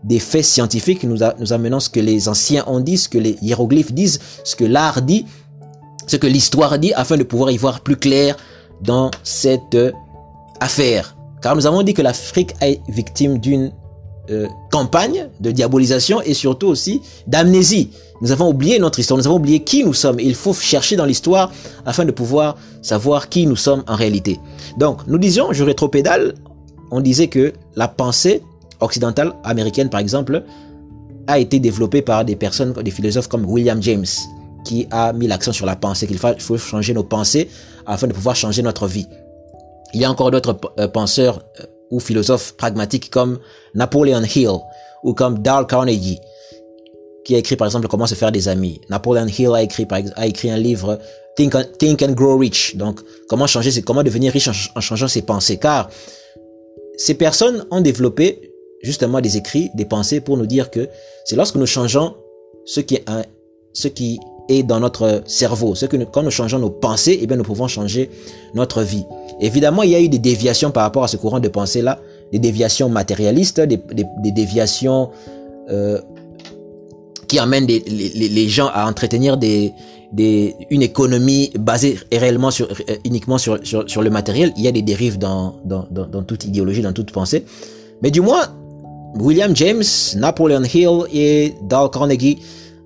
des 0.04 0.20
faits 0.20 0.44
scientifiques, 0.44 1.04
nous, 1.04 1.20
nous 1.40 1.54
amenons 1.54 1.80
ce 1.80 1.90
que 1.90 2.02
les 2.02 2.28
anciens 2.28 2.66
ont 2.68 2.82
dit, 2.82 2.98
ce 2.98 3.08
que 3.08 3.18
les 3.18 3.38
hiéroglyphes 3.42 3.94
disent, 3.94 4.20
ce 4.44 4.56
que 4.56 4.66
l'art 4.66 5.02
dit, 5.02 5.26
ce 6.08 6.18
que 6.18 6.28
l'histoire 6.28 6.78
dit, 6.78 6.94
afin 6.94 7.16
de 7.16 7.24
pouvoir 7.24 7.52
y 7.52 7.58
voir 7.58 7.80
plus 7.80 7.96
clair 7.96 8.36
dans 8.82 9.10
cette 9.24 9.78
affaire. 10.60 11.15
Car 11.46 11.56
nous 11.56 11.68
avons 11.68 11.84
dit 11.84 11.94
que 11.94 12.02
l'Afrique 12.02 12.56
est 12.60 12.82
victime 12.90 13.38
d'une 13.38 13.72
euh, 14.32 14.48
campagne 14.72 15.30
de 15.42 15.52
diabolisation 15.52 16.20
et 16.22 16.34
surtout 16.34 16.66
aussi 16.66 17.04
d'amnésie. 17.28 17.92
Nous 18.22 18.32
avons 18.32 18.50
oublié 18.50 18.80
notre 18.80 18.98
histoire, 18.98 19.20
nous 19.20 19.28
avons 19.28 19.36
oublié 19.36 19.60
qui 19.60 19.84
nous 19.84 19.94
sommes. 19.94 20.20
il 20.20 20.34
faut 20.34 20.56
chercher 20.56 20.96
dans 20.96 21.06
l'histoire 21.06 21.52
afin 21.86 22.04
de 22.04 22.10
pouvoir 22.10 22.58
savoir 22.82 23.30
qui 23.30 23.46
nous 23.46 23.56
sommes 23.56 23.84
en 23.88 23.94
réalité. 23.94 24.40
Donc, 24.80 25.06
nous 25.06 25.20
disions, 25.20 25.54
je 25.54 25.64
rétropédale, 25.64 26.34
on 26.90 27.00
disait 27.00 27.28
que 27.28 27.54
la 27.76 27.88
pensée 27.88 28.42
occidentale 28.80 29.34
américaine, 29.44 29.92
par 29.92 30.00
exemple, 30.00 30.44
a 31.28 31.38
été 31.38 31.60
développée 31.60 32.02
par 32.02 32.26
des 32.26 32.36
personnes, 32.36 32.74
des 32.74 32.90
philosophes 32.90 33.28
comme 33.28 33.46
William 33.46 33.80
James, 33.84 34.08
qui 34.64 34.88
a 34.90 35.14
mis 35.14 35.28
l'accent 35.28 35.52
sur 35.52 35.68
la 35.68 35.76
pensée, 35.76 36.08
qu'il 36.08 36.18
faut 36.18 36.58
changer 36.58 36.96
nos 36.96 37.04
pensées 37.04 37.50
afin 37.86 38.08
de 38.08 38.14
pouvoir 38.14 38.36
changer 38.36 38.64
notre 38.64 38.88
vie. 38.88 39.06
Il 39.96 40.02
y 40.02 40.04
a 40.04 40.12
encore 40.12 40.30
d'autres 40.30 40.58
euh, 40.78 40.90
penseurs 40.90 41.40
euh, 41.62 41.64
ou 41.90 42.02
philosophes 42.02 42.54
pragmatiques 42.58 43.10
comme 43.10 43.40
Napoleon 43.76 44.24
Hill 44.24 44.60
ou 45.04 45.14
comme 45.14 45.40
Dale 45.40 45.66
Carnegie, 45.68 46.20
qui 47.24 47.34
a 47.34 47.38
écrit 47.38 47.56
par 47.56 47.68
exemple 47.68 47.88
Comment 47.88 48.06
se 48.06 48.14
faire 48.14 48.34
des 48.34 48.50
amis. 48.50 48.82
Napoleon 48.90 49.28
Hill 49.28 49.52
a 49.54 49.64
écrit, 49.64 49.88
a 49.90 50.28
écrit 50.28 50.52
un 50.52 50.58
livre 50.58 51.00
Think 51.38 51.56
and, 51.56 52.12
Grow 52.12 52.38
Rich, 52.38 52.76
donc 52.76 53.00
comment 53.30 53.48
changer, 53.48 53.82
comment 53.84 54.04
devenir 54.04 54.34
riche 54.34 54.50
en, 54.50 54.82
changeant 54.82 55.08
ses 55.08 55.22
pensées. 55.22 55.58
Car 55.58 55.90
ces 56.98 57.14
personnes 57.14 57.66
ont 57.72 57.80
développé 57.82 58.52
justement 58.84 59.22
des 59.22 59.38
écrits, 59.38 59.72
des 59.76 59.86
pensées 59.86 60.20
pour 60.20 60.36
nous 60.36 60.46
dire 60.46 60.72
que 60.72 60.90
c'est 61.24 61.38
lorsque 61.38 61.56
nous 61.56 61.66
changeons 61.66 62.16
ce 62.66 62.82
qui 62.82 62.96
est, 62.96 63.06
ce 63.72 63.88
qui 63.88 64.20
est 64.50 64.64
dans 64.64 64.82
notre 64.82 65.24
cerveau, 65.26 65.74
ce 65.74 65.86
que 65.86 65.96
quand 66.04 66.24
nous 66.24 66.32
changeons 66.32 66.60
nos 66.60 66.70
pensées, 66.70 67.18
eh 67.22 67.28
bien 67.28 67.38
nous 67.38 67.44
pouvons 67.44 67.70
changer 67.70 68.10
notre 68.54 68.82
vie. 68.82 69.06
Évidemment, 69.40 69.84
il 69.84 69.92
y 69.92 69.96
a 69.96 70.02
eu 70.02 70.10
des 70.10 70.20
déviations 70.20 70.72
par 70.72 70.84
rapport 70.84 71.04
à 71.04 71.08
ce 71.08 71.18
courant 71.18 71.40
de 71.40 71.48
pensée-là, 71.48 72.00
des 72.32 72.40
déviations 72.40 72.90
matérialistes, 72.90 73.60
des, 73.60 73.78
des, 73.78 74.32
déviations 74.32 75.10
euh, 75.70 76.00
qui 77.28 77.40
amènent 77.40 77.68
les, 77.68 77.80
les, 77.80 78.50
gens 78.50 78.70
à 78.74 78.88
entretenir 78.88 79.38
des, 79.38 79.74
des, 80.14 80.56
une 80.70 80.82
économie 80.82 81.52
basée 81.60 81.98
réellement 82.12 82.52
sur, 82.52 82.68
euh, 82.68 82.96
uniquement 83.04 83.38
sur, 83.38 83.60
sur, 83.64 83.90
sur, 83.90 84.02
le 84.02 84.10
matériel. 84.10 84.54
Il 84.58 84.64
y 84.64 84.68
a 84.68 84.72
des 84.72 84.82
dérives 84.82 85.18
dans, 85.18 85.56
dans, 85.66 85.86
dans, 85.92 86.08
dans 86.08 86.24
toute 86.24 86.46
idéologie, 86.46 86.82
dans 86.82 86.94
toute 86.94 87.12
pensée. 87.12 87.44
Mais 88.02 88.12
du 88.12 88.22
moins, 88.22 88.44
William 89.16 89.56
James, 89.56 89.84
Napoleon 90.16 90.64
Hill 90.64 91.04
et 91.14 91.56
Dale 91.64 91.90
Carnegie 91.92 92.40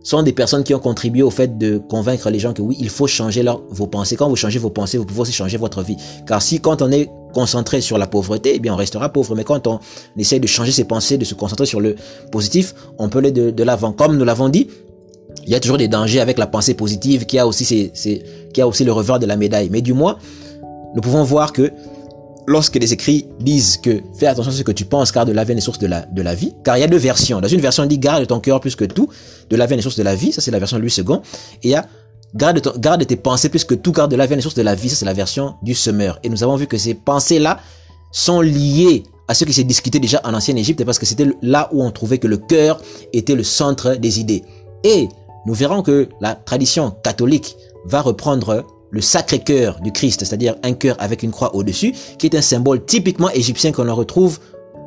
sont 0.04 0.24
des 0.24 0.32
personnes 0.32 0.64
qui 0.64 0.74
ont 0.74 0.80
contribué 0.80 1.22
au 1.22 1.30
fait 1.30 1.58
de 1.58 1.78
convaincre 1.78 2.30
les 2.30 2.40
gens 2.40 2.54
que 2.54 2.62
oui, 2.62 2.78
il 2.80 2.90
faut 2.90 3.08
changer 3.08 3.44
leur, 3.44 3.62
vos 3.70 3.88
pensées. 3.88 4.16
Quand 4.16 4.30
vous 4.30 4.36
changez 4.36 4.60
vos 4.60 4.70
pensées, 4.70 4.98
vous 4.98 5.06
pouvez 5.06 5.22
aussi 5.22 5.34
changer 5.34 5.58
votre 5.58 5.82
vie. 5.82 5.98
Car 6.26 6.42
si 6.42 6.60
quand 6.60 6.82
on 6.82 6.92
est 6.92 7.10
concentré 7.34 7.82
sur 7.82 7.98
la 7.98 8.08
pauvreté, 8.08 8.54
eh 8.56 8.60
bien 8.60 8.74
on 8.74 8.78
restera 8.78 9.10
pauvre. 9.10 9.36
Mais 9.36 9.44
quand 9.44 9.68
on 9.68 9.80
essaye 10.18 10.40
de 10.40 10.48
changer 10.48 10.72
ses 10.72 10.86
pensées, 10.86 11.18
de 11.18 11.26
se 11.26 11.36
concentrer 11.36 11.66
sur 11.66 11.80
le 11.80 11.96
positif, 12.32 12.74
on 12.98 13.10
peut 13.10 13.20
aller 13.20 13.32
de, 13.32 13.64
l'avant. 13.64 13.92
Comme 13.92 14.18
nous 14.18 14.26
l'avons 14.26 14.50
dit, 14.50 14.68
il 15.46 15.50
y 15.50 15.56
a 15.56 15.60
toujours 15.60 15.78
des 15.78 15.88
dangers 15.88 16.20
avec 16.20 16.38
la 16.38 16.48
pensée 16.48 16.74
positive 16.74 17.26
qui 17.26 17.38
a 17.38 17.46
aussi 17.46 17.66
ses, 17.66 18.24
qui 18.54 18.62
a 18.62 18.68
aussi 18.68 18.84
le 18.84 18.92
revers 18.92 19.20
de 19.20 19.26
la 19.26 19.36
médaille. 19.36 19.70
Mais 19.70 19.82
du 19.82 19.94
moins, 19.94 20.18
nous 20.96 21.02
pouvons 21.02 21.24
voir 21.24 21.54
que 21.54 21.72
lorsque 22.50 22.76
les 22.76 22.94
écrits 22.94 23.28
disent 23.40 23.78
que 23.78 24.02
fais 24.18 24.26
attention 24.26 24.52
à 24.52 24.56
ce 24.56 24.64
que 24.64 24.72
tu 24.72 24.84
penses, 24.84 25.12
car 25.12 25.24
de 25.24 25.32
là 25.32 25.44
viennent 25.44 25.58
les 25.58 25.62
sources 25.62 25.78
de 25.78 25.86
la, 25.86 26.02
de 26.02 26.22
la 26.24 26.34
vie. 26.34 26.52
Car 26.64 26.78
il 26.78 26.82
y 26.82 26.84
a 26.84 26.88
deux 26.88 26.98
versions. 26.98 27.40
Dans 27.40 27.48
une 27.48 27.62
version, 27.62 27.84
on 27.84 27.86
dit 27.86 28.00
garde 28.00 28.26
ton 28.26 28.40
cœur 28.40 28.60
plus 28.60 28.76
que 28.76 28.86
tout, 28.86 29.08
de 29.52 29.56
là 29.56 29.68
viennent 29.68 29.78
les 29.78 29.84
sources 29.84 29.98
de 29.98 30.04
la 30.04 30.16
vie. 30.16 30.32
Ça, 30.32 30.42
c'est 30.42 30.50
la 30.50 30.58
version 30.58 30.78
de 30.78 30.82
Louis 30.82 30.94
II. 30.98 31.18
Et 31.62 31.68
il 31.68 31.70
y 31.70 31.76
a 31.76 31.86
garde, 32.34 32.60
ton, 32.60 32.74
garde 32.76 33.06
tes 33.06 33.16
pensées 33.16 33.50
plus 33.50 33.64
que 33.64 33.76
tout, 33.76 33.92
car 33.92 34.08
de 34.08 34.16
là 34.16 34.26
viennent 34.26 34.40
les 34.40 34.44
sources 34.44 34.56
de 34.56 34.64
la 34.64 34.74
vie. 34.74 34.90
Ça, 34.90 34.96
c'est 34.96 35.06
la 35.06 35.14
version 35.14 35.58
du 35.62 35.76
semeur. 35.76 36.20
Et 36.24 36.30
nous 36.30 36.44
avons 36.44 36.56
vu 36.56 36.66
que 36.66 36.78
ces 36.78 36.96
pensées-là 36.96 37.60
sont 38.12 38.42
liées 38.42 39.04
à 39.28 39.36
ce 39.36 39.46
qui 39.46 39.54
s'est 39.54 39.64
discuté 39.64 40.00
déjà 40.00 40.20
en 40.24 40.34
ancienne 40.34 40.58
Égypte, 40.58 40.84
parce 40.84 40.98
que 40.98 41.06
c'était 41.06 41.28
là 41.44 41.70
où 41.72 41.84
on 41.84 41.92
trouvait 41.92 42.18
que 42.18 42.26
le 42.26 42.38
cœur 42.38 42.82
était 43.14 43.36
le 43.36 43.44
centre 43.44 43.94
des 43.94 44.20
idées. 44.20 44.44
Et 44.84 45.08
nous 45.46 45.54
verrons 45.54 45.84
que 45.84 46.10
la 46.20 46.34
tradition 46.34 46.96
catholique 47.04 47.56
va 47.86 48.02
reprendre 48.02 48.66
le 48.92 49.02
sacré 49.02 49.40
cœur 49.40 49.80
du 49.82 49.92
Christ, 49.92 50.24
c'est-à-dire 50.24 50.56
un 50.64 50.74
cœur 50.74 50.96
avec 51.00 51.24
une 51.24 51.32
croix 51.32 51.56
au-dessus, 51.56 51.94
qui 52.18 52.26
est 52.26 52.36
un 52.36 52.42
symbole 52.42 52.86
typiquement 52.86 53.30
égyptien 53.30 53.72
qu'on 53.72 53.94
retrouve 53.94 54.40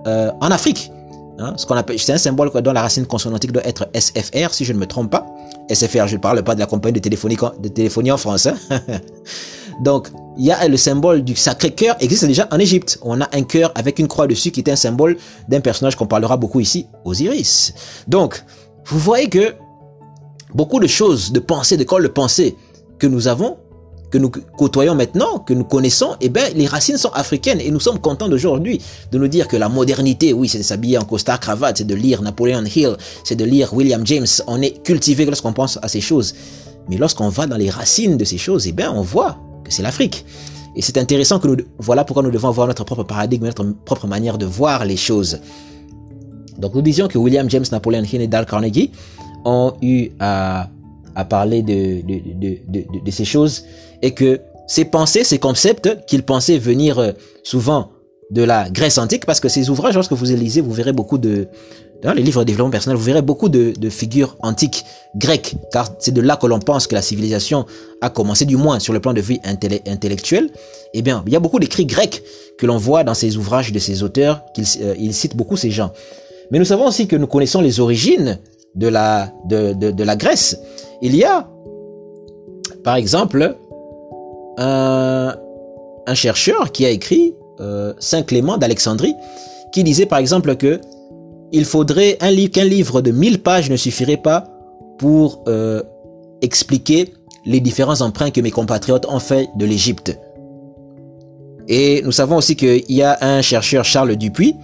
euh, 0.07 0.30
en 0.40 0.50
Afrique. 0.50 0.90
Hein, 1.38 1.55
ce 1.57 1.66
qu'on 1.66 1.76
appelle, 1.76 1.98
c'est 1.98 2.12
un 2.12 2.18
symbole 2.18 2.50
dont 2.62 2.72
la 2.72 2.82
racine 2.82 3.07
consonantique 3.07 3.53
doit 3.53 3.66
être 3.66 3.88
SFR, 3.94 4.53
si 4.53 4.64
je 4.64 4.72
ne 4.72 4.78
me 4.78 4.86
trompe 4.86 5.11
pas. 5.11 5.26
SFR, 5.70 6.07
je 6.07 6.16
ne 6.16 6.20
parle 6.20 6.42
pas 6.42 6.55
de 6.55 6.61
la 6.61 6.66
compagnie 6.66 6.94
de 6.94 6.98
téléphonie, 6.98 7.36
de 7.59 7.68
téléphonie 7.68 8.11
en 8.11 8.16
France. 8.16 8.46
Hein. 8.46 8.57
Donc, 9.82 10.09
il 10.36 10.44
y 10.44 10.50
a 10.50 10.68
le 10.68 10.76
symbole 10.76 11.24
du 11.24 11.34
sacré 11.34 11.70
cœur 11.70 11.96
existe 12.00 12.24
déjà 12.26 12.48
en 12.50 12.59
Égypte. 12.59 12.98
On 13.03 13.20
a 13.20 13.28
un 13.32 13.42
cœur 13.42 13.72
avec 13.74 13.98
une 13.98 14.09
croix 14.09 14.26
dessus 14.26 14.50
qui 14.50 14.61
est 14.61 14.70
un 14.70 14.76
symbole 14.76 15.16
d'un 15.48 15.61
personnage 15.61 15.96
qu'on 15.96 16.07
parlera 16.07 16.36
beaucoup 16.36 16.61
ici, 16.61 16.86
Osiris. 17.05 17.74
Donc, 18.07 18.44
vous 18.86 18.98
voyez 18.98 19.28
que 19.28 19.55
beaucoup 20.55 20.80
de 20.80 20.86
choses, 20.86 21.32
de 21.32 21.40
pensées, 21.40 21.76
de 21.76 21.84
corps 21.84 22.00
de 22.00 22.09
pensée 22.09 22.57
que 22.98 23.07
nous 23.07 23.28
avons 23.28 23.57
que 24.13 24.19
nous 24.19 24.31
côtoyons 24.31 24.95
maintenant, 24.95 25.39
que 25.39 25.55
nous 25.55 25.65
connaissons, 25.65 26.17
eh 26.21 26.29
ben, 26.29 26.53
les 26.55 26.67
racines 26.67 26.99
sont 26.99 27.11
africaines 27.15 27.61
et 27.61 27.71
nous 27.71 27.81
sommes 27.81 27.99
contents 27.99 28.29
d'aujourd'hui 28.29 28.79
de 29.11 29.19
nous 29.19 29.27
dire 29.27 29.49
que 29.49 29.57
la 29.57 29.71
modernité, 29.71 30.35
oui, 30.35 30.49
c'est 30.49 30.59
de 30.59 30.63
s'habiller 30.63 30.99
en 30.99 31.05
costard 31.05 31.41
cravate, 31.41 31.79
c'est 31.79 31.87
de 31.87 31.95
lire 31.95 32.21
Napoleon 32.21 32.63
Hill, 32.65 32.97
c'est 33.25 33.37
de 33.37 33.45
lire 33.45 33.73
William 33.73 34.07
James. 34.07 34.27
On 34.47 34.61
est 34.61 34.83
cultivé 34.85 35.25
lorsqu'on 35.25 35.55
pense 35.55 35.79
à 35.81 35.89
ces 35.89 36.03
choses. 36.03 36.35
Mais 36.91 36.99
lorsqu'on 36.99 37.31
va 37.31 37.47
dans 37.47 37.57
les 37.57 37.71
racines 37.71 38.19
de 38.19 38.25
ces 38.25 38.37
choses, 38.37 38.67
eh 38.67 38.73
ben, 38.73 38.93
on 38.95 39.01
voit 39.01 39.39
que 39.65 39.73
c'est 39.73 39.83
l'Afrique. 39.83 40.27
Et 40.77 40.83
c'est 40.83 40.99
intéressant 40.99 41.39
que 41.39 41.49
nous, 41.49 41.57
voilà 41.79 42.05
pourquoi 42.05 42.23
nous 42.23 42.31
devons 42.31 42.49
avoir 42.49 42.67
notre 42.67 42.85
propre 42.85 43.05
paradigme, 43.05 43.47
notre 43.47 43.65
propre 43.87 44.07
manière 44.07 44.37
de 44.37 44.45
voir 44.45 44.85
les 44.85 44.99
choses. 44.99 45.41
Donc 46.59 46.75
nous 46.75 46.83
disions 46.83 47.09
que 47.09 47.17
William 47.17 47.49
James, 47.49 47.65
Napoleon 47.73 48.05
Hill 48.05 48.21
et 48.21 48.27
Dale 48.27 48.45
Carnegie 48.45 48.91
ont 49.47 49.73
eu 49.81 50.11
à 51.15 51.25
parler 51.25 51.63
de, 51.63 52.01
de, 52.03 52.59
de, 52.69 53.05
de, 53.05 53.11
ces 53.11 53.25
choses 53.25 53.65
et 54.03 54.13
que 54.13 54.41
ces 54.67 54.85
pensées, 54.85 55.25
ces 55.25 55.39
concepts 55.39 56.05
qu'ils 56.07 56.23
pensaient 56.23 56.59
venir 56.59 56.99
euh, 56.99 57.13
souvent 57.43 57.91
de 58.31 58.43
la 58.43 58.71
Grèce 58.71 58.97
antique, 58.99 59.27
parce 59.27 59.41
que 59.41 59.49
ces 59.49 59.69
ouvrages, 59.69 59.95
lorsque 59.95 60.13
vous 60.13 60.25
les 60.25 60.37
lisez, 60.37 60.63
vous 60.63 60.73
verrez 60.73 60.93
beaucoup 60.93 61.19
de, 61.19 61.49
dans 62.03 62.15
les 62.15 62.23
livres 62.23 62.41
de 62.41 62.47
développement 62.47 62.71
personnel, 62.71 62.97
vous 62.97 63.05
verrez 63.05 63.21
beaucoup 63.21 63.49
de, 63.49 63.75
de 63.79 63.91
figures 63.91 64.37
antiques 64.41 64.85
grecques, 65.17 65.55
car 65.71 65.89
c'est 65.99 66.13
de 66.13 66.21
là 66.21 66.37
que 66.37 66.47
l'on 66.47 66.59
pense 66.59 66.87
que 66.87 66.95
la 66.95 67.03
civilisation 67.03 67.67
a 68.01 68.09
commencé, 68.09 68.45
du 68.47 68.57
moins 68.57 68.81
sur 68.81 68.95
le 68.95 69.01
plan 69.01 69.13
de 69.13 69.21
vie 69.21 69.41
intellectuel. 69.45 70.51
Eh 70.95 71.03
bien, 71.03 71.23
il 71.27 71.33
y 71.33 71.37
a 71.37 71.41
beaucoup 71.41 71.59
d'écrits 71.59 71.85
grecs 71.85 72.23
que 72.59 72.67
l'on 72.67 72.79
voit 72.79 73.05
dans 73.05 73.15
ces 73.15 73.37
ouvrages 73.37 73.71
de 73.71 73.79
ces 73.79 74.03
auteurs, 74.03 74.43
qu'ils 74.55 74.65
euh, 74.83 75.13
citent 75.13 75.37
beaucoup 75.37 75.57
ces 75.57 75.71
gens. 75.71 75.93
Mais 76.51 76.59
nous 76.59 76.65
savons 76.65 76.87
aussi 76.87 77.07
que 77.07 77.17
nous 77.17 77.27
connaissons 77.27 77.61
les 77.61 77.81
origines 77.81 78.39
de 78.75 78.89
la, 78.89 79.31
de, 79.47 79.75
de, 79.75 79.91
de 79.91 80.05
la 80.05 80.17
Grèce. 80.17 80.59
Il 81.03 81.16
y 81.16 81.24
a, 81.24 81.48
par 82.84 82.94
exemple, 82.94 83.57
un, 84.57 85.34
chercheur 86.14 86.70
qui 86.70 86.86
a 86.86 86.90
écrit 86.90 87.34
euh, 87.61 87.92
Saint 87.98 88.22
Clément 88.22 88.57
d'Alexandrie, 88.57 89.14
qui 89.72 89.82
disait 89.82 90.07
par 90.07 90.18
exemple 90.18 90.55
que 90.57 90.80
il 91.50 91.64
faudrait 91.64 92.18
qu'un 92.53 92.64
livre 92.64 93.00
de 93.00 93.11
1000 93.11 93.42
pages 93.42 93.68
ne 93.68 93.76
suffirait 93.76 94.16
pas 94.16 94.44
pour 94.98 95.42
euh, 95.48 95.82
expliquer 96.40 97.12
les 97.44 97.61
différents 97.61 98.00
emprunts 98.00 98.30
que 98.30 98.40
mes 98.40 98.50
compatriotes 98.50 99.07
ont 99.09 99.18
fait 99.18 99.48
de 99.57 99.66
l'Égypte. 99.66 100.18
Et 101.68 102.03
nous 102.05 102.12
savons 102.12 102.36
aussi 102.36 102.57
qu'il 102.57 102.84
y 102.88 103.03
a 103.03 103.18
un 103.20 103.42
chercheur 103.42 103.84
Charles 103.84 104.16
Dupuis 104.16 104.55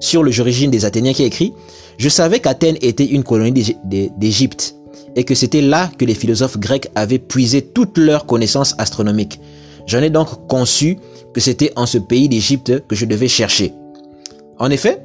sur 0.00 0.22
l'origine 0.22 0.70
des 0.70 0.84
Athéniens 0.84 1.12
qui 1.12 1.22
a 1.22 1.26
écrit 1.26 1.54
Je 1.96 2.08
savais 2.08 2.40
qu'Athènes 2.40 2.76
était 2.82 3.06
une 3.06 3.24
colonie 3.24 3.76
d'Égypte 3.84 4.77
et 5.16 5.24
que 5.24 5.34
c'était 5.34 5.60
là 5.60 5.90
que 5.98 6.04
les 6.04 6.14
philosophes 6.14 6.58
grecs 6.58 6.88
avaient 6.94 7.18
puisé 7.18 7.62
toutes 7.62 7.98
leurs 7.98 8.26
connaissances 8.26 8.74
astronomiques. 8.78 9.40
J'en 9.86 10.00
ai 10.02 10.10
donc 10.10 10.46
conçu 10.48 10.98
que 11.32 11.40
c'était 11.40 11.72
en 11.76 11.86
ce 11.86 11.98
pays 11.98 12.28
d'Égypte 12.28 12.86
que 12.86 12.94
je 12.94 13.04
devais 13.06 13.28
chercher. 13.28 13.72
En 14.58 14.70
effet, 14.70 15.00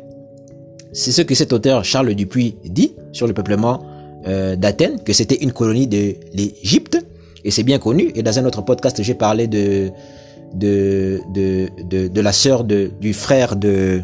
c'est 0.91 1.11
ce 1.11 1.21
que 1.21 1.35
cet 1.35 1.53
auteur 1.53 1.83
Charles 1.83 2.13
Dupuis 2.13 2.55
dit 2.65 2.93
sur 3.11 3.27
le 3.27 3.33
peuplement 3.33 3.85
euh, 4.27 4.55
d'Athènes, 4.55 5.03
que 5.03 5.13
c'était 5.13 5.35
une 5.35 5.51
colonie 5.51 5.87
de 5.87 6.15
l'Égypte, 6.33 6.97
et 7.43 7.51
c'est 7.51 7.63
bien 7.63 7.79
connu. 7.79 8.11
Et 8.15 8.23
dans 8.23 8.37
un 8.39 8.45
autre 8.45 8.61
podcast, 8.61 9.01
j'ai 9.01 9.15
parlé 9.15 9.47
de 9.47 9.91
de, 10.53 11.19
de, 11.33 12.07
de, 12.07 12.21
la 12.21 12.31
sœur 12.31 12.63
du 12.63 13.13
frère 13.13 13.55
de 13.55 14.01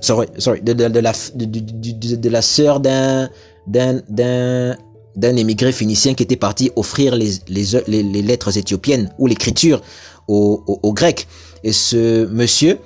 sorry, 0.00 0.26
sorry 0.38 0.60
de, 0.60 0.72
de, 0.72 0.98
la 0.98 1.12
de, 1.34 2.16
de 2.16 2.28
la 2.28 2.42
sœur 2.42 2.80
d'un 2.80 3.28
d'un 3.68 4.76
d'un 5.16 5.34
émigré 5.36 5.72
phénicien 5.72 6.14
qui 6.14 6.22
était 6.22 6.36
parti 6.36 6.70
offrir 6.76 7.16
les, 7.16 7.32
les, 7.48 8.22
lettres 8.22 8.56
éthiopiennes 8.58 9.10
ou 9.18 9.26
l'écriture 9.26 9.80
aux, 10.28 10.62
aux, 10.66 10.92
Grecs. 10.92 11.26
Et 11.64 11.72
ce 11.72 12.26
monsieur 12.26 12.78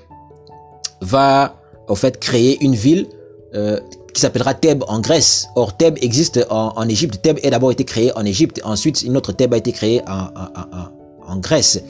va 1.00 1.60
en 1.88 1.96
fait 1.96 2.18
créer 2.20 2.62
une 2.62 2.74
ville 2.74 3.06
euh, 3.54 3.80
qui 4.14 4.20
s'appellera 4.20 4.54
Thèbes 4.54 4.84
en 4.86 5.00
Grèce. 5.00 5.48
Or 5.56 5.76
Thèbes 5.76 5.98
existe 6.02 6.46
en, 6.50 6.72
en 6.76 6.88
Égypte. 6.88 7.20
Thèbes 7.20 7.38
a 7.44 7.50
d'abord 7.50 7.72
été 7.72 7.84
créé 7.84 8.16
en 8.16 8.24
Égypte. 8.24 8.60
Ensuite, 8.64 9.02
une 9.02 9.16
autre 9.16 9.32
Thèbes 9.32 9.54
a 9.54 9.56
été 9.56 9.72
créée 9.72 10.02
en, 10.08 10.28
en, 11.26 11.36
Grèce. 11.38 11.82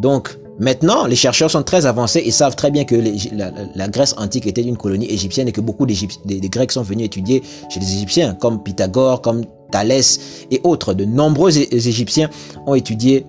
Donc 0.00 0.36
maintenant, 0.58 1.06
les 1.06 1.16
chercheurs 1.16 1.50
sont 1.50 1.62
très 1.62 1.86
avancés 1.86 2.22
et 2.24 2.30
savent 2.30 2.56
très 2.56 2.70
bien 2.70 2.84
que 2.84 2.94
la, 3.32 3.52
la, 3.74 3.88
Grèce 3.88 4.14
antique 4.16 4.46
était 4.46 4.62
une 4.62 4.76
colonie 4.76 5.10
égyptienne 5.10 5.48
et 5.48 5.52
que 5.52 5.60
beaucoup 5.60 5.86
des 5.86 6.40
Grecs 6.48 6.72
sont 6.72 6.82
venus 6.82 7.06
étudier 7.06 7.42
chez 7.68 7.80
les 7.80 7.94
Égyptiens, 7.94 8.34
comme 8.34 8.62
Pythagore, 8.62 9.22
comme 9.22 9.44
Thalès 9.70 10.20
et 10.50 10.60
autres. 10.64 10.94
De 10.94 11.04
nombreux 11.04 11.56
Égyptiens 11.58 12.30
ont 12.66 12.74
étudié, 12.74 13.26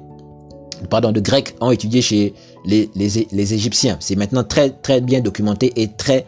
pardon, 0.89 1.11
de 1.11 1.19
Grecs 1.19 1.55
ont 1.61 1.71
étudié 1.71 2.01
chez 2.01 2.33
les, 2.65 3.53
Égyptiens. 3.53 3.97
C'est 3.99 4.15
maintenant 4.15 4.43
très 4.43 4.69
très 4.69 5.01
bien 5.01 5.21
documenté 5.21 5.73
et 5.75 5.89
très 5.89 6.25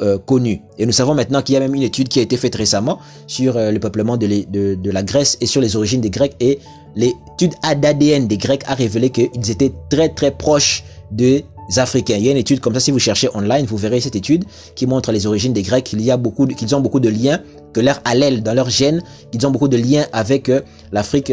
euh, 0.00 0.18
connu. 0.18 0.62
Et 0.78 0.86
nous 0.86 0.92
savons 0.92 1.14
maintenant 1.14 1.42
qu'il 1.42 1.54
y 1.54 1.56
a 1.56 1.60
même 1.60 1.74
une 1.74 1.82
étude 1.82 2.08
qui 2.08 2.20
a 2.20 2.22
été 2.22 2.36
faite 2.36 2.54
récemment 2.54 2.98
sur 3.26 3.56
euh, 3.56 3.70
le 3.70 3.78
peuplement 3.80 4.16
de, 4.16 4.90
la 4.90 5.02
Grèce 5.02 5.36
et 5.40 5.46
sur 5.46 5.60
les 5.60 5.76
origines 5.76 6.00
des 6.00 6.10
Grecs. 6.10 6.34
Et 6.40 6.58
l'étude 6.96 7.54
d'ADN 7.62 8.26
des 8.26 8.38
Grecs 8.38 8.62
a 8.66 8.74
révélé 8.74 9.10
qu'ils 9.10 9.50
étaient 9.50 9.72
très 9.90 10.08
très 10.08 10.30
proches 10.30 10.84
des 11.10 11.44
Africains. 11.76 12.16
Il 12.16 12.24
y 12.24 12.28
a 12.28 12.32
une 12.32 12.38
étude 12.38 12.60
comme 12.60 12.74
ça, 12.74 12.80
si 12.80 12.90
vous 12.90 12.98
cherchez 12.98 13.28
online, 13.34 13.66
vous 13.66 13.76
verrez 13.76 14.00
cette 14.00 14.16
étude 14.16 14.44
qui 14.74 14.86
montre 14.86 15.12
les 15.12 15.26
origines 15.26 15.52
des 15.52 15.62
Grecs. 15.62 15.92
Y 15.92 16.18
qu'ils 16.56 16.74
ont 16.74 16.80
beaucoup 16.80 17.00
de 17.00 17.08
liens, 17.08 17.40
que 17.72 17.80
leur 17.80 18.00
allèle 18.04 18.42
dans 18.42 18.54
leur 18.54 18.70
gène, 18.70 19.02
qu'ils 19.30 19.46
ont 19.46 19.50
beaucoup 19.50 19.68
de 19.68 19.76
liens 19.76 20.06
avec 20.12 20.48
euh, 20.48 20.60
l'Afrique 20.92 21.32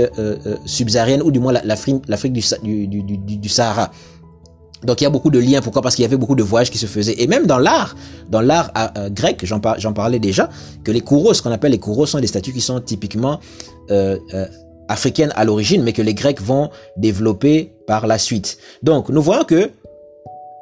subsaharienne 0.65 1.21
ou 1.21 1.31
du 1.31 1.39
moins 1.39 1.53
l'Afrique 1.63 2.33
du, 2.33 2.87
du, 2.87 3.49
Sahara. 3.49 3.91
Donc 4.83 5.01
il 5.01 5.05
y 5.05 5.07
a 5.07 5.09
beaucoup 5.09 5.31
de 5.31 5.39
liens. 5.39 5.61
Pourquoi? 5.61 5.81
Parce 5.81 5.95
qu'il 5.95 6.03
y 6.03 6.05
avait 6.05 6.17
beaucoup 6.17 6.35
de 6.35 6.43
voyages 6.43 6.69
qui 6.69 6.77
se 6.77 6.85
faisaient. 6.85 7.15
Et 7.17 7.27
même 7.27 7.47
dans 7.47 7.57
l'art, 7.57 7.95
dans 8.29 8.41
l'art 8.41 8.71
euh, 8.77 8.87
euh, 8.97 9.09
grec, 9.09 9.41
j'en 9.43 9.59
par, 9.59 9.77
parlais 9.95 10.19
déjà, 10.19 10.49
que 10.83 10.91
les 10.91 11.01
kouros, 11.01 11.33
ce 11.33 11.41
qu'on 11.41 11.51
appelle 11.51 11.71
les 11.71 11.79
kouros, 11.79 12.05
sont 12.05 12.19
des 12.19 12.27
statues 12.27 12.53
qui 12.53 12.61
sont 12.61 12.79
typiquement 12.79 13.39
euh, 13.89 14.17
euh, 14.33 14.45
africaines 14.87 15.33
à 15.35 15.45
l'origine, 15.45 15.83
mais 15.83 15.93
que 15.93 16.01
les 16.01 16.13
Grecs 16.13 16.41
vont 16.41 16.69
développer 16.95 17.73
par 17.87 18.07
la 18.07 18.17
suite. 18.17 18.57
Donc 18.83 19.09
nous 19.09 19.21
voyons 19.21 19.43
que 19.43 19.71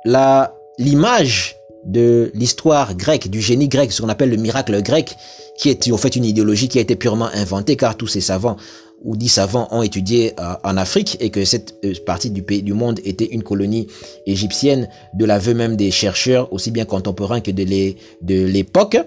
la 0.06 0.54
l'image 0.78 1.56
de 1.86 2.32
l'histoire 2.34 2.96
grecque, 2.96 3.30
du 3.30 3.42
génie 3.42 3.68
grec, 3.68 3.92
ce 3.92 4.02
qu'on 4.02 4.10
appelle 4.10 4.30
le 4.30 4.38
miracle 4.38 4.82
grec, 4.82 5.16
qui 5.58 5.70
est 5.70 5.92
en 5.92 5.98
fait 5.98 6.16
une 6.16 6.26
idéologie 6.26 6.68
qui 6.68 6.80
a 6.80 6.82
été 6.82 6.96
purement 6.96 7.30
inventée, 7.34 7.76
car 7.76 7.96
tous 7.96 8.08
ces 8.08 8.22
savants 8.22 8.58
ou 9.04 9.16
dix 9.16 9.30
savants 9.30 9.68
ont 9.72 9.84
étudié 9.84 10.34
euh, 10.40 10.54
en 10.64 10.78
Afrique 10.78 11.18
et 11.20 11.30
que 11.30 11.46
cette 11.46 11.76
euh, 11.86 11.94
partie 12.06 12.32
du 12.32 12.42
pays 12.42 12.64
du 12.64 12.74
monde 12.74 13.00
était 13.06 13.26
une 13.26 13.44
colonie 13.44 13.88
égyptienne 14.26 14.90
de 15.14 15.26
l'aveu 15.26 15.54
même 15.54 15.76
des 15.76 15.92
chercheurs 15.92 16.52
aussi 16.52 16.72
bien 16.72 16.86
contemporains 16.86 17.42
que 17.42 17.52
de 17.52 18.46
l'époque. 18.46 18.98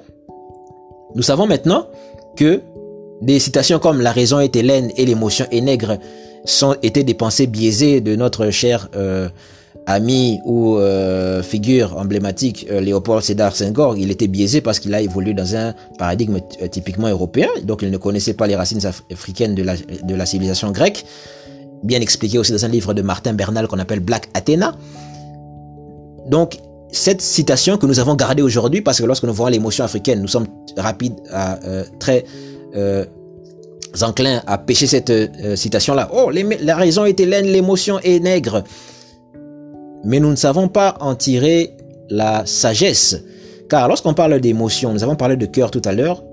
Nous 1.14 1.22
savons 1.22 1.46
maintenant 1.46 1.88
que 2.36 2.60
des 3.22 3.40
citations 3.40 3.80
comme 3.80 4.00
la 4.00 4.12
raison 4.12 4.38
est 4.38 4.54
hélène 4.54 4.92
et 4.96 5.04
l'émotion 5.04 5.46
est 5.50 5.60
nègre 5.60 5.98
sont 6.44 6.76
étaient 6.82 7.02
des 7.02 7.14
pensées 7.14 7.48
biaisées 7.48 8.00
de 8.00 8.14
notre 8.14 8.50
cher 8.50 8.88
euh, 8.94 9.28
ami 9.88 10.38
ou 10.44 10.76
euh, 10.76 11.42
figure 11.42 11.96
emblématique 11.96 12.66
euh, 12.70 12.78
Léopold 12.82 13.22
Sédar 13.22 13.56
Senghor, 13.56 13.96
il 13.96 14.10
était 14.10 14.26
biaisé 14.26 14.60
parce 14.60 14.80
qu'il 14.80 14.94
a 14.94 15.00
évolué 15.00 15.32
dans 15.32 15.56
un 15.56 15.72
paradigme 15.98 16.40
euh, 16.60 16.68
typiquement 16.68 17.08
européen, 17.08 17.48
donc 17.64 17.80
il 17.80 17.90
ne 17.90 17.96
connaissait 17.96 18.34
pas 18.34 18.46
les 18.46 18.54
racines 18.54 18.84
africaines 19.10 19.54
de 19.54 19.62
la, 19.62 19.76
de 19.76 20.14
la 20.14 20.26
civilisation 20.26 20.72
grecque, 20.72 21.06
bien 21.82 22.02
expliqué 22.02 22.36
aussi 22.36 22.52
dans 22.52 22.66
un 22.66 22.68
livre 22.68 22.92
de 22.92 23.00
Martin 23.00 23.32
Bernal 23.32 23.66
qu'on 23.66 23.78
appelle 23.78 24.00
Black 24.00 24.28
Athena. 24.34 24.76
Donc 26.28 26.58
cette 26.92 27.22
citation 27.22 27.78
que 27.78 27.86
nous 27.86 27.98
avons 27.98 28.14
gardée 28.14 28.42
aujourd'hui, 28.42 28.82
parce 28.82 29.00
que 29.00 29.06
lorsque 29.06 29.24
nous 29.24 29.32
voyons 29.32 29.52
l'émotion 29.52 29.86
africaine, 29.86 30.20
nous 30.20 30.28
sommes 30.28 30.48
rapides, 30.76 31.16
à, 31.32 31.58
très 31.98 32.26
enclins 34.02 34.42
à 34.46 34.58
pêcher 34.58 34.86
cette 34.86 35.12
citation-là. 35.56 36.10
Oh, 36.12 36.30
la 36.30 36.76
raison 36.76 37.06
est 37.06 37.18
hélène, 37.20 37.46
l'émotion 37.46 37.98
est 38.00 38.20
nègre 38.20 38.64
mais 40.04 40.20
nous 40.20 40.30
ne 40.30 40.36
savons 40.36 40.68
pas 40.68 40.96
en 41.00 41.14
tirer 41.14 41.76
la 42.08 42.46
sagesse. 42.46 43.22
Car 43.68 43.88
lorsqu'on 43.88 44.14
parle 44.14 44.40
d'émotions, 44.40 44.92
nous 44.92 45.02
avons 45.02 45.16
parlé 45.16 45.36
de 45.36 45.46
cœur 45.46 45.70
tout 45.70 45.82
à 45.84 45.92
l'heure, 45.92 46.24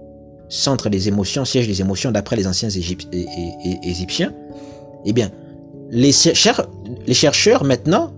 centre 0.48 0.90
des 0.90 1.08
émotions, 1.08 1.44
siège 1.46 1.68
des 1.68 1.82
émotions 1.82 2.12
d'après 2.12 2.36
les 2.36 2.48
anciens 2.48 2.70
Égyptiens. 2.70 4.34
Eh 5.06 5.14
bien, 5.14 5.32
les, 5.92 6.12
les 7.08 7.14
chercheurs 7.14 7.64
maintenant 7.64 8.12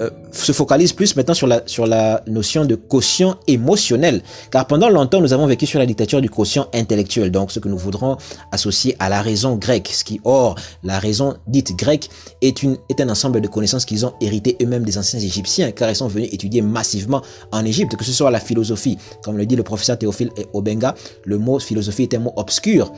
euh, 0.00 0.10
se 0.32 0.52
focalise 0.52 0.92
plus 0.92 1.16
maintenant 1.16 1.34
sur 1.34 1.46
la, 1.46 1.62
sur 1.66 1.86
la 1.86 2.22
notion 2.26 2.64
de 2.64 2.74
quotient 2.74 3.36
émotionnel. 3.46 4.22
Car 4.50 4.66
pendant 4.66 4.88
longtemps, 4.88 5.20
nous 5.20 5.32
avons 5.32 5.46
vécu 5.46 5.66
sur 5.66 5.78
la 5.78 5.86
dictature 5.86 6.20
du 6.20 6.28
quotient 6.28 6.66
intellectuel. 6.74 7.30
Donc, 7.30 7.50
ce 7.50 7.60
que 7.60 7.68
nous 7.68 7.78
voudrons 7.78 8.16
associer 8.52 8.96
à 8.98 9.08
la 9.08 9.22
raison 9.22 9.56
grecque. 9.56 9.88
Ce 9.92 10.04
qui, 10.04 10.20
or, 10.24 10.56
la 10.82 10.98
raison 10.98 11.36
dite 11.46 11.76
grecque 11.76 12.10
est, 12.42 12.62
une, 12.62 12.76
est 12.90 13.00
un 13.00 13.08
ensemble 13.08 13.40
de 13.40 13.48
connaissances 13.48 13.84
qu'ils 13.84 14.04
ont 14.04 14.12
hérité 14.20 14.56
eux-mêmes 14.62 14.84
des 14.84 14.98
anciens 14.98 15.18
Égyptiens, 15.18 15.72
car 15.72 15.90
ils 15.90 15.96
sont 15.96 16.08
venus 16.08 16.28
étudier 16.32 16.62
massivement 16.62 17.22
en 17.52 17.64
Égypte, 17.64 17.96
que 17.96 18.04
ce 18.04 18.12
soit 18.12 18.30
la 18.30 18.40
philosophie. 18.40 18.98
Comme 19.22 19.38
le 19.38 19.46
dit 19.46 19.56
le 19.56 19.62
professeur 19.62 19.98
Théophile 19.98 20.30
Obenga, 20.52 20.94
le 21.24 21.38
mot 21.38 21.58
philosophie 21.58 22.02
est 22.02 22.14
un 22.14 22.20
mot 22.20 22.32
obscur 22.36 22.92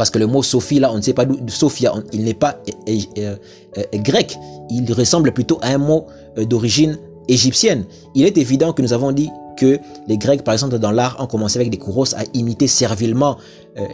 parce 0.00 0.08
que 0.08 0.18
le 0.18 0.26
mot 0.26 0.42
Sophie, 0.42 0.80
là, 0.80 0.90
on 0.90 0.96
ne 0.96 1.02
sait 1.02 1.12
pas 1.12 1.26
d'où, 1.26 1.36
Sophia, 1.48 1.92
il 2.14 2.24
n'est 2.24 2.32
pas 2.32 2.56
euh, 2.88 2.96
euh, 3.18 3.36
euh, 3.76 3.82
grec. 3.98 4.34
Il 4.70 4.90
ressemble 4.94 5.30
plutôt 5.32 5.58
à 5.60 5.74
un 5.74 5.76
mot 5.76 6.06
d'origine 6.38 6.96
égyptienne. 7.28 7.84
Il 8.14 8.24
est 8.24 8.38
évident 8.38 8.72
que 8.72 8.80
nous 8.80 8.94
avons 8.94 9.12
dit 9.12 9.28
que 9.58 9.78
les 10.08 10.16
Grecs, 10.16 10.42
par 10.42 10.54
exemple, 10.54 10.78
dans 10.78 10.90
l'art, 10.90 11.18
ont 11.18 11.26
commencé 11.26 11.58
avec 11.58 11.68
des 11.68 11.76
kouros 11.76 12.14
à 12.14 12.22
imiter 12.32 12.66
servilement 12.66 13.36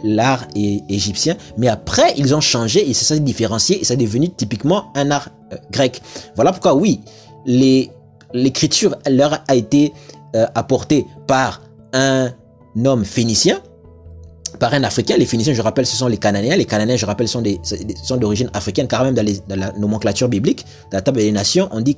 l'art 0.01 0.47
égyptien, 0.55 1.35
mais 1.57 1.67
après, 1.67 2.13
ils 2.15 2.33
ont 2.33 2.39
changé 2.39 2.89
et 2.89 2.93
ça 2.93 3.03
s'est 3.03 3.19
différencié 3.19 3.81
et 3.81 3.83
ça 3.83 3.95
est 3.95 3.97
devenu 3.97 4.29
typiquement 4.29 4.93
un 4.95 5.11
art 5.11 5.27
grec. 5.71 6.01
Voilà 6.35 6.53
pourquoi, 6.53 6.73
oui, 6.73 7.01
l'écriture 8.33 8.95
leur 9.09 9.43
a 9.45 9.55
été 9.55 9.91
apportée 10.55 11.05
par 11.27 11.63
un 11.91 12.31
homme 12.85 13.03
phénicien, 13.03 13.59
par 14.59 14.73
un 14.73 14.83
Africain. 14.83 15.15
Les 15.17 15.25
Phéniciens, 15.25 15.53
je 15.53 15.61
rappelle, 15.61 15.85
ce 15.85 15.95
sont 15.95 16.07
les 16.07 16.17
Cananéens. 16.17 16.55
Les 16.55 16.65
Cananéens, 16.65 16.97
je 16.97 17.05
rappelle, 17.05 17.27
sont 17.27 17.41
des, 17.41 17.59
sont 18.03 18.17
d'origine 18.17 18.49
africaine, 18.53 18.87
car 18.87 19.03
même 19.03 19.13
dans, 19.13 19.25
la 19.49 19.71
nomenclature 19.73 20.29
biblique, 20.29 20.65
dans 20.91 20.97
la 20.97 21.01
table 21.01 21.19
des 21.19 21.31
nations, 21.31 21.67
on 21.71 21.81
dit 21.81 21.97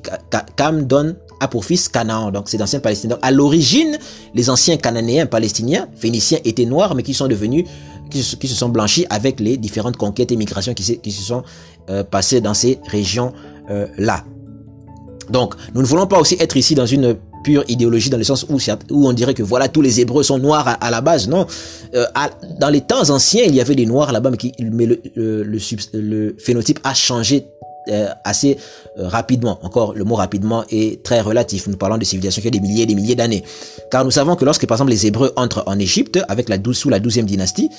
Cam 0.55 0.83
donne 0.83 1.15
a 1.39 1.47
pour 1.47 1.65
fils 1.65 1.87
Canaan. 1.87 2.31
Donc, 2.31 2.49
c'est 2.49 2.57
d'anciens 2.57 2.79
Palestiniens. 2.79 3.15
Donc, 3.15 3.25
à 3.25 3.31
l'origine, 3.31 3.97
les 4.33 4.49
anciens 4.49 4.77
Cananéens 4.77 5.25
palestiniens, 5.25 5.87
Phéniciens, 5.95 6.39
étaient 6.43 6.65
noirs, 6.65 6.95
mais 6.95 7.03
qui 7.03 7.13
sont 7.13 7.27
devenus, 7.27 7.65
qui, 8.09 8.23
se 8.23 8.55
sont 8.55 8.69
blanchis 8.69 9.05
avec 9.09 9.39
les 9.39 9.57
différentes 9.57 9.97
conquêtes 9.97 10.31
et 10.31 10.35
migrations 10.35 10.73
qui, 10.73 10.99
qui 10.99 11.11
se 11.11 11.23
sont 11.23 11.43
euh, 11.89 12.03
passées 12.03 12.41
dans 12.41 12.53
ces 12.53 12.79
régions-là. 12.87 14.23
Euh, 14.25 15.31
Donc, 15.31 15.55
nous 15.73 15.81
ne 15.81 15.85
voulons 15.85 16.07
pas 16.07 16.19
aussi 16.19 16.35
être 16.39 16.57
ici 16.57 16.75
dans 16.75 16.85
une 16.87 17.15
pure 17.43 17.63
idéologie 17.67 18.09
dans 18.09 18.17
le 18.17 18.23
sens 18.23 18.45
où, 18.49 18.57
où 18.91 19.07
on 19.07 19.13
dirait 19.13 19.33
que 19.33 19.43
voilà 19.43 19.67
tous 19.67 19.81
les 19.81 19.99
Hébreux 19.99 20.23
sont 20.23 20.39
noirs 20.39 20.77
à, 20.79 20.91
la 20.91 21.01
base. 21.01 21.27
Non, 21.27 21.45
euh, 21.95 22.05
dans 22.59 22.69
les 22.69 22.81
temps 22.81 23.09
anciens 23.09 23.43
il 23.45 23.55
y 23.55 23.61
avait 23.61 23.75
des 23.75 23.85
noirs 23.85 24.11
là-bas, 24.11 24.31
mais, 24.31 24.37
qui, 24.37 24.53
mais 24.59 24.85
le, 24.85 25.01
le, 25.15 25.59
le, 25.93 26.35
phénotype 26.37 26.79
a 26.83 26.93
changé 26.93 27.47
euh, 27.89 28.07
assez 28.23 28.57
euh, 28.99 29.07
rapidement. 29.07 29.57
Encore, 29.63 29.93
le 29.93 30.03
mot 30.03 30.15
rapidement 30.15 30.63
est 30.69 31.01
très 31.03 31.21
relatif. 31.21 31.67
Nous 31.67 31.77
parlons 31.77 31.97
de 31.97 32.03
civilisation 32.03 32.41
qui 32.41 32.47
a 32.47 32.51
des 32.51 32.59
milliers 32.59 32.83
et 32.83 32.85
des 32.85 32.93
milliers 32.93 33.15
d'années. 33.15 33.43
Car 33.89 34.05
nous 34.05 34.11
savons 34.11 34.35
que 34.35 34.45
lorsque, 34.45 34.67
par 34.67 34.75
exemple, 34.75 34.91
les 34.91 35.07
Hébreux 35.07 35.31
entrent 35.37 35.63
en 35.65 35.79
Égypte 35.79 36.19
avec 36.27 36.49
la 36.49 36.57
sous 36.73 36.89
la 36.89 36.99
douzième 36.99 37.25
dynastie, 37.25 37.69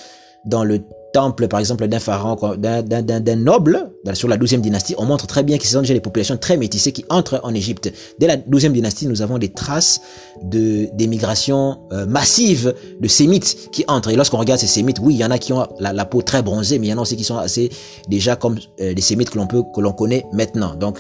dans 0.45 0.65
le 0.65 0.81
temple, 1.13 1.49
par 1.49 1.61
exemple, 1.61 1.87
d'un 1.89 2.01
pharaon, 2.01 2.37
d'un 2.57 3.37
noble, 3.37 3.91
sur 4.15 4.29
la 4.29 4.37
12e 4.37 4.61
dynastie, 4.61 4.95
on 4.99 5.05
montre 5.05 5.27
très 5.27 5.43
bien 5.43 5.59
qu'ils 5.59 5.71
sont 5.71 5.81
déjà 5.81 5.95
des 5.95 6.01
populations 6.01 6.37
très 6.37 6.57
métissées 6.57 6.93
qui 6.93 7.05
entrent 7.09 7.41
en 7.43 7.55
Égypte. 7.55 7.93
Dès 8.19 8.27
la 8.27 8.37
12e 8.37 8.73
dynastie, 8.73 9.07
nous 9.07 9.23
avons 9.23 9.39
des 9.39 9.53
traces 9.53 10.01
de 10.43 10.89
d'émigration 10.95 11.81
euh, 11.93 12.07
massive 12.07 12.75
de 13.01 13.09
sémites 13.09 13.71
qui 13.73 13.85
entrent. 13.89 14.11
Et 14.11 14.17
lorsqu'on 14.17 14.39
regarde 14.39 14.61
ces 14.61 14.67
sémites, 14.67 14.99
oui, 15.01 15.15
il 15.15 15.21
y 15.21 15.25
en 15.25 15.31
a 15.31 15.39
qui 15.39 15.53
ont 15.53 15.67
la, 15.79 16.05
peau 16.05 16.23
très 16.23 16.43
bronzée, 16.43 16.79
mais 16.79 16.87
il 16.87 16.91
y 16.91 16.93
en 16.93 16.99
a 16.99 17.03
aussi 17.03 17.17
qui 17.17 17.25
sont 17.25 17.39
assez 17.39 17.71
déjà 18.09 18.37
comme 18.37 18.59
euh, 18.81 18.95
des 18.95 19.03
sémites 19.03 19.31
que 19.31 19.39
l'on 19.39 19.47
peut 19.47 19.63
que 19.75 19.81
l'on 19.81 19.93
connaît 19.93 20.27
maintenant. 20.33 20.75
Donc 20.75 20.99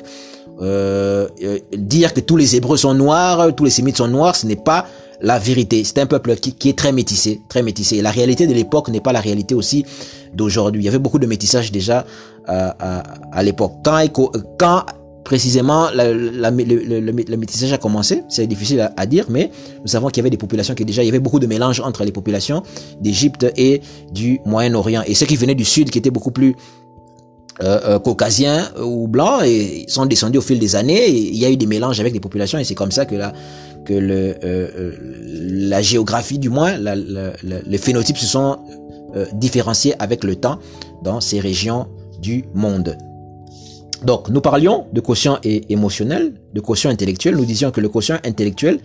euh, 0.60 1.28
dire 1.76 2.12
que 2.12 2.20
tous 2.20 2.36
les 2.36 2.56
Hébreux 2.56 2.76
sont 2.76 2.94
noirs, 2.94 3.54
tous 3.54 3.64
les 3.64 3.70
sémites 3.70 3.96
sont 3.96 4.08
noirs, 4.08 4.36
ce 4.36 4.46
n'est 4.46 4.56
pas 4.56 4.86
la 5.22 5.38
vérité. 5.38 5.82
C'est 5.84 5.98
un 5.98 6.06
peuple 6.06 6.36
qui, 6.36 6.68
est 6.68 6.78
très 6.78 6.92
métissé, 6.92 7.42
très 7.48 7.62
métissé. 7.62 8.00
La 8.02 8.10
réalité 8.10 8.46
de 8.46 8.54
l'époque 8.54 8.88
n'est 8.88 9.00
pas 9.00 9.12
la 9.12 9.20
réalité 9.20 9.54
aussi 9.54 9.84
d'aujourd'hui. 10.34 10.82
Il 10.82 10.84
y 10.84 10.88
avait 10.88 10.98
beaucoup 10.98 11.18
de 11.18 11.26
métissage 11.26 11.72
déjà 11.72 12.06
euh, 12.48 12.70
à, 12.78 13.42
l'époque. 13.42 13.72
Quand, 14.58 14.86
précisément 15.24 15.88
le, 15.94 17.36
métissage 17.36 17.72
a 17.72 17.78
commencé, 17.78 18.24
c'est 18.28 18.46
difficile 18.46 18.90
à, 18.96 19.06
dire, 19.06 19.26
mais 19.28 19.50
nous 19.80 19.88
savons 19.88 20.08
qu'il 20.08 20.18
y 20.18 20.20
avait 20.20 20.30
des 20.30 20.36
populations 20.36 20.74
qui 20.74 20.84
déjà, 20.84 21.02
il 21.02 21.06
y 21.06 21.10
avait 21.10 21.18
beaucoup 21.18 21.40
de 21.40 21.46
mélange 21.46 21.80
entre 21.80 22.04
les 22.04 22.12
populations 22.12 22.62
d'Égypte 23.00 23.46
et 23.56 23.82
du 24.12 24.40
Moyen-Orient. 24.46 25.02
Et 25.06 25.14
ceux 25.14 25.26
qui 25.26 25.36
venaient 25.36 25.54
du 25.54 25.64
sud, 25.64 25.90
qui 25.90 25.98
étaient 25.98 26.10
beaucoup 26.10 26.32
plus 26.32 26.56
euh, 27.62 27.78
euh, 27.84 27.98
caucasiens 27.98 28.70
ou 28.82 29.06
blancs 29.06 29.42
et 29.44 29.84
sont 29.86 30.06
descendus 30.06 30.38
au 30.38 30.40
fil 30.40 30.58
des 30.58 30.76
années. 30.76 31.10
Il 31.10 31.36
y 31.36 31.44
a 31.44 31.50
eu 31.50 31.58
des 31.58 31.66
mélanges 31.66 32.00
avec 32.00 32.14
des 32.14 32.20
populations 32.20 32.58
et 32.58 32.64
c'est 32.64 32.74
comme 32.74 32.90
ça 32.90 33.04
que 33.04 33.14
la 33.14 33.34
que 33.84 33.94
le 33.94 34.34
euh, 34.44 34.92
la 35.70 35.82
géographie 35.82 36.38
du 36.38 36.50
moins 36.50 36.76
les 36.78 37.78
phénotypes 37.78 38.18
se 38.18 38.26
sont 38.26 38.58
différenciés 39.32 39.94
avec 39.98 40.22
le 40.22 40.36
temps 40.36 40.58
dans 41.02 41.20
ces 41.20 41.40
régions 41.40 41.88
du 42.20 42.44
monde. 42.54 42.96
Donc 44.04 44.28
nous 44.28 44.40
parlions 44.40 44.86
de 44.92 45.00
quotient 45.00 45.38
émotionnel, 45.42 46.34
de 46.54 46.60
quotient 46.60 46.90
intellectuel. 46.90 47.36
Nous 47.36 47.44
disions 47.44 47.70
que 47.70 47.80
le 47.80 47.88
quotient 47.88 48.18
intellectuel 48.24 48.80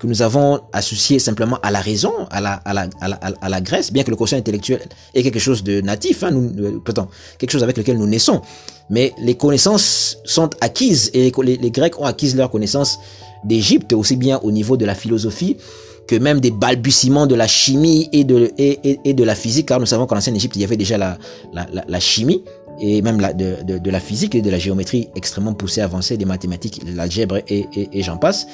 que 0.00 0.06
nous 0.06 0.22
avons 0.22 0.62
associé 0.72 1.18
simplement 1.18 1.58
à 1.62 1.70
la 1.70 1.80
raison, 1.80 2.12
à 2.30 2.40
la, 2.40 3.60
Grèce, 3.60 3.92
bien 3.92 4.02
que 4.02 4.10
le 4.10 4.16
quotient 4.16 4.38
intellectuel 4.38 4.80
est 5.14 5.22
quelque 5.22 5.38
chose 5.38 5.62
de 5.62 5.82
natif, 5.82 6.22
hein, 6.22 6.32
euh, 6.32 6.78
quelque 7.38 7.50
chose 7.50 7.62
avec 7.62 7.76
lequel 7.76 7.98
nous 7.98 8.06
naissons. 8.06 8.40
Mais 8.88 9.12
les 9.20 9.36
connaissances 9.36 10.16
sont 10.24 10.48
acquises 10.62 11.10
et 11.12 11.30
les, 11.30 11.56
les, 11.58 11.70
Grecs 11.70 12.00
ont 12.00 12.06
acquis 12.06 12.32
leurs 12.32 12.50
connaissances 12.50 12.98
d'Égypte, 13.44 13.92
aussi 13.92 14.16
bien 14.16 14.38
au 14.42 14.50
niveau 14.50 14.76
de 14.76 14.84
la 14.84 14.94
philosophie 14.94 15.56
que 16.10 16.16
même 16.16 16.40
des 16.40 16.50
balbutiements 16.50 17.28
de 17.28 17.36
la 17.36 17.46
chimie 17.46 18.08
et 18.12 18.24
de, 18.24 18.50
et, 18.58 18.98
et, 19.04 19.14
de 19.14 19.22
la 19.22 19.36
physique, 19.36 19.66
car 19.66 19.78
nous 19.78 19.86
savons 19.86 20.06
qu'en 20.06 20.16
ancienne 20.16 20.34
Égypte, 20.34 20.56
il 20.56 20.62
y 20.62 20.64
avait 20.64 20.76
déjà 20.76 20.98
la, 20.98 21.16
la, 21.52 21.66
la, 21.86 22.00
chimie 22.00 22.42
et 22.80 23.00
même 23.00 23.20
la, 23.20 23.32
de, 23.32 23.56
de, 23.62 23.90
la 23.90 24.00
physique 24.00 24.34
et 24.34 24.42
de 24.42 24.50
la 24.50 24.58
géométrie 24.58 25.08
extrêmement 25.14 25.54
poussée, 25.54 25.82
avancée, 25.82 26.16
des 26.16 26.24
mathématiques, 26.24 26.80
l'algèbre 26.96 27.38
et, 27.46 27.68
et, 27.92 28.02
j'en 28.02 28.16
passe. 28.16 28.48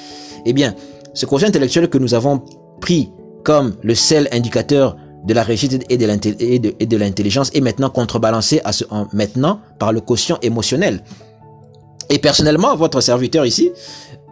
Eh 0.45 0.53
bien, 0.53 0.75
ce 1.15 1.25
quotient 1.25 1.47
intellectuel 1.47 1.89
que 1.89 1.97
nous 1.97 2.13
avons 2.13 2.43
pris 2.79 3.09
comme 3.43 3.75
le 3.81 3.95
seul 3.95 4.27
indicateur 4.31 4.95
de 5.25 5.33
la 5.33 5.41
réussite 5.41 5.83
et 5.89 5.97
de 5.97 6.97
l'intelligence 6.97 7.49
est 7.55 7.61
maintenant 7.61 7.89
contrebalancé 7.89 8.61
à 8.65 8.71
ce, 8.71 8.83
maintenant 9.13 9.61
par 9.79 9.93
le 9.93 10.01
quotient 10.01 10.37
émotionnel. 10.43 11.01
Et 12.09 12.19
personnellement, 12.19 12.75
votre 12.75 13.01
serviteur 13.01 13.45
ici 13.45 13.71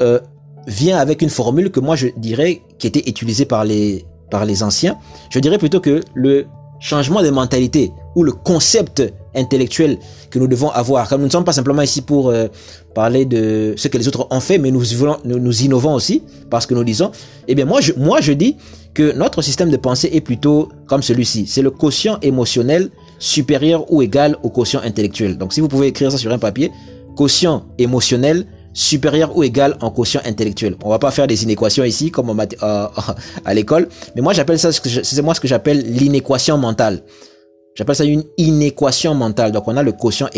euh, 0.01 0.19
vient 0.67 0.97
avec 0.97 1.21
une 1.21 1.29
formule 1.29 1.71
que 1.71 1.79
moi 1.79 1.95
je 1.95 2.07
dirais 2.17 2.61
qui 2.79 2.87
était 2.87 3.03
utilisée 3.07 3.45
par 3.45 3.63
les 3.63 4.05
par 4.31 4.45
les 4.45 4.63
anciens. 4.63 4.97
Je 5.29 5.39
dirais 5.39 5.57
plutôt 5.57 5.79
que 5.79 6.01
le 6.13 6.47
changement 6.79 7.21
de 7.21 7.29
mentalité 7.29 7.91
ou 8.15 8.23
le 8.23 8.31
concept 8.31 9.01
intellectuel 9.35 9.97
que 10.29 10.39
nous 10.39 10.47
devons 10.47 10.69
avoir. 10.69 11.07
Comme 11.07 11.21
nous 11.21 11.27
ne 11.27 11.31
sommes 11.31 11.43
pas 11.43 11.53
simplement 11.53 11.81
ici 11.81 12.01
pour 12.01 12.29
euh, 12.29 12.47
parler 12.93 13.25
de 13.25 13.73
ce 13.77 13.87
que 13.87 13.97
les 13.97 14.07
autres 14.07 14.27
ont 14.29 14.39
fait, 14.39 14.57
mais 14.57 14.71
nous, 14.71 14.83
nous, 15.25 15.39
nous, 15.39 15.63
innovons 15.63 15.93
aussi 15.93 16.23
parce 16.49 16.65
que 16.65 16.73
nous 16.73 16.83
disons, 16.83 17.11
eh 17.47 17.55
bien 17.55 17.65
moi 17.65 17.81
je, 17.81 17.93
moi 17.97 18.21
je 18.21 18.33
dis 18.33 18.57
que 18.93 19.13
notre 19.13 19.41
système 19.41 19.69
de 19.69 19.77
pensée 19.77 20.09
est 20.13 20.21
plutôt 20.21 20.69
comme 20.87 21.01
celui-ci. 21.01 21.47
C'est 21.47 21.61
le 21.61 21.71
quotient 21.71 22.17
émotionnel 22.21 22.89
supérieur 23.19 23.91
ou 23.91 24.01
égal 24.01 24.37
au 24.43 24.49
quotient 24.49 24.81
intellectuel. 24.81 25.37
Donc 25.37 25.53
si 25.53 25.59
vous 25.59 25.67
pouvez 25.67 25.87
écrire 25.87 26.11
ça 26.11 26.17
sur 26.17 26.31
un 26.31 26.39
papier, 26.39 26.71
quotient 27.15 27.65
émotionnel 27.77 28.45
supérieur 28.75 29.35
ou 29.35 29.43
égal 29.43 29.77
en 29.81 29.89
quotient 29.89 30.21
intellectuel. 30.25 30.75
On 30.83 30.89
va 30.89 30.99
pas 30.99 31.09
faire 31.09 31.25
des 31.25 31.43
inéquations 31.43 31.83
ici 31.83 32.11
comme 32.11 32.29
euh, 32.29 32.87
à 33.45 33.53
l'école, 33.55 33.87
mais 34.15 34.21
moi 34.21 34.33
j'appelle 34.33 34.59
ça, 34.59 34.71
c'est 34.71 35.21
moi 35.23 35.33
ce 35.33 35.39
que 35.39 35.47
j'appelle 35.47 35.79
l'inéquation 35.79 36.57
mentale. 36.57 37.01
J'appelle 37.73 37.95
ça 37.95 38.03
une 38.05 38.23
inéquation 38.37 39.15
mentale. 39.15 39.51
Donc 39.51 39.67
on 39.67 39.75
a 39.75 39.83
le 39.83 39.91
quotient 39.93 40.29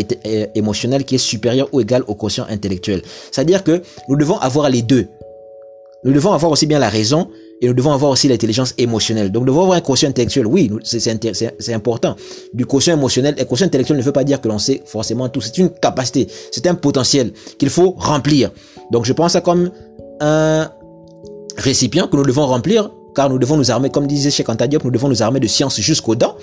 émotionnel 0.54 1.04
qui 1.04 1.16
est 1.16 1.18
supérieur 1.18 1.68
ou 1.72 1.80
égal 1.80 2.02
au 2.06 2.14
quotient 2.14 2.46
intellectuel. 2.48 3.02
C'est-à-dire 3.30 3.62
que 3.62 3.82
nous 4.08 4.16
devons 4.16 4.38
avoir 4.38 4.70
les 4.70 4.82
deux. 4.82 5.06
Nous 6.04 6.12
devons 6.12 6.32
avoir 6.32 6.50
aussi 6.50 6.66
bien 6.66 6.78
la 6.78 6.88
raison 6.88 7.28
et 7.60 7.66
nous 7.66 7.74
devons 7.74 7.92
avoir 7.92 8.10
aussi 8.10 8.28
l'intelligence 8.28 8.74
émotionnelle. 8.78 9.30
Donc 9.32 9.42
nous 9.42 9.52
devons 9.52 9.62
avoir 9.62 9.78
un 9.78 9.80
quotient 9.80 10.08
intellectuel. 10.08 10.46
Oui, 10.46 10.70
c'est 10.84 11.72
important. 11.72 12.16
Du 12.54 12.66
quotient 12.66 12.94
émotionnel. 12.94 13.34
Et 13.38 13.44
quotient 13.44 13.66
intellectuel 13.66 13.98
ne 13.98 14.02
veut 14.02 14.12
pas 14.12 14.24
dire 14.24 14.40
que 14.40 14.48
l'on 14.48 14.58
sait 14.58 14.82
forcément 14.84 15.28
tout. 15.28 15.40
C'est 15.40 15.58
une 15.58 15.70
capacité. 15.70 16.28
C'est 16.52 16.66
un 16.66 16.74
potentiel 16.74 17.32
qu'il 17.58 17.70
faut 17.70 17.94
remplir. 17.96 18.50
Donc 18.92 19.04
je 19.04 19.12
pense 19.12 19.32
ça 19.32 19.40
comme 19.40 19.70
un 20.20 20.70
récipient 21.56 22.06
que 22.06 22.16
nous 22.16 22.24
devons 22.24 22.46
remplir 22.46 22.90
car 23.14 23.28
nous 23.28 23.38
devons 23.38 23.56
nous 23.56 23.70
armer, 23.70 23.90
comme 23.90 24.06
disait 24.06 24.30
Cheikh 24.30 24.48
Anta 24.48 24.66
nous 24.68 24.90
devons 24.90 25.08
nous 25.08 25.22
armer 25.22 25.40
de 25.40 25.48
science 25.48 25.80
jusqu'aux 25.80 26.14
dents. 26.14 26.36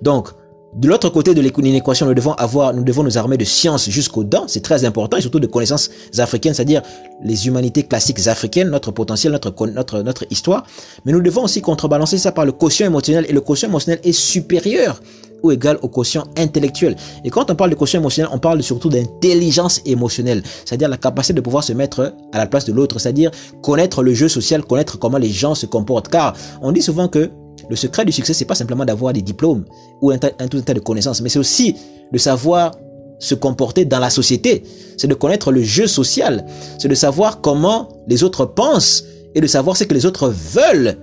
Donc, 0.00 0.28
de 0.72 0.88
l'autre 0.88 1.08
côté 1.08 1.34
de 1.34 1.40
l'équation, 1.40 2.06
nous 2.06 2.14
devons 2.14 2.32
avoir, 2.34 2.72
nous 2.72 2.84
devons 2.84 3.02
nous 3.02 3.18
armer 3.18 3.36
de 3.36 3.44
sciences 3.44 3.90
jusqu'aux 3.90 4.22
dents. 4.22 4.44
C'est 4.46 4.62
très 4.62 4.84
important 4.84 5.16
et 5.16 5.20
surtout 5.20 5.40
de 5.40 5.48
connaissances 5.48 5.90
africaines, 6.16 6.54
c'est-à-dire 6.54 6.82
les 7.24 7.48
humanités 7.48 7.82
classiques 7.82 8.26
africaines, 8.28 8.70
notre 8.70 8.92
potentiel, 8.92 9.32
notre, 9.32 9.52
notre, 9.66 10.02
notre 10.02 10.26
histoire. 10.30 10.64
Mais 11.04 11.12
nous 11.12 11.22
devons 11.22 11.42
aussi 11.42 11.60
contrebalancer 11.60 12.18
ça 12.18 12.30
par 12.30 12.44
le 12.44 12.52
quotient 12.52 12.86
émotionnel 12.86 13.26
et 13.28 13.32
le 13.32 13.40
quotient 13.40 13.68
émotionnel 13.68 14.00
est 14.04 14.12
supérieur 14.12 15.00
ou 15.42 15.50
égal 15.50 15.78
au 15.82 15.88
quotient 15.88 16.24
intellectuel. 16.36 16.94
Et 17.24 17.30
quand 17.30 17.50
on 17.50 17.56
parle 17.56 17.70
de 17.70 17.74
quotient 17.74 17.98
émotionnel, 17.98 18.30
on 18.32 18.38
parle 18.38 18.62
surtout 18.62 18.90
d'intelligence 18.90 19.80
émotionnelle, 19.86 20.42
c'est-à-dire 20.64 20.88
la 20.88 20.98
capacité 20.98 21.34
de 21.34 21.40
pouvoir 21.40 21.64
se 21.64 21.72
mettre 21.72 22.14
à 22.32 22.38
la 22.38 22.46
place 22.46 22.64
de 22.64 22.72
l'autre, 22.72 22.98
c'est-à-dire 23.00 23.30
connaître 23.62 24.02
le 24.02 24.14
jeu 24.14 24.28
social, 24.28 24.62
connaître 24.62 24.98
comment 24.98 25.18
les 25.18 25.30
gens 25.30 25.56
se 25.56 25.66
comportent. 25.66 26.08
Car 26.08 26.34
on 26.62 26.70
dit 26.70 26.82
souvent 26.82 27.08
que 27.08 27.30
le 27.70 27.76
secret 27.76 28.04
du 28.04 28.10
succès, 28.10 28.34
c'est 28.34 28.44
pas 28.44 28.56
simplement 28.56 28.84
d'avoir 28.84 29.12
des 29.12 29.22
diplômes 29.22 29.64
ou 30.02 30.10
un, 30.10 30.18
tout 30.18 30.58
un 30.58 30.60
tas 30.60 30.74
de 30.74 30.80
connaissances, 30.80 31.20
mais 31.20 31.28
c'est 31.28 31.38
aussi 31.38 31.76
de 32.12 32.18
savoir 32.18 32.72
se 33.20 33.36
comporter 33.36 33.84
dans 33.84 34.00
la 34.00 34.10
société. 34.10 34.64
C'est 34.96 35.06
de 35.06 35.14
connaître 35.14 35.52
le 35.52 35.62
jeu 35.62 35.86
social. 35.86 36.44
C'est 36.78 36.88
de 36.88 36.94
savoir 36.96 37.40
comment 37.40 37.88
les 38.08 38.24
autres 38.24 38.44
pensent 38.44 39.04
et 39.36 39.40
de 39.40 39.46
savoir 39.46 39.76
ce 39.76 39.84
que 39.84 39.94
les 39.94 40.04
autres 40.04 40.28
veulent. 40.28 40.98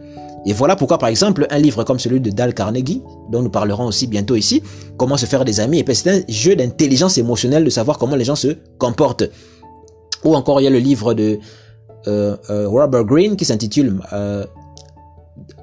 Et 0.46 0.52
voilà 0.52 0.76
pourquoi, 0.76 0.98
par 0.98 1.08
exemple, 1.08 1.48
un 1.50 1.58
livre 1.58 1.86
comme 1.86 2.00
celui 2.00 2.20
de 2.20 2.32
Dal 2.32 2.54
Carnegie, 2.54 3.02
dont 3.32 3.42
nous 3.42 3.50
parlerons 3.50 3.86
aussi 3.86 4.08
bientôt 4.08 4.36
ici, 4.36 4.62
Comment 4.98 5.16
se 5.16 5.26
faire 5.26 5.46
des 5.46 5.60
amis, 5.60 5.80
et 5.80 5.94
c'est 5.94 6.10
un 6.10 6.22
jeu 6.28 6.56
d'intelligence 6.56 7.18
émotionnelle 7.18 7.64
de 7.64 7.70
savoir 7.70 7.98
comment 7.98 8.16
les 8.16 8.26
gens 8.26 8.36
se 8.36 8.58
comportent. 8.78 9.30
Ou 10.26 10.36
encore, 10.36 10.60
il 10.60 10.66
y 10.66 10.68
a 10.68 10.72
le 10.72 10.80
livre 10.80 11.14
de 11.14 11.40
Robert 12.06 13.06
Greene 13.06 13.38
qui 13.38 13.46
s'intitule 13.46 14.02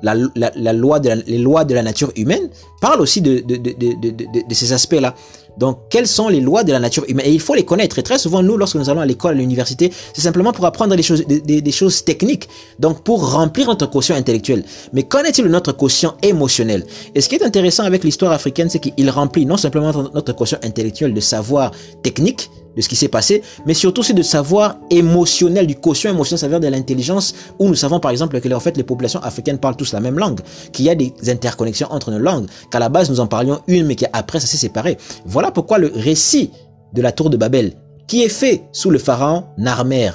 la, 0.03 0.14
la, 0.35 0.72
loi 0.72 1.01
de 1.01 1.11
les 1.27 1.39
lois 1.39 1.64
de 1.64 1.75
la 1.75 1.83
nature 1.83 2.12
humaine 2.16 2.49
parle 2.81 3.01
aussi 3.01 3.20
de, 3.20 3.41
de, 3.41 3.57
de, 3.57 3.72
de, 3.72 4.49
de 4.49 4.55
ces 4.55 4.72
aspects-là. 4.72 5.14
Donc, 5.57 5.79
quelles 5.89 6.07
sont 6.09 6.29
les 6.29 6.41
lois 6.41 6.64
de 6.64 6.72
la 6.72 6.81
nature 6.81 7.05
humaine? 7.09 7.27
Et 7.27 7.33
il 7.33 7.41
faut 7.41 7.55
les 7.55 7.64
connaître. 7.64 7.99
Et 7.99 8.03
très 8.03 8.18
souvent, 8.18 8.43
nous, 8.43 8.57
lorsque 8.57 8.75
nous 8.75 8.91
allons 8.91 9.01
à 9.01 9.07
l'école, 9.07 9.35
à 9.35 9.39
l'université, 9.39 9.93
c'est 10.12 10.20
simplement 10.20 10.53
pour 10.53 10.66
apprendre 10.66 10.97
des 10.97 11.03
choses, 11.03 11.25
des, 11.27 11.41
des, 11.41 11.72
choses 11.72 12.05
techniques. 12.05 12.49
Donc, 12.81 13.05
pour 13.05 13.33
remplir 13.33 13.68
notre 13.68 13.87
quotient 13.87 14.16
intellectuel. 14.16 14.64
Mais 14.93 15.05
qu'en 15.05 15.22
est-il 15.22 15.45
de 15.45 15.49
notre 15.49 15.72
quotient 15.72 16.16
émotionnel? 16.22 16.85
Et 17.14 17.20
ce 17.20 17.29
qui 17.29 17.37
est 17.37 17.45
intéressant 17.45 17.85
avec 17.85 18.03
l'histoire 18.03 18.33
africaine, 18.33 18.68
c'est 18.68 18.81
qu'il 18.81 19.11
remplit 19.11 19.47
non 19.47 19.57
simplement 19.57 19.93
notre 20.12 20.33
quotient 20.33 20.59
intellectuel 20.62 21.14
de 21.14 21.20
savoir 21.20 21.70
technique, 22.03 22.51
de 22.77 22.81
ce 22.81 22.89
qui 22.89 22.97
s'est 22.97 23.09
passé, 23.09 23.43
mais 23.66 23.75
surtout 23.75 24.03
c'est 24.03 24.14
de 24.14 24.22
savoir 24.22 24.77
émotionnel, 24.91 25.66
du 25.66 25.77
quotient 25.77 26.11
émotionnel, 26.11 26.39
ça 26.39 26.47
veut 26.47 26.59
dire 26.59 26.70
de 26.70 26.75
l'intelligence, 26.75 27.35
où 27.59 27.68
nous 27.68 27.75
savons 27.75 28.01
par 28.01 28.11
exemple 28.11 28.41
que 28.41 28.53
en 28.53 28.61
fait 28.61 28.77
les 28.77 28.83
populations 28.83 29.20
africaines 29.20 29.59
parlent 29.59 29.77
tous 29.77 29.93
la 29.93 30.01
même 30.01 30.18
langue, 30.18 30.41
qu'il 30.72 30.85
y 30.85 30.91
a 30.91 30.95
des 30.95 31.12
interconnexions 31.29 31.89
entre 31.91 32.11
nos 32.11 32.18
langues, 32.18 32.47
qu'à 32.70 32.79
la 32.79 32.89
base 32.89 33.11
nous 33.11 33.20
en 33.20 33.27
parlions 33.27 33.61
une, 33.66 33.87
mais 33.87 33.97
qu'après 33.97 34.41
ça 34.41 34.47
s'est 34.47 34.57
séparé. 34.57 34.99
Voilà 35.27 35.51
pourquoi 35.51 35.79
le 35.79 35.93
récit 35.95 36.51
de 36.93 37.03
la 37.03 37.12
tour 37.12 37.31
de 37.31 37.37
Babel, 37.37 37.72
qui 38.07 38.22
est 38.22 38.29
fait 38.29 38.64
sous 38.72 38.91
le 38.91 38.99
pharaon 38.99 39.45
Narmer, 39.59 40.11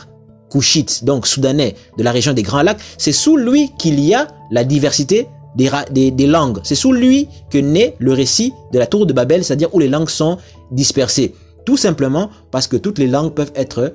Couchite, 0.50 1.04
donc 1.04 1.28
soudanais, 1.28 1.76
de 1.98 2.04
la 2.04 2.12
région 2.12 2.34
des 2.34 2.42
Grands 2.42 2.64
Lacs, 2.64 2.80
c'est 2.98 3.12
sous 3.12 3.38
lui 3.38 3.72
qu'il 3.78 4.00
y 4.00 4.14
a 4.14 4.28
la 4.52 4.64
diversité 4.64 5.28
des 5.56 6.28
langues. 6.28 6.60
C'est 6.64 6.76
sous 6.76 6.92
lui 6.92 7.28
que 7.50 7.58
naît 7.58 7.96
le 8.00 8.14
récit 8.14 8.54
de 8.72 8.80
la 8.80 8.88
tour 8.88 9.06
de 9.06 9.14
Babel, 9.14 9.44
c'est-à-dire 9.44 9.74
où 9.74 9.80
les 9.80 9.88
langues 9.88 10.10
sont 10.10 10.38
dispersées. 10.72 11.36
Tout 11.66 11.78
simplement 11.78 12.30
parce 12.52 12.68
que 12.68 12.78
toutes 12.78 12.98
les 12.98 13.08
langues 13.08 13.34
peuvent 13.34 13.52
être 13.56 13.94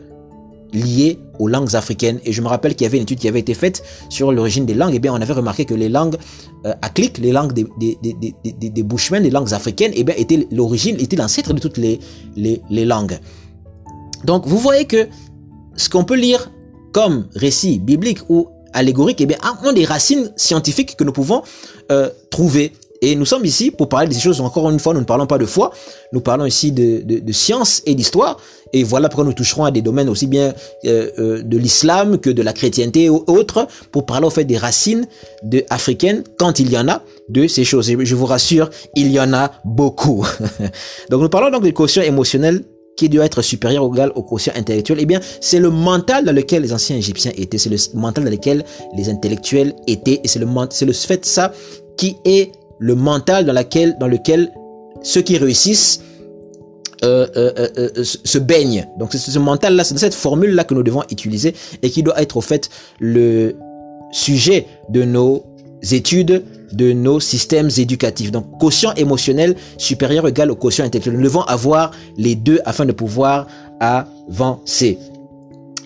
liées 0.74 1.20
aux 1.38 1.48
langues 1.48 1.74
africaines. 1.76 2.20
Et 2.24 2.32
je 2.32 2.42
me 2.42 2.48
rappelle 2.48 2.74
qu'il 2.74 2.84
y 2.84 2.88
avait 2.88 2.98
une 2.98 3.04
étude 3.04 3.18
qui 3.18 3.28
avait 3.28 3.40
été 3.40 3.54
faite 3.54 3.82
sur 4.08 4.32
l'origine 4.32 4.66
des 4.66 4.74
langues. 4.74 4.92
Et 4.92 4.96
eh 4.96 4.98
bien, 4.98 5.12
on 5.12 5.20
avait 5.20 5.32
remarqué 5.32 5.64
que 5.64 5.74
les 5.74 5.88
langues 5.88 6.16
euh, 6.66 6.74
les 7.18 7.32
langues 7.32 7.52
des, 7.52 7.98
des, 7.98 8.82
Bushmen, 8.82 9.22
les 9.22 9.30
langues 9.30 9.54
africaines, 9.54 9.92
et 9.92 10.00
eh 10.00 10.04
bien, 10.04 10.14
étaient 10.16 10.46
l'origine, 10.50 10.96
étaient 10.98 11.16
l'ancêtre 11.16 11.54
de 11.54 11.60
toutes 11.60 11.78
les, 11.78 12.00
langues. 12.84 13.18
Donc, 14.24 14.46
vous 14.46 14.58
voyez 14.58 14.86
que 14.86 15.08
ce 15.76 15.88
qu'on 15.88 16.04
peut 16.04 16.16
lire 16.16 16.50
comme 16.92 17.28
récit 17.34 17.78
biblique 17.78 18.20
ou 18.28 18.48
allégorique, 18.72 19.20
eh 19.20 19.26
bien, 19.26 19.38
ont 19.64 19.72
des 19.72 19.84
racines 19.84 20.32
scientifiques 20.36 20.96
que 20.96 21.04
nous 21.04 21.12
pouvons 21.12 21.42
euh, 21.92 22.08
trouver. 22.30 22.72
Et 23.04 23.16
nous 23.16 23.26
sommes 23.26 23.44
ici 23.44 23.70
pour 23.70 23.90
parler 23.90 24.08
de 24.08 24.14
ces 24.14 24.20
choses. 24.20 24.40
Encore 24.40 24.70
une 24.70 24.78
fois, 24.78 24.94
nous 24.94 25.00
ne 25.00 25.04
parlons 25.04 25.26
pas 25.26 25.36
de 25.36 25.44
foi, 25.44 25.72
nous 26.14 26.22
parlons 26.22 26.46
ici 26.46 26.72
de, 26.72 27.32
science 27.32 27.82
et 27.84 27.94
d'histoire. 27.94 28.38
Et 28.72 28.82
voilà 28.82 29.10
pourquoi 29.10 29.26
nous 29.26 29.34
toucherons 29.34 29.66
à 29.66 29.70
des 29.70 29.82
domaines 29.82 30.08
aussi 30.08 30.26
bien 30.26 30.54
euh, 30.86 31.10
euh, 31.18 31.42
de 31.42 31.58
l'islam 31.58 32.16
que 32.16 32.30
de 32.30 32.40
la 32.40 32.54
chrétienté 32.54 33.10
ou 33.10 33.22
autres, 33.26 33.68
pour 33.92 34.06
parler 34.06 34.26
au 34.26 34.30
fait 34.30 34.46
des 34.46 34.56
racines 34.56 35.06
africaines, 35.68 36.24
quand 36.38 36.58
il 36.60 36.72
y 36.72 36.78
en 36.78 36.88
a, 36.88 37.02
de 37.28 37.46
ces 37.46 37.64
choses. 37.64 37.90
Et 37.90 38.06
je 38.06 38.14
vous 38.14 38.24
rassure, 38.24 38.70
il 38.96 39.12
y 39.12 39.20
en 39.20 39.34
a 39.34 39.52
beaucoup. 39.66 40.26
donc 41.10 41.20
nous 41.20 41.28
parlons 41.28 41.50
donc 41.50 41.62
des 41.62 41.74
quotient 41.74 42.02
émotionnel 42.02 42.64
qui 42.96 43.10
doit 43.10 43.26
être 43.26 43.42
supérieur 43.42 43.86
ou 43.86 43.92
égal 43.92 44.12
au 44.14 44.22
quotient 44.22 44.54
intellectuel, 44.56 44.98
eh 45.00 45.04
bien, 45.06 45.20
c'est 45.42 45.58
le 45.58 45.68
mental 45.68 46.24
dans 46.24 46.34
lequel 46.34 46.62
les 46.62 46.72
anciens 46.72 46.96
Égyptiens 46.96 47.32
étaient, 47.36 47.58
c'est 47.58 47.68
le 47.68 47.76
mental 47.92 48.24
dans 48.24 48.30
lequel 48.30 48.64
les 48.96 49.10
intellectuels 49.10 49.74
étaient, 49.86 50.20
et 50.24 50.28
c'est 50.28 50.38
le, 50.38 50.46
c'est 50.70 50.86
le 50.86 50.92
fait 50.92 51.26
ça 51.26 51.52
qui 51.96 52.16
est 52.24 52.50
le 52.78 52.94
mental 52.94 53.46
dans, 53.46 54.06
lequel 54.06 54.52
ceux 55.02 55.22
qui 55.22 55.38
réussissent 55.38 56.02
euh, 57.02 57.26
euh, 57.36 57.68
euh, 57.76 58.04
se 58.04 58.38
baignent. 58.38 58.86
Donc 58.98 59.12
c'est 59.12 59.18
ce 59.18 59.38
mental-là, 59.38 59.84
c'est 59.84 59.98
cette 59.98 60.14
formule-là 60.14 60.64
que 60.64 60.74
nous 60.74 60.82
devons 60.82 61.02
utiliser 61.10 61.54
et 61.82 61.90
qui 61.90 62.02
doit 62.02 62.20
être 62.20 62.36
au 62.36 62.40
fait 62.40 62.70
le 62.98 63.56
sujet 64.10 64.66
de 64.88 65.02
nos 65.04 65.44
études, 65.92 66.44
de 66.72 66.92
nos 66.92 67.20
systèmes 67.20 67.68
éducatifs. 67.76 68.30
Donc 68.30 68.58
quotient 68.58 68.94
émotionnel 68.94 69.56
supérieur 69.76 70.26
égal 70.26 70.50
au 70.50 70.56
quotient 70.56 70.84
intellectuel. 70.84 71.16
Nous 71.16 71.22
devons 71.22 71.42
avoir 71.42 71.90
les 72.16 72.34
deux 72.34 72.60
afin 72.64 72.86
de 72.86 72.92
pouvoir 72.92 73.46
avancer. 73.80 74.98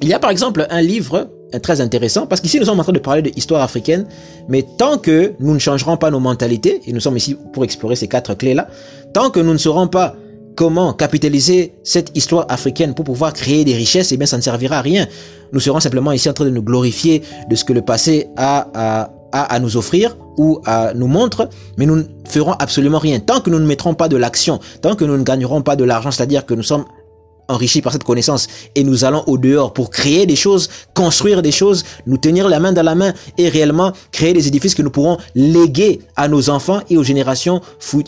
Il 0.03 0.09
y 0.09 0.13
a 0.13 0.19
par 0.19 0.31
exemple 0.31 0.67
un 0.71 0.83
livre 0.83 1.29
très 1.63 1.81
intéressant 1.81 2.27
parce 2.27 2.41
qu'ici 2.41 2.59
nous 2.59 2.67
sommes 2.67 2.81
en 2.81 2.83
train 2.83 2.93
de 2.93 2.99
parler 2.99 3.23
de 3.23 3.31
histoire 3.37 3.63
africaine, 3.63 4.07
mais 4.49 4.65
tant 4.77 4.99
que 4.99 5.33
nous 5.41 5.55
ne 5.55 5.59
changerons 5.59 5.97
pas 5.97 6.11
nos 6.11 6.21
mentalités, 6.21 6.81
et 6.87 6.93
nous 6.93 7.01
sommes 7.01 7.17
ici 7.17 7.37
pour 7.53 7.65
explorer 7.65 7.97
ces 7.97 8.09
quatre 8.09 8.35
clés-là, 8.35 8.69
tant 9.13 9.31
que 9.31 9.41
nous 9.41 9.53
ne 9.53 9.59
saurons 9.59 9.89
pas 9.89 10.15
comment 10.57 10.93
capitaliser 10.93 11.75
cette 11.85 12.17
histoire 12.17 12.45
africaine 12.49 12.95
pour 12.95 13.05
pouvoir 13.05 13.33
créer 13.33 13.65
des 13.65 13.75
richesses, 13.75 14.11
eh 14.13 14.17
bien 14.17 14.27
ça 14.27 14.37
ne 14.37 14.43
servira 14.43 14.79
à 14.79 14.83
rien. 14.83 15.07
Nous 15.53 15.61
serons 15.61 15.81
simplement 15.81 16.13
ici 16.13 16.29
en 16.29 16.33
train 16.33 16.47
de 16.47 16.51
nous 16.51 16.63
glorifier 16.63 17.23
de 17.49 17.55
ce 17.55 17.65
que 17.65 17.73
le 17.73 17.83
passé 17.83 18.27
a 18.37 18.67
à, 18.75 19.11
a 19.33 19.43
à 19.55 19.59
nous 19.61 19.77
offrir 19.77 20.17
ou 20.37 20.61
à 20.67 20.93
nous 20.95 21.07
montre, 21.07 21.49
mais 21.77 21.87
nous 21.87 21.97
ne 21.97 22.03
ferons 22.27 22.53
absolument 22.53 22.99
rien. 22.99 23.21
Tant 23.21 23.41
que 23.41 23.51
nous 23.51 23.61
ne 23.61 23.67
mettrons 23.67 23.95
pas 23.95 24.09
de 24.09 24.17
l'action, 24.17 24.59
tant 24.83 24.97
que 24.97 25.05
nous 25.05 25.17
ne 25.17 25.23
gagnerons 25.23 25.63
pas 25.63 25.77
de 25.77 25.85
l'argent, 25.85 26.11
c'est-à-dire 26.11 26.45
que 26.45 26.55
nous 26.55 26.63
sommes 26.63 26.85
enrichis 27.49 27.83
par 27.83 27.93
cette 27.93 28.05
connaissance. 28.05 28.47
Et 28.75 28.85
nous 28.85 29.05
allons 29.05 29.25
au 29.27 29.39
dehors 29.39 29.73
pour 29.73 29.91
créer 29.91 30.27
des 30.27 30.37
choses, 30.37 30.69
construire 30.95 31.43
des 31.43 31.53
choses, 31.53 31.85
nous 32.07 32.19
tenir 32.19 32.49
la 32.49 32.61
main 32.61 32.73
dans 32.73 32.83
la 32.83 32.95
main 32.95 33.13
et 33.37 33.49
réellement 33.49 33.93
créer 34.13 34.33
des 34.33 34.47
édifices 34.47 34.75
que 34.75 34.83
nous 34.83 34.91
pourrons 34.91 35.19
léguer 35.35 36.01
à 36.17 36.29
nos 36.29 36.51
enfants 36.51 36.81
et 36.91 36.97
aux 36.97 37.03
générations 37.03 37.61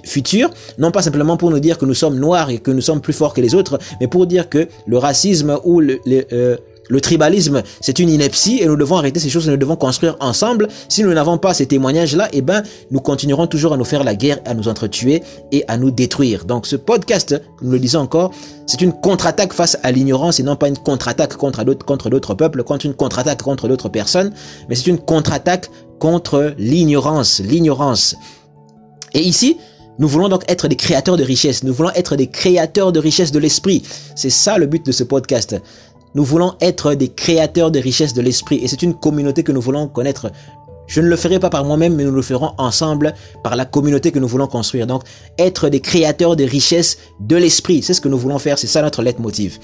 futures, 0.04 0.50
non 0.78 0.90
pas 0.90 1.02
simplement 1.02 1.36
pour 1.36 1.50
nous 1.50 1.60
dire 1.60 1.78
que 1.78 1.84
nous 1.84 1.94
sommes 1.94 2.18
noirs 2.18 2.50
et 2.50 2.58
que 2.58 2.70
nous 2.70 2.80
sommes 2.80 3.00
plus 3.00 3.12
forts 3.12 3.34
que 3.34 3.40
les 3.40 3.54
autres, 3.54 3.78
mais 4.00 4.06
pour 4.06 4.26
dire 4.26 4.48
que 4.48 4.68
le 4.86 4.98
racisme 4.98 5.58
ou 5.64 5.80
le, 5.80 6.00
euh, 6.32 6.56
le 6.90 7.00
tribalisme, 7.00 7.62
c'est 7.80 8.00
une 8.00 8.10
ineptie 8.10 8.58
et 8.60 8.66
nous 8.66 8.76
devons 8.76 8.96
arrêter 8.96 9.20
ces 9.20 9.30
choses, 9.30 9.48
nous 9.48 9.56
devons 9.56 9.76
construire 9.76 10.16
ensemble. 10.18 10.68
Si 10.88 11.04
nous 11.04 11.14
n'avons 11.14 11.38
pas 11.38 11.54
ces 11.54 11.66
témoignages-là, 11.66 12.28
eh 12.32 12.42
ben, 12.42 12.64
nous 12.90 13.00
continuerons 13.00 13.46
toujours 13.46 13.72
à 13.72 13.76
nous 13.76 13.84
faire 13.84 14.02
la 14.02 14.16
guerre, 14.16 14.38
à 14.44 14.54
nous 14.54 14.66
entretuer 14.66 15.22
et 15.52 15.64
à 15.68 15.76
nous 15.76 15.92
détruire. 15.92 16.44
Donc, 16.44 16.66
ce 16.66 16.74
podcast, 16.74 17.40
nous 17.62 17.70
le 17.70 17.78
disons 17.78 18.00
encore, 18.00 18.32
c'est 18.66 18.80
une 18.82 18.92
contre-attaque 18.92 19.52
face 19.52 19.78
à 19.84 19.92
l'ignorance 19.92 20.40
et 20.40 20.42
non 20.42 20.56
pas 20.56 20.66
une 20.66 20.78
contre-attaque 20.78 21.36
contre 21.36 21.62
d'autres, 21.62 21.86
contre 21.86 22.10
d'autres 22.10 22.34
peuples, 22.34 22.64
contre 22.64 22.86
une 22.86 22.94
contre-attaque 22.94 23.42
contre 23.42 23.68
d'autres 23.68 23.88
personnes, 23.88 24.32
mais 24.68 24.74
c'est 24.74 24.88
une 24.88 24.98
contre-attaque 24.98 25.70
contre 26.00 26.54
l'ignorance, 26.58 27.40
l'ignorance. 27.40 28.16
Et 29.14 29.20
ici, 29.20 29.58
nous 30.00 30.08
voulons 30.08 30.30
donc 30.30 30.44
être 30.48 30.66
des 30.66 30.76
créateurs 30.76 31.18
de 31.18 31.22
richesses. 31.22 31.62
Nous 31.62 31.74
voulons 31.74 31.90
être 31.94 32.16
des 32.16 32.26
créateurs 32.26 32.90
de 32.90 32.98
richesses 32.98 33.32
de 33.32 33.38
l'esprit. 33.38 33.82
C'est 34.16 34.30
ça 34.30 34.56
le 34.56 34.66
but 34.66 34.84
de 34.84 34.92
ce 34.92 35.04
podcast. 35.04 35.54
Nous 36.14 36.24
voulons 36.24 36.54
être 36.60 36.94
des 36.94 37.08
créateurs 37.08 37.70
de 37.70 37.78
richesses 37.78 38.14
de 38.14 38.22
l'esprit 38.22 38.60
et 38.62 38.68
c'est 38.68 38.82
une 38.82 38.94
communauté 38.94 39.42
que 39.42 39.52
nous 39.52 39.60
voulons 39.60 39.88
connaître. 39.88 40.30
Je 40.90 41.00
ne 41.00 41.06
le 41.06 41.14
ferai 41.14 41.38
pas 41.38 41.50
par 41.50 41.64
moi-même, 41.64 41.94
mais 41.94 42.02
nous 42.02 42.10
le 42.10 42.20
ferons 42.20 42.50
ensemble 42.58 43.14
par 43.44 43.54
la 43.54 43.64
communauté 43.64 44.10
que 44.10 44.18
nous 44.18 44.26
voulons 44.26 44.48
construire. 44.48 44.88
Donc, 44.88 45.04
être 45.38 45.68
des 45.68 45.78
créateurs 45.78 46.34
de 46.34 46.42
richesses 46.42 46.98
de 47.20 47.36
l'esprit, 47.36 47.80
c'est 47.80 47.94
ce 47.94 48.00
que 48.00 48.08
nous 48.08 48.18
voulons 48.18 48.40
faire, 48.40 48.58
c'est 48.58 48.66
ça 48.66 48.82
notre 48.82 49.00
leitmotiv. 49.00 49.60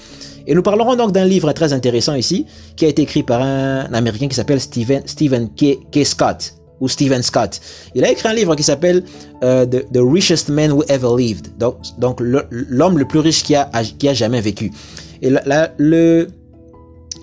Et 0.47 0.55
nous 0.55 0.63
parlerons 0.63 0.95
donc 0.95 1.11
d'un 1.11 1.25
livre 1.25 1.51
très 1.51 1.73
intéressant 1.73 2.15
ici, 2.15 2.45
qui 2.77 2.85
a 2.85 2.87
été 2.87 3.01
écrit 3.01 3.23
par 3.23 3.41
un 3.41 3.93
Américain 3.93 4.29
qui 4.29 4.35
s'appelle 4.35 4.61
Stephen, 4.61 5.01
Stephen 5.05 5.49
K, 5.49 6.05
Scott 6.05 6.53
ou 6.79 6.87
Stephen 6.87 7.21
Scott. 7.21 7.59
Il 7.93 8.05
a 8.05 8.11
écrit 8.11 8.29
un 8.29 8.33
livre 8.33 8.55
qui 8.55 8.63
s'appelle 8.63 9.03
euh, 9.43 9.65
the, 9.65 9.83
Richest 9.97 10.47
Man 10.47 10.71
Who 10.71 10.83
Ever 10.87 11.09
Lived. 11.17 11.57
Donc, 11.57 11.75
donc 11.97 12.21
l'homme 12.21 12.97
le, 12.97 13.05
plus 13.05 13.19
riche 13.19 13.43
qui 13.43 13.53
a, 13.53 13.69
qui 13.99 14.07
a 14.07 14.13
jamais 14.13 14.39
vécu. 14.39 14.71
Et 15.21 15.29
la, 15.29 15.73
le, 15.77 16.27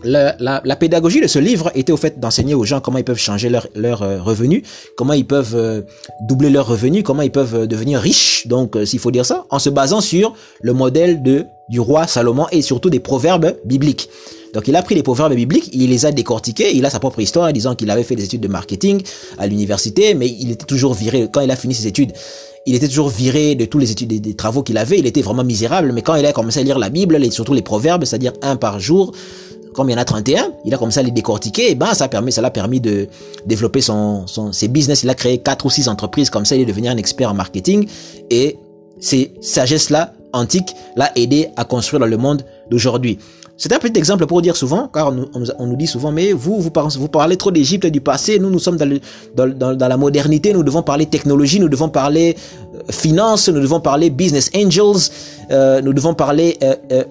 la, 0.03 0.37
la, 0.39 0.77
pédagogie 0.77 1.21
de 1.21 1.27
ce 1.27 1.39
livre 1.39 1.71
était 1.75 1.93
au 1.93 1.97
fait 1.97 2.19
d'enseigner 2.19 2.55
aux 2.55 2.65
gens 2.65 2.81
comment 2.81 2.99
ils 2.99 3.05
peuvent 3.05 3.19
changer 3.19 3.49
leur, 3.49 3.67
leur 3.75 4.03
euh, 4.03 4.21
revenu, 4.21 4.63
comment 4.97 5.13
ils 5.13 5.27
peuvent 5.27 5.55
euh, 5.55 5.83
doubler 6.23 6.51
leurs 6.51 6.67
revenus, 6.67 7.03
comment 7.03 7.23
ils 7.23 7.31
peuvent 7.31 7.55
euh, 7.55 7.67
devenir 7.67 8.01
riches, 8.01 8.47
donc 8.47 8.77
s'il 8.85 8.99
faut 8.99 9.11
dire 9.11 9.27
ça, 9.27 9.47
en 9.51 9.59
se 9.59 9.71
basant 9.71 10.01
sur 10.01 10.35
le 10.61 10.73
modèle 10.73 11.23
de 11.23 11.47
du 11.71 11.81
roi 11.81 12.07
Salomon 12.07 12.47
et 12.53 12.61
surtout 12.61 12.91
des 12.91 13.01
proverbes 13.01 13.57
bibliques. 13.65 14.11
Donc 14.53 14.69
il 14.69 14.77
a 14.77 14.83
pris 14.83 14.95
les 14.95 15.03
proverbes 15.03 15.35
bibliques, 15.35 15.71
il 15.73 15.89
les 15.89 16.05
a 16.05 16.13
décortiqués, 16.13 16.77
il 16.77 16.85
a 16.85 16.91
sa 16.91 17.01
propre 17.01 17.21
histoire, 17.21 17.51
disant 17.55 17.75
qu'il 17.75 17.91
avait 17.91 18.03
fait 18.03 18.17
des 18.17 18.25
études 18.25 18.43
de 18.43 18.49
marketing 18.49 19.03
à 19.39 19.47
l'université, 19.47 20.13
mais 20.13 20.29
il 20.29 20.51
était 20.51 20.67
toujours 20.67 20.93
viré 20.93 21.27
quand 21.33 21.41
il 21.41 21.51
a 21.51 21.57
fini 21.57 21.75
ses 21.75 21.87
études 21.87 22.13
il 22.67 22.75
était 22.75 22.89
toujours 22.89 23.09
viré 23.09 23.55
de 23.55 23.65
tous 23.65 23.79
les 23.79 23.91
études, 23.91 24.21
des, 24.21 24.35
travaux 24.35 24.63
qu'il 24.63 24.79
avait, 24.79 24.99
il 24.99 25.07
était 25.07 25.23
vraiment 25.23 25.45
misérable, 25.45 25.93
mais 25.93 26.03
quand 26.03 26.15
il 26.15 26.25
a 26.25 26.33
commencé 26.33 26.61
à 26.61 26.63
lire 26.63 26.79
la 26.79 26.89
Bible, 26.89 27.21
surtout 27.31 27.53
les 27.53 27.63
proverbes, 27.63 28.05
c'est-à-dire 28.05 28.33
un 28.43 28.57
par 28.57 28.81
jour, 28.81 29.13
comme 29.75 29.91
il 29.91 29.93
y 29.93 29.97
en 29.97 30.01
a 30.01 30.05
31, 30.05 30.53
il 30.65 30.73
a 30.73 30.79
commencé 30.79 31.01
à 31.01 31.03
les 31.03 31.11
décortiquer, 31.11 31.71
et 31.71 31.75
ben 31.75 31.93
ça 31.93 32.09
permet, 32.09 32.31
ça 32.31 32.41
l'a 32.41 32.51
permis 32.51 32.81
de 32.81 33.09
développer 33.45 33.81
son, 33.81 34.27
son, 34.27 34.53
ses 34.53 34.69
business, 34.69 35.03
il 35.03 35.11
a 35.11 35.15
créé 35.15 35.39
quatre 35.39 35.67
ou 35.67 35.71
six 35.71 35.89
entreprises 35.89 36.31
comme 36.31 36.45
ça, 36.45 36.57
il 36.57 36.63
est 36.63 36.67
devenu 36.67 36.89
un 36.89 36.97
expert 36.97 37.31
en 37.31 37.35
marketing, 37.35 37.87
et 38.31 38.57
ces 39.01 39.35
sagesses-là, 39.43 40.15
antiques, 40.33 40.75
l'a 40.97 41.11
aidé 41.17 41.49
à 41.57 41.65
construire 41.65 42.01
dans 42.01 42.07
le 42.07 42.17
monde 42.17 42.45
d'aujourd'hui. 42.71 43.19
C'est 43.57 43.73
un 43.73 43.79
petit 43.79 43.97
exemple 43.97 44.27
pour 44.27 44.43
dire 44.43 44.57
souvent, 44.57 44.89
car 44.93 45.13
on, 45.13 45.67
nous 45.67 45.77
dit 45.77 45.87
souvent, 45.87 46.11
mais 46.11 46.33
vous, 46.33 46.61
vous, 46.61 46.71
parlez, 47.09 47.37
trop 47.37 47.53
d'Égypte 47.53 47.85
et 47.85 47.91
du 47.93 48.01
passé, 48.01 48.41
nous, 48.41 48.51
nous 48.51 48.59
sommes 48.59 48.77
dans, 48.77 48.99
dans, 49.37 49.77
dans, 49.77 49.89
la 49.89 49.97
modernité, 49.97 50.53
nous 50.53 50.65
devons 50.65 50.83
parler 50.83 51.07
technologie, 51.07 51.61
nous 51.61 51.69
devons 51.69 51.89
parler 51.89 52.37
euh, 52.75 52.81
finance, 52.91 53.49
nous 53.49 53.61
devons 53.61 53.79
parler 53.79 54.11
business 54.11 54.51
angels, 54.57 55.09
euh, 55.53 55.81
nous 55.83 55.93
devons 55.93 56.15
parler 56.15 56.59
euh, 56.65 57.05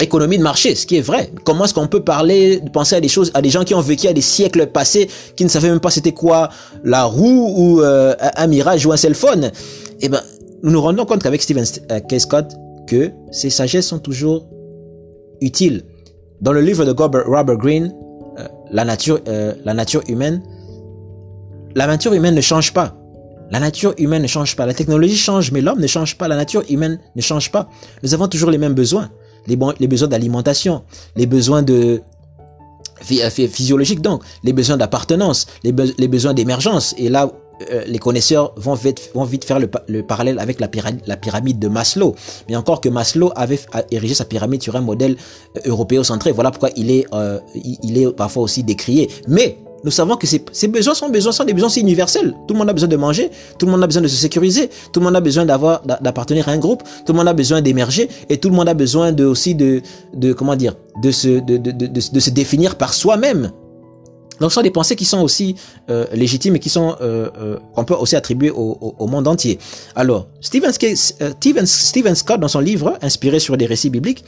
économie 0.00 0.38
de 0.38 0.42
marché, 0.42 0.74
ce 0.74 0.86
qui 0.86 0.96
est 0.96 1.02
vrai. 1.02 1.30
Comment 1.44 1.64
est-ce 1.64 1.74
qu'on 1.74 1.86
peut 1.86 2.02
parler, 2.02 2.62
penser 2.72 2.96
à 2.96 3.00
des 3.00 3.08
choses, 3.08 3.30
à 3.34 3.42
des 3.42 3.50
gens 3.50 3.64
qui 3.64 3.74
ont 3.74 3.80
vécu 3.80 4.06
à 4.06 4.12
des 4.12 4.20
siècles 4.20 4.66
passés, 4.66 5.08
qui 5.36 5.44
ne 5.44 5.48
savaient 5.48 5.70
même 5.70 5.80
pas 5.80 5.90
c'était 5.90 6.12
quoi 6.12 6.50
la 6.84 7.04
roue 7.04 7.52
ou 7.56 7.80
euh, 7.80 8.14
un 8.36 8.46
mirage 8.46 8.86
ou 8.86 8.92
un 8.92 8.96
cell 8.96 9.14
phone 9.14 9.50
Eh 10.00 10.08
ben, 10.08 10.20
nous 10.62 10.70
nous 10.70 10.80
rendons 10.80 11.04
compte 11.04 11.22
qu'avec 11.22 11.42
Stephen 11.42 11.64
euh, 11.90 12.00
K. 12.00 12.18
Scott, 12.18 12.52
que 12.86 13.10
ces 13.30 13.50
sagesses 13.50 13.86
sont 13.86 13.98
toujours 13.98 14.46
utiles. 15.40 15.84
Dans 16.40 16.52
le 16.52 16.60
livre 16.60 16.84
de 16.84 16.92
Robert 16.92 17.56
Greene, 17.56 17.94
euh, 18.38 18.44
la 18.70 18.84
nature, 18.84 19.20
la 19.26 19.74
nature 19.74 20.02
humaine, 20.08 20.42
la 21.74 21.86
nature 21.86 22.12
humaine 22.12 22.34
ne 22.34 22.40
change 22.40 22.72
pas. 22.72 22.96
La 23.50 23.58
nature 23.58 23.94
humaine 23.98 24.22
ne 24.22 24.28
change 24.28 24.54
pas. 24.54 24.64
La 24.64 24.74
technologie 24.74 25.16
change, 25.16 25.50
mais 25.50 25.60
l'homme 25.60 25.80
ne 25.80 25.86
change 25.88 26.16
pas. 26.16 26.28
La 26.28 26.36
nature 26.36 26.62
humaine 26.70 27.00
ne 27.16 27.20
change 27.20 27.50
pas. 27.50 27.68
Nous 28.02 28.14
avons 28.14 28.28
toujours 28.28 28.50
les 28.50 28.58
mêmes 28.58 28.74
besoins. 28.74 29.10
Les, 29.46 29.56
besoins 29.56 30.08
d'alimentation, 30.08 30.82
les 31.16 31.26
besoins 31.26 31.62
de 31.62 32.02
euh, 33.12 33.30
physiologiques 33.30 34.00
donc, 34.00 34.22
les 34.44 34.52
besoins 34.52 34.76
d'appartenance, 34.76 35.46
les, 35.64 35.72
besoins 35.72 36.34
d'émergence. 36.34 36.94
Et 36.98 37.08
là, 37.08 37.30
euh, 37.70 37.82
les 37.86 37.98
connaisseurs 37.98 38.52
vont 38.56 38.74
vite, 38.74 39.44
faire 39.44 39.58
le, 39.58 39.70
le 39.88 40.02
parallèle 40.02 40.38
avec 40.38 40.60
la 40.60 40.68
pyramide, 40.68 41.02
la 41.06 41.16
pyramide, 41.16 41.58
de 41.58 41.68
Maslow. 41.68 42.14
Mais 42.48 42.56
encore 42.56 42.80
que 42.80 42.88
Maslow 42.88 43.32
avait 43.36 43.60
érigé 43.90 44.14
sa 44.14 44.24
pyramide 44.24 44.62
sur 44.62 44.76
un 44.76 44.80
modèle 44.80 45.16
euh, 45.56 45.60
européocentré. 45.66 46.32
Voilà 46.32 46.50
pourquoi 46.50 46.70
il 46.76 46.90
est, 46.90 47.06
il 47.54 47.98
est 47.98 48.12
parfois 48.12 48.42
aussi 48.42 48.62
décrié. 48.62 49.10
Mais 49.28 49.58
nous 49.82 49.90
savons 49.90 50.16
que 50.16 50.26
ces, 50.26 50.44
ces, 50.52 50.68
besoins 50.68 50.94
sont 50.94 51.10
sont 51.32 51.44
des 51.44 51.54
besoins 51.54 51.70
universels. 51.70 52.34
Tout 52.46 52.54
le 52.54 52.58
monde 52.58 52.68
a 52.68 52.72
besoin 52.72 52.88
de 52.88 52.96
manger, 52.96 53.30
tout 53.58 53.66
le 53.66 53.72
monde 53.72 53.82
a 53.82 53.86
besoin 53.86 54.02
de 54.02 54.08
se 54.08 54.16
sécuriser, 54.16 54.68
tout 54.92 55.00
le 55.00 55.04
monde 55.06 55.16
a 55.16 55.20
besoin 55.20 55.44
d'avoir 55.44 55.82
d'appartenir 55.82 56.48
à 56.48 56.52
un 56.52 56.58
groupe, 56.58 56.82
tout 57.06 57.12
le 57.12 57.18
monde 57.18 57.28
a 57.28 57.32
besoin 57.32 57.62
d'émerger 57.62 58.08
et 58.28 58.38
tout 58.38 58.50
le 58.50 58.54
monde 58.54 58.68
a 58.68 58.74
besoin 58.74 59.12
de 59.12 59.24
aussi 59.24 59.54
de 59.54 59.80
de 60.14 60.32
comment 60.32 60.56
dire 60.56 60.76
de 61.02 61.10
se 61.10 61.28
de, 61.28 61.56
de, 61.56 61.70
de, 61.70 61.86
de 61.86 62.20
se 62.20 62.30
définir 62.30 62.76
par 62.76 62.92
soi-même. 62.92 63.52
Donc 64.40 64.50
ce 64.50 64.54
sont 64.54 64.62
des 64.62 64.70
pensées 64.70 64.96
qui 64.96 65.04
sont 65.04 65.20
aussi 65.20 65.54
euh, 65.90 66.06
légitimes 66.14 66.56
et 66.56 66.58
qui 66.58 66.70
sont 66.70 66.96
euh, 67.00 67.28
euh, 67.38 67.58
qu'on 67.74 67.84
peut 67.84 67.94
aussi 67.94 68.16
attribuer 68.16 68.50
au, 68.50 68.78
au, 68.80 68.94
au, 68.98 69.06
monde 69.06 69.28
entier. 69.28 69.58
Alors 69.94 70.28
Stephen, 70.40 70.72
euh, 71.20 72.14
Scott 72.14 72.40
dans 72.40 72.48
son 72.48 72.60
livre 72.60 72.98
inspiré 73.02 73.38
sur 73.38 73.58
des 73.58 73.66
récits 73.66 73.90
bibliques, 73.90 74.24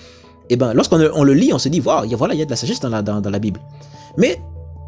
eh 0.50 0.56
ben 0.56 0.74
lorsqu'on 0.74 1.00
on 1.14 1.24
le 1.24 1.32
lit, 1.32 1.52
on 1.54 1.58
se 1.58 1.70
dit 1.70 1.80
voilà, 1.80 2.04
il 2.06 2.38
y 2.38 2.42
a 2.42 2.44
de 2.44 2.50
la 2.50 2.56
sagesse 2.56 2.80
dans 2.80 2.90
la 2.90 3.00
dans 3.02 3.30
la 3.30 3.38
Bible. 3.38 3.60
Mais 4.18 4.38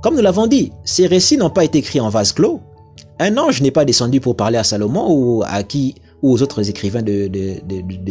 comme 0.04 0.16
nous 0.16 0.22
l'avons 0.22 0.46
dit, 0.46 0.70
ces 0.84 1.06
récits 1.06 1.38
n'ont 1.38 1.48
pas 1.48 1.64
été 1.64 1.78
écrits 1.78 1.98
en 1.98 2.10
vase 2.10 2.34
clos. 2.34 2.60
Un 3.18 3.38
ange 3.38 3.62
n'est 3.62 3.70
pas 3.70 3.86
descendu 3.86 4.20
pour 4.20 4.36
parler 4.36 4.58
à 4.58 4.62
Salomon 4.62 5.06
ou 5.08 5.42
à 5.46 5.62
qui 5.62 5.94
ou 6.20 6.30
aux 6.30 6.42
autres 6.42 6.68
écrivains 6.68 7.00
de, 7.00 7.30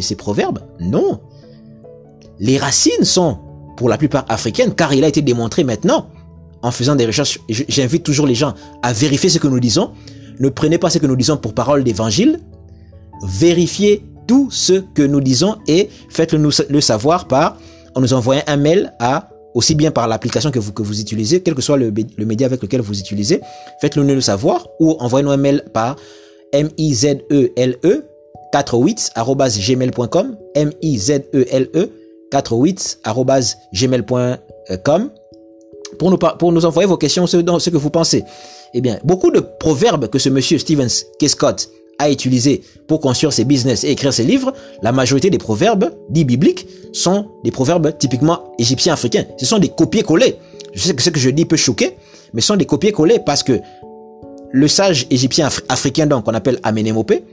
ces 0.01 0.15
proverbes. 0.15 0.57
Non. 0.79 1.19
Les 2.39 2.57
racines 2.57 3.03
sont 3.03 3.37
pour 3.77 3.89
la 3.89 3.99
plupart 3.99 4.25
africaines 4.27 4.73
car 4.73 4.91
il 4.95 5.03
a 5.03 5.07
été 5.07 5.21
démontré 5.21 5.63
maintenant 5.63 6.07
en 6.63 6.71
faisant 6.71 6.95
des 6.95 7.05
recherches. 7.05 7.39
J'invite 7.47 8.01
toujours 8.01 8.25
les 8.25 8.33
gens 8.33 8.55
à 8.81 8.91
vérifier 8.91 9.29
ce 9.29 9.37
que 9.37 9.47
nous 9.47 9.59
disons. 9.59 9.91
Ne 10.39 10.49
prenez 10.49 10.79
pas 10.79 10.89
ce 10.89 10.97
que 10.97 11.05
nous 11.05 11.15
disons 11.15 11.37
pour 11.37 11.53
parole 11.53 11.83
d'évangile. 11.83 12.39
Vérifiez 13.21 14.03
tout 14.25 14.49
ce 14.49 14.81
que 14.95 15.03
nous 15.03 15.21
disons 15.21 15.57
et 15.67 15.89
faites-le 16.09 16.39
nous 16.39 16.53
le 16.69 16.81
savoir 16.81 17.27
par 17.27 17.57
en 17.93 18.01
nous 18.01 18.13
envoyant 18.13 18.41
un 18.47 18.57
mail 18.57 18.95
à 18.99 19.29
aussi 19.53 19.75
bien 19.75 19.91
par 19.91 20.07
l'application 20.07 20.51
que 20.51 20.59
vous, 20.59 20.71
que 20.71 20.81
vous 20.81 20.99
utilisez, 20.99 21.41
quel 21.41 21.55
que 21.55 21.61
soit 21.61 21.77
le, 21.77 21.91
média 22.25 22.47
avec 22.47 22.61
lequel 22.61 22.81
vous 22.81 22.99
utilisez, 22.99 23.41
faites-le 23.81 24.03
nous 24.03 24.15
le 24.15 24.21
savoir 24.21 24.67
ou 24.79 24.95
envoyez-nous 24.99 25.31
un 25.31 25.37
mail 25.37 25.63
par 25.73 25.95
M-I-Z-E-L-E 26.51 28.05
48 28.51 29.11
M-I-Z-E-L-E 30.55 31.89
48 32.31 32.99
gmail.com 33.73 35.09
pour 35.99 36.09
nous, 36.09 36.17
pour 36.17 36.51
nous 36.51 36.65
envoyer 36.65 36.87
vos 36.87 36.97
questions, 36.97 37.27
ce, 37.27 37.37
ce 37.59 37.69
que 37.69 37.77
vous 37.77 37.89
pensez. 37.89 38.23
Eh 38.73 38.81
bien, 38.81 38.99
beaucoup 39.03 39.29
de 39.29 39.39
proverbes 39.39 40.07
que 40.07 40.17
ce 40.17 40.29
monsieur 40.29 40.57
Stevens 40.57 41.03
K. 41.19 41.27
Scott 41.27 41.69
a 41.99 42.09
utilisé 42.09 42.61
pour 42.87 42.99
construire 42.99 43.33
ses 43.33 43.45
business 43.45 43.83
et 43.83 43.91
écrire 43.91 44.13
ses 44.13 44.23
livres, 44.23 44.53
la 44.81 44.91
majorité 44.91 45.29
des 45.29 45.37
proverbes 45.37 45.91
dits 46.09 46.25
bibliques 46.25 46.67
sont 46.91 47.27
des 47.43 47.51
proverbes 47.51 47.97
typiquement 47.97 48.53
égyptiens 48.59 48.93
africains. 48.93 49.25
Ce 49.37 49.45
sont 49.45 49.59
des 49.59 49.69
copier-coller. 49.69 50.35
Je 50.73 50.81
sais 50.81 50.93
que 50.93 51.01
ce 51.01 51.09
que 51.09 51.19
je 51.19 51.29
dis 51.29 51.45
peut 51.45 51.55
choquer, 51.55 51.97
mais 52.33 52.41
ce 52.41 52.47
sont 52.47 52.55
des 52.55 52.65
copier-coller 52.65 53.19
parce 53.25 53.43
que 53.43 53.59
le 54.51 54.67
sage 54.67 55.07
égyptien 55.09 55.49
africain 55.69 56.05
donc 56.05 56.25
qu'on 56.25 56.33
appelle 56.33 56.59
Amenemopé, 56.63 57.23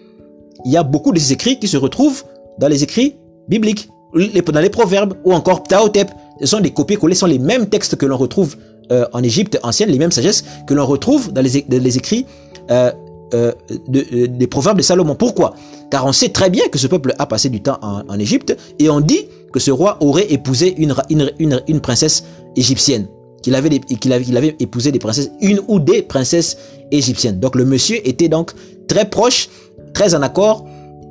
il 0.65 0.73
y 0.73 0.77
a 0.77 0.83
beaucoup 0.83 1.13
de 1.13 1.19
ses 1.19 1.33
écrits 1.33 1.59
qui 1.59 1.69
se 1.69 1.77
retrouvent 1.77 2.25
dans 2.59 2.69
les 2.69 2.83
écrits 2.83 3.17
bibliques, 3.49 3.89
dans 4.15 4.61
les 4.61 4.71
proverbes 4.71 5.15
ou 5.25 5.33
encore 5.33 5.63
Ptahotep. 5.63 6.11
Ce 6.41 6.47
sont 6.47 6.61
des 6.61 6.71
copier-coller, 6.71 7.15
ce 7.15 7.21
sont 7.21 7.27
les 7.27 7.39
mêmes 7.39 7.69
textes 7.69 7.97
que 7.97 8.07
l'on 8.07 8.17
retrouve 8.17 8.57
euh, 8.93 9.07
en 9.13 9.23
Égypte 9.23 9.59
ancienne, 9.63 9.91
les 9.91 9.99
mêmes 9.99 10.11
sagesses 10.11 10.45
que 10.67 10.75
l'on 10.75 10.87
retrouve 10.87 11.33
dans 11.33 11.43
les, 11.43 11.63
dans 11.63 11.83
les 11.83 11.97
écrits 11.97 12.27
euh, 12.71 12.91
euh, 13.35 13.53
de, 13.89 14.27
des 14.27 14.47
proverbes 14.47 14.79
de 14.79 14.83
Salomon. 14.83 15.15
Pourquoi? 15.15 15.55
Car 15.91 16.07
on 16.07 16.13
sait 16.13 16.31
très 16.31 16.51
bien 16.51 16.69
que 16.69 16.79
ce 16.79 16.87
peuple 16.87 17.15
a 17.19 17.27
passé 17.27 17.49
du 17.49 17.61
temps 17.63 17.79
en, 17.83 18.19
Égypte 18.19 18.57
et 18.79 18.91
on 18.91 19.01
dit 19.01 19.29
que 19.53 19.59
ce 19.59 19.71
roi 19.71 19.97
aurait 20.01 20.33
épousé 20.33 20.75
une, 20.79 21.81
princesse 21.81 22.25
égyptienne. 22.57 23.09
Qu'il 23.43 23.55
avait 23.55 24.57
épousé 24.59 24.93
des 24.93 24.99
princesses, 24.99 25.31
une 25.41 25.61
ou 25.69 25.81
des 25.81 26.03
princesses 26.03 26.59
égyptiennes. 26.91 27.41
Donc 27.41 27.57
le 27.57 27.65
monsieur 27.65 28.07
était 28.07 28.29
donc 28.29 28.53
très 28.87 29.09
proche, 29.09 29.49
très 29.95 30.15
en 30.15 30.23
accord 30.23 30.67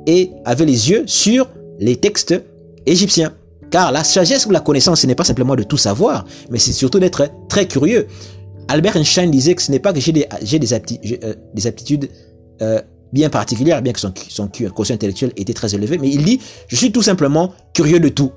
et 0.06 0.30
avait 0.44 0.64
les 0.64 0.90
yeux 0.90 1.04
sur 1.06 1.48
les 1.78 1.96
textes 1.96 2.34
égyptiens. 2.86 3.32
Car 3.70 3.92
la 3.92 4.04
sagesse 4.04 4.46
ou 4.46 4.50
la 4.50 4.60
connaissance, 4.60 5.00
ce 5.00 5.06
n'est 5.06 5.14
pas 5.14 5.24
simplement 5.24 5.54
de 5.54 5.62
tout 5.62 5.76
savoir, 5.76 6.24
mais 6.50 6.58
c'est 6.58 6.72
surtout 6.72 6.98
d'être 6.98 7.30
très 7.48 7.66
curieux. 7.66 8.06
Albert 8.70 8.96
Einstein 8.96 9.32
disait 9.32 9.56
que 9.56 9.62
ce 9.62 9.72
n'est 9.72 9.80
pas 9.80 9.92
que 9.92 9.98
j'ai 9.98 10.12
des, 10.12 10.26
euh, 10.32 11.34
des, 11.52 11.66
aptitudes 11.66 12.08
euh, 12.62 12.80
bien 13.12 13.28
particulières, 13.28 13.82
bien 13.82 13.92
que 13.92 13.98
son, 13.98 14.14
son 14.28 14.48
quotient 14.48 14.94
intellectuel 14.94 15.32
était 15.36 15.54
très 15.54 15.74
élevé, 15.74 15.98
mais 15.98 16.08
il 16.08 16.24
dit, 16.24 16.40
je 16.68 16.76
suis 16.76 16.92
tout 16.92 17.02
simplement 17.02 17.52
curieux 17.74 17.98
de 17.98 18.08
tout. 18.08 18.30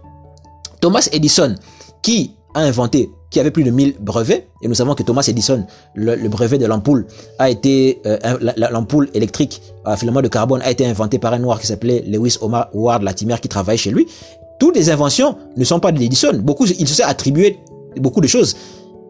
Thomas 0.81 1.07
Edison, 1.11 1.53
qui 2.01 2.31
a 2.55 2.61
inventé, 2.61 3.11
qui 3.29 3.39
avait 3.39 3.51
plus 3.51 3.63
de 3.63 3.69
1000 3.69 3.97
brevets, 3.99 4.47
et 4.63 4.67
nous 4.67 4.73
savons 4.73 4.95
que 4.95 5.03
Thomas 5.03 5.23
Edison, 5.27 5.67
le, 5.93 6.27
brevet 6.29 6.57
de 6.57 6.65
l'ampoule, 6.65 7.05
a 7.37 7.51
été, 7.51 8.01
euh, 8.07 8.17
l'ampoule 8.71 9.09
électrique 9.13 9.61
à 9.85 9.97
filament 9.97 10.23
de 10.23 10.29
carbone 10.29 10.61
a 10.63 10.71
été 10.71 10.83
inventé 10.83 11.19
par 11.19 11.33
un 11.33 11.39
noir 11.39 11.61
qui 11.61 11.67
s'appelait 11.67 12.03
Lewis 12.07 12.37
Omar 12.41 12.69
Ward 12.73 13.03
Latimer 13.03 13.35
qui 13.39 13.49
travaille 13.49 13.77
chez 13.77 13.91
lui. 13.91 14.07
Toutes 14.59 14.75
les 14.75 14.89
inventions 14.89 15.37
ne 15.55 15.63
sont 15.63 15.79
pas 15.79 15.91
d'Edison. 15.91 16.39
Beaucoup, 16.39 16.65
il 16.65 16.87
se 16.87 16.95
s'est 16.95 17.03
attribué 17.03 17.59
beaucoup 17.97 18.21
de 18.21 18.27
choses 18.27 18.55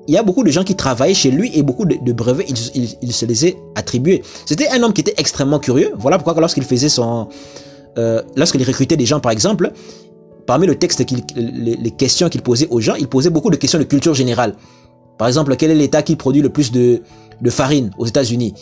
il 0.08 0.14
y 0.14 0.18
a 0.18 0.24
beaucoup 0.24 0.44
de 0.44 0.52
gens 0.52 0.64
qui 0.64 0.76
travaillaient 0.76 1.14
chez 1.14 1.32
lui 1.32 1.52
et 1.58 1.64
beaucoup 1.64 1.86
de, 1.86 2.12
brevets, 2.12 2.46
il, 2.50 3.14
se 3.14 3.26
les 3.26 3.46
a 3.46 3.50
attribués. 3.76 4.22
C'était 4.46 4.70
un 4.70 4.84
homme 4.84 4.94
qui 4.94 5.02
était 5.02 5.14
extrêmement 5.18 5.60
curieux. 5.60 5.92
Voilà 5.98 6.18
pourquoi 6.18 6.40
lorsqu'il 6.40 6.64
faisait 6.64 6.90
son... 6.90 7.28
Euh, 7.98 8.22
lorsqu'il 8.36 8.64
recrutait 8.64 8.98
des 8.98 9.06
gens, 9.06 9.20
par 9.20 9.32
exemple, 9.32 9.72
parmi 10.46 10.68
le 10.68 10.76
texte, 10.76 11.06
les, 11.36 11.92
questions 11.92 12.28
qu'il 12.28 12.42
posait 12.42 12.68
aux 12.70 12.82
gens, 12.82 12.96
il 12.96 13.08
posait 13.08 13.30
beaucoup 13.30 13.50
de 13.50 13.56
questions 13.56 13.80
de 13.80 13.84
culture 13.84 14.14
générale. 14.14 14.56
Par 15.18 15.28
exemple, 15.28 15.56
quel 15.56 15.72
est 15.72 15.76
l'État 15.76 16.02
qui 16.02 16.16
produit 16.16 16.42
le 16.42 16.50
plus 16.50 16.72
de 16.72 17.02
farine 17.50 17.92
aux 17.98 18.06
États-Unis? 18.06 18.54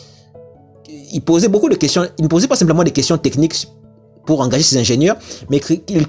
Il 1.12 1.22
posait 1.22 1.48
beaucoup 1.48 1.68
de 1.68 1.74
questions. 1.74 2.06
Il 2.18 2.24
ne 2.24 2.28
posait 2.28 2.48
pas 2.48 2.56
simplement 2.56 2.84
des 2.84 2.90
questions 2.90 3.18
techniques 3.18 3.66
pour 4.26 4.40
engager 4.40 4.62
ses 4.62 4.78
ingénieurs, 4.78 5.16
mais 5.50 5.60
il, 5.88 6.06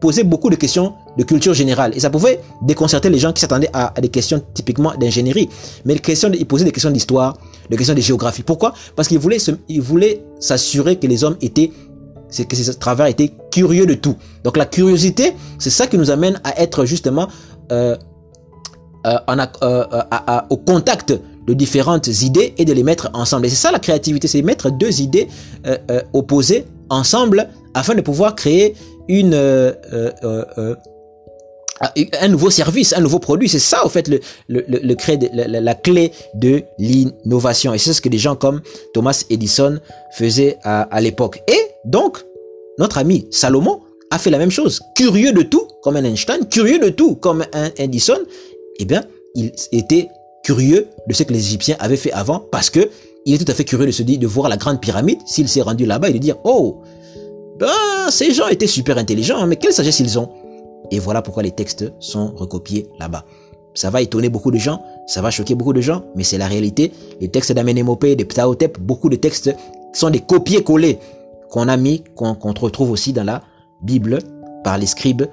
posait 0.00 0.24
beaucoup 0.24 0.50
de 0.50 0.56
questions 0.56 0.94
de 1.16 1.24
culture 1.24 1.54
générale. 1.54 1.92
Et 1.94 2.00
ça 2.00 2.10
pouvait 2.10 2.40
déconcerter 2.62 3.10
les 3.10 3.18
gens 3.18 3.32
qui 3.32 3.40
s'attendaient 3.40 3.70
à, 3.72 3.92
des 4.00 4.08
questions 4.08 4.42
typiquement 4.54 4.94
d'ingénierie. 4.98 5.48
Mais 5.84 5.94
il 5.94 6.46
posait 6.46 6.64
des 6.64 6.72
questions 6.72 6.90
d'histoire, 6.90 7.36
des 7.70 7.76
questions 7.76 7.94
de 7.94 8.00
géographie. 8.00 8.42
Pourquoi? 8.42 8.74
Parce 8.96 9.08
qu'il 9.08 9.18
voulait, 9.18 9.38
il 9.68 9.80
voulait 9.80 10.22
s'assurer 10.40 10.96
que 10.96 11.06
les 11.06 11.24
hommes 11.24 11.36
étaient, 11.40 11.70
que 12.48 12.56
ces 12.56 12.74
travailleurs 12.74 13.08
étaient 13.08 13.32
curieux 13.50 13.86
de 13.86 13.94
tout. 13.94 14.16
Donc 14.42 14.56
la 14.56 14.66
curiosité, 14.66 15.34
c'est 15.58 15.70
ça 15.70 15.86
qui 15.86 15.98
nous 15.98 16.10
amène 16.10 16.40
à 16.44 16.60
être 16.60 16.84
justement 16.84 17.28
euh, 17.72 17.96
euh, 19.06 19.18
euh, 19.62 20.40
au 20.48 20.56
contact 20.56 21.12
de 21.46 21.52
différentes 21.52 22.08
idées 22.22 22.54
et 22.56 22.64
de 22.64 22.72
les 22.72 22.82
mettre 22.82 23.10
ensemble. 23.12 23.46
Et 23.46 23.48
c'est 23.50 23.56
ça 23.56 23.70
la 23.70 23.78
créativité, 23.78 24.28
c'est 24.28 24.40
mettre 24.40 24.70
deux 24.70 25.02
idées 25.02 25.28
opposées 26.14 26.64
ensemble 26.88 27.48
afin 27.74 27.94
de 27.94 28.00
pouvoir 28.00 28.34
créer 28.34 28.74
une 29.08 29.34
un 32.20 32.28
nouveau 32.28 32.50
service, 32.50 32.92
un 32.92 33.00
nouveau 33.00 33.18
produit. 33.18 33.48
C'est 33.48 33.58
ça, 33.58 33.84
au 33.84 33.88
fait, 33.88 34.08
le, 34.08 34.20
le, 34.48 34.64
le, 34.68 34.96
la, 35.32 35.60
la, 35.60 35.74
clé 35.74 36.12
de 36.34 36.62
l'innovation. 36.78 37.74
Et 37.74 37.78
c'est 37.78 37.92
ce 37.92 38.00
que 38.00 38.08
des 38.08 38.18
gens 38.18 38.36
comme 38.36 38.60
Thomas 38.92 39.24
Edison 39.30 39.78
faisaient 40.12 40.58
à, 40.62 41.00
l'époque. 41.00 41.42
Et 41.48 41.60
donc, 41.84 42.18
notre 42.78 42.98
ami 42.98 43.26
Salomon 43.30 43.80
a 44.10 44.18
fait 44.18 44.30
la 44.30 44.38
même 44.38 44.50
chose. 44.50 44.80
Curieux 44.94 45.32
de 45.32 45.42
tout, 45.42 45.66
comme 45.82 45.96
un 45.96 46.04
Einstein, 46.04 46.46
curieux 46.48 46.78
de 46.78 46.90
tout, 46.90 47.16
comme 47.16 47.44
un 47.52 47.70
Edison. 47.76 48.18
Eh 48.78 48.84
bien, 48.84 49.04
il 49.34 49.52
était 49.72 50.08
curieux 50.44 50.88
de 51.08 51.12
ce 51.12 51.22
que 51.22 51.32
les 51.32 51.44
Égyptiens 51.46 51.76
avaient 51.80 51.96
fait 51.96 52.12
avant 52.12 52.38
parce 52.38 52.70
que 52.70 52.88
il 53.26 53.34
est 53.34 53.38
tout 53.44 53.50
à 53.50 53.54
fait 53.54 53.64
curieux 53.64 53.86
de 53.86 53.90
se 53.90 54.02
dire, 54.02 54.18
de 54.18 54.26
voir 54.26 54.50
la 54.50 54.58
grande 54.58 54.80
pyramide, 54.80 55.18
s'il 55.26 55.48
s'est 55.48 55.62
rendu 55.62 55.86
là-bas 55.86 56.10
et 56.10 56.12
de 56.12 56.18
dire, 56.18 56.36
oh, 56.44 56.82
ben, 57.58 57.70
ces 58.10 58.32
gens 58.32 58.48
étaient 58.48 58.66
super 58.66 58.98
intelligents, 58.98 59.46
mais 59.46 59.56
quelle 59.56 59.72
sagesse 59.72 60.00
ils 60.00 60.18
ont 60.18 60.28
Et 60.90 60.98
voilà 60.98 61.22
pourquoi 61.22 61.42
les 61.42 61.50
textes 61.50 61.92
sont 61.98 62.32
recopiés 62.34 62.88
là-bas. 62.98 63.24
Ça 63.74 63.90
va 63.90 64.02
étonner 64.02 64.28
beaucoup 64.28 64.50
de 64.50 64.58
gens, 64.58 64.82
ça 65.06 65.20
va 65.20 65.30
choquer 65.30 65.54
beaucoup 65.54 65.72
de 65.72 65.80
gens, 65.80 66.04
mais 66.14 66.22
c'est 66.22 66.38
la 66.38 66.46
réalité. 66.46 66.92
Les 67.20 67.28
textes 67.28 67.52
d'Amenemopé, 67.52 68.14
de 68.14 68.24
Ptahotep, 68.24 68.78
beaucoup 68.78 69.08
de 69.08 69.16
textes 69.16 69.54
sont 69.92 70.10
des 70.10 70.20
copier-coller 70.20 70.98
qu'on 71.50 71.68
a 71.68 71.76
mis, 71.76 72.04
qu'on 72.14 72.34
retrouve 72.34 72.90
aussi 72.90 73.12
dans 73.12 73.24
la 73.24 73.42
Bible 73.82 74.18
par 74.62 74.78
les 74.78 74.86
scribes 74.86 75.24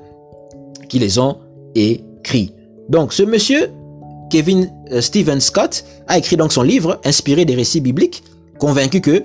qui 0.90 1.00
les 1.00 1.20
ont 1.20 1.38
écrits. 1.76 2.54
Donc 2.90 3.14
ce 3.14 3.24
monsieur, 3.24 3.70
Kevin 4.30 4.70
euh, 4.92 5.02
Stephen 5.02 5.40
Scott, 5.40 5.86
a 6.08 6.18
écrit 6.18 6.38
donc 6.38 6.52
son 6.52 6.64
livre 6.64 7.00
inspiré 7.06 7.46
des 7.46 7.56
récits 7.56 7.82
bibliques, 7.82 8.24
convaincu 8.60 9.02
que 9.02 9.24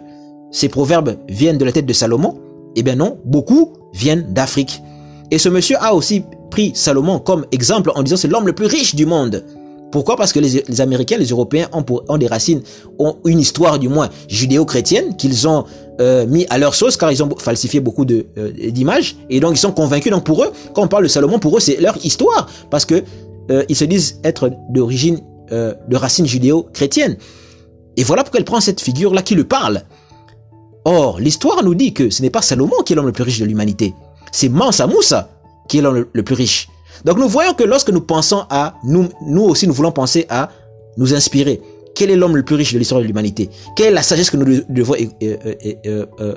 ces 0.51 0.69
proverbes 0.69 1.17
viennent 1.29 1.59
de 1.59 1.65
la 1.65 1.73
tête 1.73 1.87
de 1.87 1.93
Salomon. 1.93 2.39
Eh 2.77 2.83
bien 2.83 2.95
non, 2.95 3.19
beaucoup 3.25 3.73
viennent 3.93 4.33
d'Afrique. 4.33 4.83
Et 5.31 5.39
ce 5.39 5.49
monsieur 5.49 5.77
a 5.81 5.95
aussi 5.95 6.23
pris 6.51 6.73
Salomon 6.75 7.19
comme 7.19 7.47
exemple 7.53 7.91
en 7.95 8.03
disant 8.03 8.17
c'est 8.17 8.29
l'homme 8.29 8.47
le 8.47 8.53
plus 8.53 8.67
riche 8.67 8.95
du 8.95 9.07
monde. 9.07 9.45
Pourquoi? 9.93 10.17
Parce 10.17 10.33
que 10.33 10.41
les, 10.41 10.81
Américains, 10.81 11.17
les 11.17 11.29
Européens 11.29 11.69
ont, 11.73 11.85
ont, 12.09 12.19
des 12.19 12.27
racines, 12.27 12.61
ont 12.99 13.17
une 13.25 13.39
histoire 13.39 13.79
du 13.79 13.89
moins 13.89 14.11
judéo-chrétienne 14.29 15.17
qu'ils 15.17 15.49
ont 15.49 15.65
euh, 16.01 16.27
mis 16.27 16.45
à 16.51 16.59
leur 16.59 16.75
sauce 16.75 16.97
car 16.97 17.13
ils 17.13 17.23
ont 17.23 17.31
falsifié 17.39 17.81
beaucoup 17.81 18.05
euh, 18.11 18.53
d'images 18.71 19.17
et 19.31 19.41
donc 19.41 19.53
ils 19.55 19.61
sont 19.61 19.73
convaincus. 19.73 20.13
Donc 20.13 20.25
pour 20.25 20.43
eux, 20.43 20.53
quand 20.75 20.83
on 20.83 20.89
parle 20.89 21.05
de 21.05 21.09
Salomon, 21.09 21.39
pour 21.39 21.57
eux 21.57 21.61
c'est 21.61 21.81
leur 21.81 21.97
histoire 22.05 22.49
parce 22.69 22.85
que 22.85 23.03
euh, 23.51 23.65
ils 23.69 23.77
se 23.77 23.85
disent 23.85 24.21
être 24.25 24.51
d'origine, 24.71 25.21
de 25.51 25.97
racines 25.97 26.27
judéo-chrétiennes. 26.27 27.17
Et 27.97 28.03
voilà 28.03 28.25
pourquoi 28.25 28.41
elle 28.41 28.45
prend 28.45 28.61
cette 28.61 28.81
figure-là 28.81 29.23
qui 29.23 29.37
le 29.37 29.45
parle. 29.45 29.83
Or, 30.85 31.21
l'histoire 31.21 31.63
nous 31.63 31.75
dit 31.75 31.95
que 31.95 32.11
ce 32.11 32.21
n'est 32.23 32.31
pas 32.31 32.43
Salomon 32.43 32.83
qui 32.85 32.93
est 32.93 32.97
l'homme 32.97 33.07
le 33.07 33.13
plus 33.13 33.23
riche 33.23 33.39
de 33.39 33.45
l'humanité, 33.45 33.95
c'est 34.37 34.51
Mansa 34.51 34.87
Moussa 34.87 35.31
qui 35.67 35.79
est 35.79 35.81
l'homme 35.81 36.07
le 36.13 36.23
plus 36.23 36.35
riche. 36.35 36.69
Donc 37.05 37.19
nous 37.19 37.29
voyons 37.29 37.55
que 37.55 37.65
lorsque 37.65 37.91
nous 37.91 38.03
pensons 38.03 38.45
à 38.51 38.75
nous, 38.85 39.09
nous 39.27 39.43
aussi 39.43 39.67
nous 39.67 39.73
voulons 39.73 39.93
penser 39.93 40.27
à 40.29 40.51
nous 40.99 41.15
inspirer. 41.15 41.61
Quel 41.95 42.11
est 42.11 42.17
l'homme 42.17 42.37
le 42.37 42.43
plus 42.43 42.55
riche 42.57 42.75
de 42.75 42.79
l'histoire 42.79 43.01
de 43.01 43.07
l'humanité? 43.07 43.49
Quelle 43.75 43.89
est 43.89 43.93
la 43.93 44.03
sagesse 44.03 44.31
que 44.31 44.37
nous 44.37 44.61
devons 44.69 44.95
euh, 44.95 45.37
euh, 45.87 46.07
euh, 46.21 46.35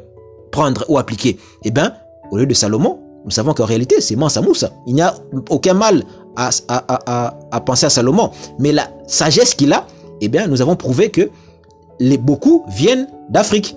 prendre 0.51 0.85
ou 0.87 0.97
appliquer? 0.97 1.37
Eh 1.65 1.71
bien, 1.71 1.93
au 2.31 2.37
lieu 2.37 2.45
de 2.45 2.53
Salomon, 2.53 2.99
nous 3.25 3.31
savons 3.31 3.53
qu'en 3.53 3.65
réalité, 3.65 3.99
c'est 3.99 4.15
Mansa 4.15 4.41
Moussa. 4.41 4.71
Il 4.87 4.95
n'y 4.95 5.01
a 5.01 5.13
aucun 5.49 5.73
mal 5.73 6.03
à, 6.37 6.49
à, 6.69 7.61
penser 7.61 7.85
à 7.85 7.89
Salomon. 7.89 8.31
Mais 8.59 8.71
la 8.71 8.89
sagesse 9.07 9.53
qu'il 9.53 9.73
a, 9.73 9.85
eh 10.21 10.29
bien, 10.29 10.47
nous 10.47 10.61
avons 10.61 10.77
prouvé 10.77 11.09
que 11.09 11.29
les, 11.99 12.17
beaucoup 12.17 12.63
viennent 12.69 13.07
d'Afrique. 13.29 13.75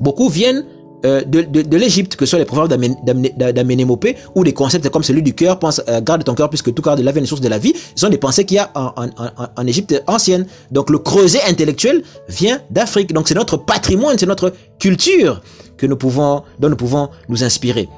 Beaucoup 0.00 0.28
viennent 0.28 0.64
euh, 1.04 1.22
de, 1.24 1.76
l'Égypte, 1.76 2.16
que 2.16 2.24
ce 2.24 2.30
soit 2.30 2.38
les 2.38 2.44
proverbes 2.44 2.70
d'Amenemopé 2.70 4.16
ou 4.34 4.44
des 4.44 4.52
concepts 4.52 4.88
comme 4.88 5.02
celui 5.02 5.22
du 5.22 5.34
cœur, 5.34 5.58
pense, 5.58 5.80
euh, 5.88 6.00
garde 6.00 6.24
ton 6.24 6.34
cœur 6.34 6.48
puisque 6.48 6.72
tout 6.72 6.82
cœur 6.82 6.96
de 6.96 7.02
la 7.02 7.16
une 7.16 7.26
source 7.26 7.40
de 7.40 7.48
la 7.48 7.58
vie, 7.58 7.72
ce 7.94 8.00
sont 8.00 8.10
des 8.10 8.18
pensées 8.18 8.44
qu'il 8.44 8.56
y 8.56 8.60
a 8.60 8.70
en, 8.74 8.92
en, 8.96 9.08
en, 9.56 9.66
Égypte 9.66 10.02
ancienne. 10.06 10.46
Donc 10.70 10.90
le 10.90 10.98
creuset 10.98 11.40
intellectuel 11.48 12.02
vient 12.28 12.60
d'Afrique. 12.70 13.12
Donc 13.12 13.28
c'est 13.28 13.34
notre 13.34 13.56
patrimoine, 13.56 14.18
c'est 14.18 14.26
notre 14.26 14.52
culture 14.78 15.40
que 15.76 15.86
nous 15.86 15.96
pouvons, 15.96 16.42
dont 16.58 16.68
nous 16.68 16.76
pouvons 16.76 17.08
nous 17.28 17.42
inspirer. 17.42 17.88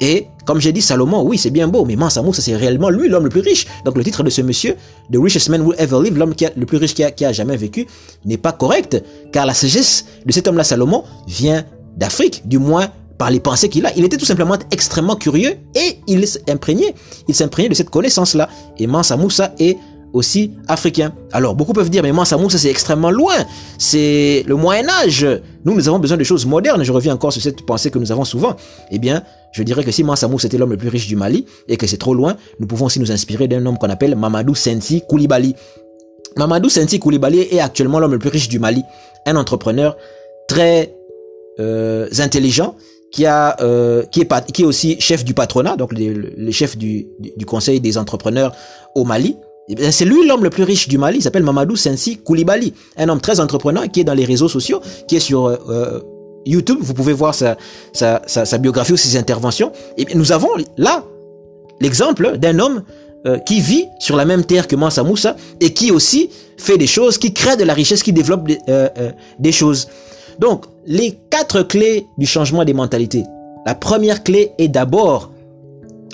Et 0.00 0.26
comme 0.44 0.60
j'ai 0.60 0.72
dit, 0.72 0.82
Salomon, 0.82 1.22
oui, 1.22 1.38
c'est 1.38 1.50
bien 1.50 1.68
beau, 1.68 1.84
mais 1.84 1.96
Mansa 1.96 2.20
Moussa, 2.20 2.42
c'est 2.42 2.56
réellement 2.56 2.90
lui 2.90 3.08
l'homme 3.08 3.24
le 3.24 3.30
plus 3.30 3.40
riche. 3.40 3.66
Donc 3.84 3.96
le 3.96 4.04
titre 4.04 4.22
de 4.22 4.30
ce 4.30 4.42
monsieur, 4.42 4.74
The 5.12 5.16
Richest 5.16 5.48
Man 5.48 5.62
Who 5.62 5.72
Ever 5.78 5.98
Lived, 6.02 6.18
l'homme 6.18 6.34
le 6.56 6.66
plus 6.66 6.78
riche 6.78 6.94
qui 6.94 7.04
a, 7.04 7.10
qui 7.10 7.24
a 7.24 7.32
jamais 7.32 7.56
vécu, 7.56 7.86
n'est 8.24 8.36
pas 8.36 8.52
correct, 8.52 9.02
car 9.32 9.46
la 9.46 9.54
sagesse 9.54 10.04
de 10.26 10.32
cet 10.32 10.48
homme-là, 10.48 10.64
Salomon, 10.64 11.04
vient 11.26 11.64
d'Afrique, 11.96 12.42
du 12.46 12.58
moins 12.58 12.88
par 13.18 13.30
les 13.30 13.40
pensées 13.40 13.68
qu'il 13.68 13.86
a. 13.86 13.92
Il 13.96 14.04
était 14.04 14.16
tout 14.16 14.24
simplement 14.24 14.56
extrêmement 14.70 15.16
curieux 15.16 15.56
et 15.74 15.98
il 16.06 16.26
s'imprégnait, 16.26 16.94
il 17.28 17.34
s'imprégnait 17.34 17.68
de 17.68 17.74
cette 17.74 17.90
connaissance-là. 17.90 18.48
Et 18.78 18.86
Mansa 18.86 19.16
Moussa 19.16 19.54
est 19.58 19.76
aussi 20.12 20.52
africain. 20.68 21.12
Alors 21.32 21.54
beaucoup 21.54 21.72
peuvent 21.72 21.90
dire 21.90 22.02
mais 22.02 22.12
Mansa 22.12 22.36
Moussa 22.36 22.56
c'est 22.56 22.70
extrêmement 22.70 23.10
loin, 23.10 23.34
c'est 23.78 24.44
le 24.46 24.54
Moyen 24.54 24.88
Âge. 24.88 25.26
Nous 25.64 25.74
nous 25.74 25.88
avons 25.88 25.98
besoin 25.98 26.16
de 26.16 26.24
choses 26.24 26.46
modernes. 26.46 26.82
Je 26.84 26.92
reviens 26.92 27.14
encore 27.14 27.32
sur 27.32 27.42
cette 27.42 27.66
pensée 27.66 27.90
que 27.90 27.98
nous 27.98 28.12
avons 28.12 28.24
souvent. 28.24 28.56
Eh 28.90 28.98
bien, 28.98 29.22
je 29.52 29.62
dirais 29.62 29.84
que 29.84 29.90
si 29.90 30.04
Mansa 30.04 30.28
Moussa 30.28 30.46
était 30.46 30.58
l'homme 30.58 30.70
le 30.70 30.76
plus 30.76 30.88
riche 30.88 31.06
du 31.06 31.16
Mali 31.16 31.46
et 31.68 31.76
que 31.76 31.86
c'est 31.86 31.98
trop 31.98 32.14
loin, 32.14 32.36
nous 32.60 32.66
pouvons 32.66 32.86
aussi 32.86 33.00
nous 33.00 33.12
inspirer 33.12 33.48
d'un 33.48 33.64
homme 33.66 33.78
qu'on 33.78 33.90
appelle 33.90 34.14
Mamadou 34.16 34.54
Sensi 34.54 35.02
Koulibaly. 35.08 35.54
Mamadou 36.36 36.68
Sensi 36.68 36.98
Koulibaly 36.98 37.40
est 37.50 37.60
actuellement 37.60 37.98
l'homme 37.98 38.12
le 38.12 38.18
plus 38.18 38.30
riche 38.30 38.48
du 38.48 38.58
Mali, 38.58 38.82
un 39.26 39.36
entrepreneur 39.36 39.96
très 40.48 40.94
euh, 41.60 42.08
intelligent, 42.18 42.76
qui 43.12 43.26
a 43.26 43.56
euh, 43.60 44.02
qui 44.10 44.20
est 44.20 44.52
qui 44.52 44.62
est 44.62 44.64
aussi 44.64 45.00
chef 45.00 45.24
du 45.24 45.34
patronat, 45.34 45.76
donc 45.76 45.92
le, 45.92 46.50
chef 46.50 46.76
du, 46.76 47.06
du, 47.36 47.46
conseil 47.46 47.80
des 47.80 47.96
entrepreneurs 47.96 48.52
au 48.94 49.04
Mali. 49.04 49.36
Eh 49.68 49.92
c'est 49.92 50.04
lui 50.04 50.26
l'homme 50.26 50.44
le 50.44 50.50
plus 50.50 50.64
riche 50.64 50.88
du 50.88 50.98
Mali. 50.98 51.18
Il 51.18 51.22
s'appelle 51.22 51.44
Mamadou 51.44 51.76
Sensi 51.76 52.18
Koulibaly, 52.18 52.74
un 52.96 53.08
homme 53.08 53.20
très 53.20 53.40
entrepreneur 53.40 53.84
qui 53.90 54.00
est 54.00 54.04
dans 54.04 54.14
les 54.14 54.24
réseaux 54.24 54.48
sociaux, 54.48 54.80
qui 55.08 55.16
est 55.16 55.20
sur 55.20 55.46
euh, 55.46 56.00
YouTube. 56.44 56.78
Vous 56.80 56.92
pouvez 56.92 57.12
voir 57.12 57.34
sa, 57.34 57.56
sa, 57.92 58.20
sa, 58.26 58.58
biographie 58.58 58.92
ou 58.92 58.96
ses 58.96 59.16
interventions. 59.16 59.72
Et 59.96 60.06
nous 60.14 60.32
avons 60.32 60.50
là 60.76 61.04
l'exemple 61.80 62.36
d'un 62.36 62.58
homme 62.58 62.82
euh, 63.26 63.38
qui 63.38 63.60
vit 63.60 63.86
sur 64.00 64.16
la 64.16 64.26
même 64.26 64.44
terre 64.44 64.68
que 64.68 64.76
Mansa 64.76 65.02
Moussa 65.02 65.36
et 65.60 65.72
qui 65.72 65.90
aussi 65.90 66.28
fait 66.58 66.76
des 66.76 66.86
choses, 66.86 67.16
qui 67.16 67.32
crée 67.32 67.56
de 67.56 67.64
la 67.64 67.72
richesse, 67.72 68.02
qui 68.02 68.12
développe 68.12 68.46
des, 68.46 68.58
euh, 68.68 68.88
des 69.38 69.52
choses. 69.52 69.88
Donc, 70.38 70.66
les 70.86 71.18
quatre 71.30 71.62
clés 71.62 72.06
du 72.18 72.26
changement 72.26 72.64
des 72.64 72.74
mentalités. 72.74 73.24
La 73.66 73.74
première 73.74 74.22
clé 74.22 74.52
est 74.58 74.68
d'abord 74.68 75.30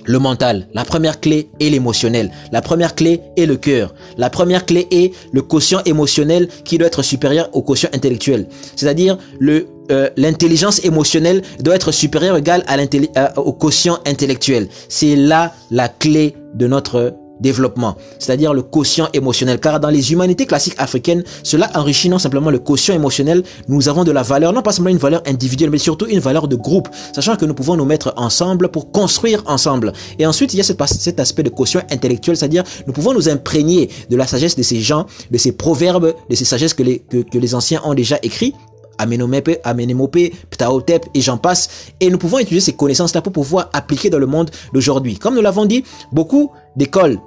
le 0.06 0.18
mental. 0.18 0.66
La 0.72 0.84
première 0.84 1.20
clé 1.20 1.50
est 1.60 1.68
l'émotionnel. 1.68 2.30
La 2.52 2.62
première 2.62 2.94
clé 2.94 3.20
est 3.36 3.46
le 3.46 3.56
cœur. 3.56 3.94
La 4.16 4.30
première 4.30 4.64
clé 4.64 4.86
est 4.90 5.12
le 5.32 5.42
quotient 5.42 5.82
émotionnel 5.84 6.48
qui 6.64 6.78
doit 6.78 6.86
être 6.86 7.02
supérieur 7.02 7.50
au 7.52 7.62
quotient 7.62 7.90
intellectuel. 7.92 8.46
C'est-à-dire 8.76 9.18
le 9.38 9.66
euh, 9.90 10.08
l'intelligence 10.16 10.84
émotionnelle 10.84 11.42
doit 11.60 11.74
être 11.74 11.90
supérieure 11.90 12.36
égale 12.36 12.64
à 12.68 13.38
au 13.40 13.52
quotient 13.52 13.98
intellectuel. 14.06 14.68
C'est 14.88 15.16
là 15.16 15.52
la 15.70 15.88
clé 15.88 16.36
de 16.54 16.68
notre 16.68 17.14
développement, 17.40 17.96
c'est-à-dire 18.18 18.54
le 18.54 18.62
quotient 18.62 19.08
émotionnel. 19.12 19.58
Car 19.60 19.80
dans 19.80 19.90
les 19.90 20.12
humanités 20.12 20.46
classiques 20.46 20.74
africaines, 20.78 21.24
cela 21.42 21.70
enrichit 21.74 22.08
non 22.08 22.18
simplement 22.18 22.50
le 22.50 22.58
quotient 22.58 22.94
émotionnel, 22.94 23.42
nous 23.68 23.88
avons 23.88 24.04
de 24.04 24.12
la 24.12 24.22
valeur, 24.22 24.52
non 24.52 24.62
pas 24.62 24.72
simplement 24.72 24.90
une 24.94 25.00
valeur 25.00 25.22
individuelle, 25.26 25.70
mais 25.70 25.78
surtout 25.78 26.06
une 26.06 26.20
valeur 26.20 26.48
de 26.48 26.56
groupe, 26.56 26.88
sachant 27.14 27.36
que 27.36 27.44
nous 27.44 27.54
pouvons 27.54 27.76
nous 27.76 27.84
mettre 27.84 28.12
ensemble 28.16 28.68
pour 28.68 28.90
construire 28.92 29.42
ensemble. 29.46 29.92
Et 30.18 30.26
ensuite, 30.26 30.54
il 30.54 30.58
y 30.58 30.60
a 30.60 30.64
cet 30.64 31.20
aspect 31.20 31.42
de 31.42 31.50
quotient 31.50 31.82
intellectuel, 31.90 32.36
c'est-à-dire 32.36 32.64
nous 32.86 32.92
pouvons 32.92 33.14
nous 33.14 33.28
imprégner 33.28 33.90
de 34.08 34.16
la 34.16 34.26
sagesse 34.26 34.56
de 34.56 34.62
ces 34.62 34.80
gens, 34.80 35.06
de 35.30 35.38
ces 35.38 35.52
proverbes, 35.52 36.14
de 36.28 36.34
ces 36.34 36.44
sagesses 36.44 36.74
que 36.74 36.82
les, 36.82 37.54
anciens 37.54 37.80
ont 37.84 37.94
déjà 37.94 38.18
écrits, 38.22 38.54
Amenemopé, 38.98 40.32
Ptahotep 40.50 41.06
et 41.14 41.20
j'en 41.20 41.38
passe. 41.38 41.92
Et 42.00 42.10
nous 42.10 42.18
pouvons 42.18 42.38
utiliser 42.38 42.66
ces 42.66 42.72
connaissances-là 42.74 43.22
pour 43.22 43.32
pouvoir 43.32 43.70
appliquer 43.72 44.10
dans 44.10 44.18
le 44.18 44.26
monde 44.26 44.50
d'aujourd'hui. 44.74 45.16
Comme 45.16 45.34
nous 45.34 45.40
l'avons 45.40 45.64
dit, 45.64 45.84
beaucoup 46.12 46.50
d'écoles 46.76 47.18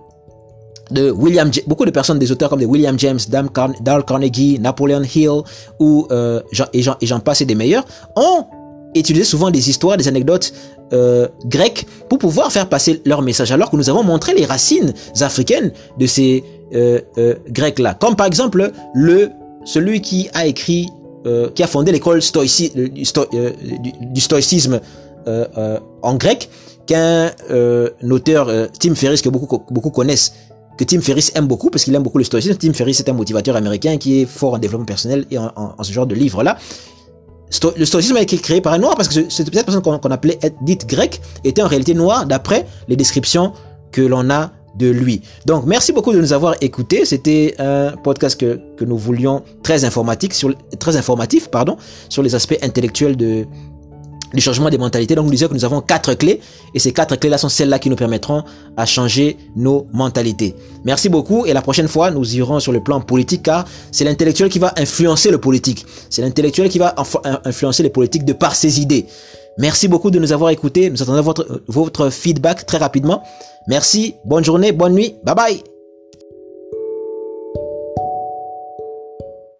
de 0.91 1.11
William, 1.11 1.49
beaucoup 1.67 1.85
de 1.85 1.91
personnes, 1.91 2.19
des 2.19 2.31
auteurs 2.31 2.49
comme 2.49 2.59
de 2.59 2.65
William 2.65 2.97
James, 2.99 3.19
Dale 3.29 4.05
Carnegie, 4.05 4.59
Napoleon 4.59 5.03
Hill 5.03 5.41
ou 5.79 6.07
euh, 6.11 6.41
et 6.73 6.81
j'en 6.81 7.19
passe 7.19 7.41
des 7.43 7.55
meilleurs, 7.55 7.85
ont 8.15 8.45
utilisé 8.95 9.25
souvent 9.25 9.49
des 9.49 9.69
histoires, 9.69 9.97
des 9.97 10.07
anecdotes 10.07 10.53
euh, 10.91 11.27
grecques 11.45 11.87
pour 12.09 12.19
pouvoir 12.19 12.51
faire 12.51 12.69
passer 12.69 13.01
leur 13.05 13.21
message. 13.21 13.51
Alors 13.51 13.71
que 13.71 13.75
nous 13.75 13.89
avons 13.89 14.03
montré 14.03 14.33
les 14.33 14.45
racines 14.45 14.93
africaines 15.21 15.71
de 15.97 16.05
ces 16.05 16.43
euh, 16.75 16.99
Grecs-là, 17.49 17.95
comme 17.95 18.15
par 18.15 18.27
exemple 18.27 18.71
le 18.93 19.31
celui 19.65 20.01
qui 20.01 20.29
a 20.33 20.45
écrit, 20.45 20.87
qui 21.55 21.63
a 21.63 21.67
fondé 21.67 21.93
l'école 21.93 22.21
stoïci, 22.21 22.69
du, 22.75 22.89
du, 22.89 24.21
stoïcisme 24.21 24.81
en 25.25 26.15
grec, 26.15 26.49
qu'un 26.85 27.31
auteur 28.11 28.51
Tim 28.77 28.93
Ferriss 28.93 29.21
que 29.21 29.29
beaucoup 29.29 29.63
beaucoup 29.71 29.89
connaissent 29.89 30.33
que 30.77 30.83
Tim 30.83 31.01
Ferriss 31.01 31.31
aime 31.35 31.47
beaucoup 31.47 31.69
parce 31.69 31.83
qu'il 31.83 31.95
aime 31.95 32.03
beaucoup 32.03 32.17
le 32.17 32.23
stoïcisme. 32.23 32.57
Tim 32.57 32.73
Ferriss 32.73 32.99
est 32.99 33.09
un 33.09 33.13
motivateur 33.13 33.55
américain 33.55 33.97
qui 33.97 34.21
est 34.21 34.25
fort 34.25 34.53
en 34.53 34.57
développement 34.57 34.85
personnel 34.85 35.25
et 35.31 35.37
en, 35.37 35.75
ce 35.81 35.91
genre 35.91 36.07
de 36.07 36.15
livre-là. 36.15 36.57
le 37.77 37.85
stoïcisme 37.85 38.17
a 38.17 38.21
été 38.21 38.37
créé 38.37 38.61
par 38.61 38.73
un 38.73 38.79
noir 38.79 38.95
parce 38.95 39.09
que 39.09 39.29
cette 39.29 39.51
personne 39.51 39.81
qu'on 39.81 40.11
appelait 40.11 40.39
dite 40.61 40.87
grecque 40.87 41.21
était 41.43 41.61
en 41.61 41.67
réalité 41.67 41.93
noire 41.93 42.25
d'après 42.25 42.65
les 42.87 42.95
descriptions 42.95 43.53
que 43.91 44.01
l'on 44.01 44.29
a 44.29 44.51
de 44.75 44.89
lui. 44.89 45.21
Donc 45.45 45.65
merci 45.65 45.93
beaucoup 45.93 46.13
de 46.13 46.19
nous 46.19 46.33
avoir 46.33 46.55
écoutés. 46.61 47.05
C'était 47.05 47.55
un 47.59 47.91
podcast 47.91 48.39
que, 48.39 48.59
nous 48.83 48.97
voulions 48.97 49.43
très 49.61 49.85
informatique 49.85 50.33
très 50.77 50.97
informatif 50.97 51.47
pardon 51.47 51.77
sur 52.09 52.21
les 52.21 52.35
aspects 52.35 52.57
intellectuels 52.61 53.15
de 53.15 53.45
du 54.33 54.41
changement 54.41 54.69
des 54.69 54.77
mentalités. 54.77 55.15
Donc, 55.15 55.25
nous 55.25 55.31
disons 55.31 55.47
que 55.47 55.53
nous 55.53 55.65
avons 55.65 55.81
quatre 55.81 56.13
clés 56.13 56.39
et 56.73 56.79
ces 56.79 56.91
quatre 56.91 57.15
clés-là 57.15 57.37
sont 57.37 57.49
celles-là 57.49 57.79
qui 57.79 57.89
nous 57.89 57.95
permettront 57.95 58.43
à 58.77 58.85
changer 58.85 59.37
nos 59.55 59.87
mentalités. 59.93 60.55
Merci 60.83 61.09
beaucoup 61.09 61.45
et 61.45 61.53
la 61.53 61.61
prochaine 61.61 61.87
fois, 61.87 62.11
nous 62.11 62.35
irons 62.35 62.59
sur 62.59 62.71
le 62.71 62.81
plan 62.83 63.01
politique 63.01 63.43
car 63.43 63.65
c'est 63.91 64.03
l'intellectuel 64.03 64.49
qui 64.49 64.59
va 64.59 64.73
influencer 64.77 65.31
le 65.31 65.37
politique. 65.37 65.85
C'est 66.09 66.21
l'intellectuel 66.21 66.69
qui 66.69 66.79
va 66.79 66.95
influencer 67.45 67.83
les 67.83 67.89
politiques 67.89 68.25
de 68.25 68.33
par 68.33 68.55
ses 68.55 68.81
idées. 68.81 69.05
Merci 69.57 69.87
beaucoup 69.87 70.09
de 70.09 70.19
nous 70.19 70.31
avoir 70.31 70.49
écoutés. 70.49 70.89
Nous 70.89 71.01
attendons 71.01 71.21
votre, 71.21 71.61
votre 71.67 72.09
feedback 72.09 72.65
très 72.65 72.77
rapidement. 72.77 73.23
Merci. 73.67 74.15
Bonne 74.25 74.43
journée. 74.43 74.71
Bonne 74.71 74.93
nuit. 74.93 75.15
Bye 75.23 75.35
bye. 75.35 75.72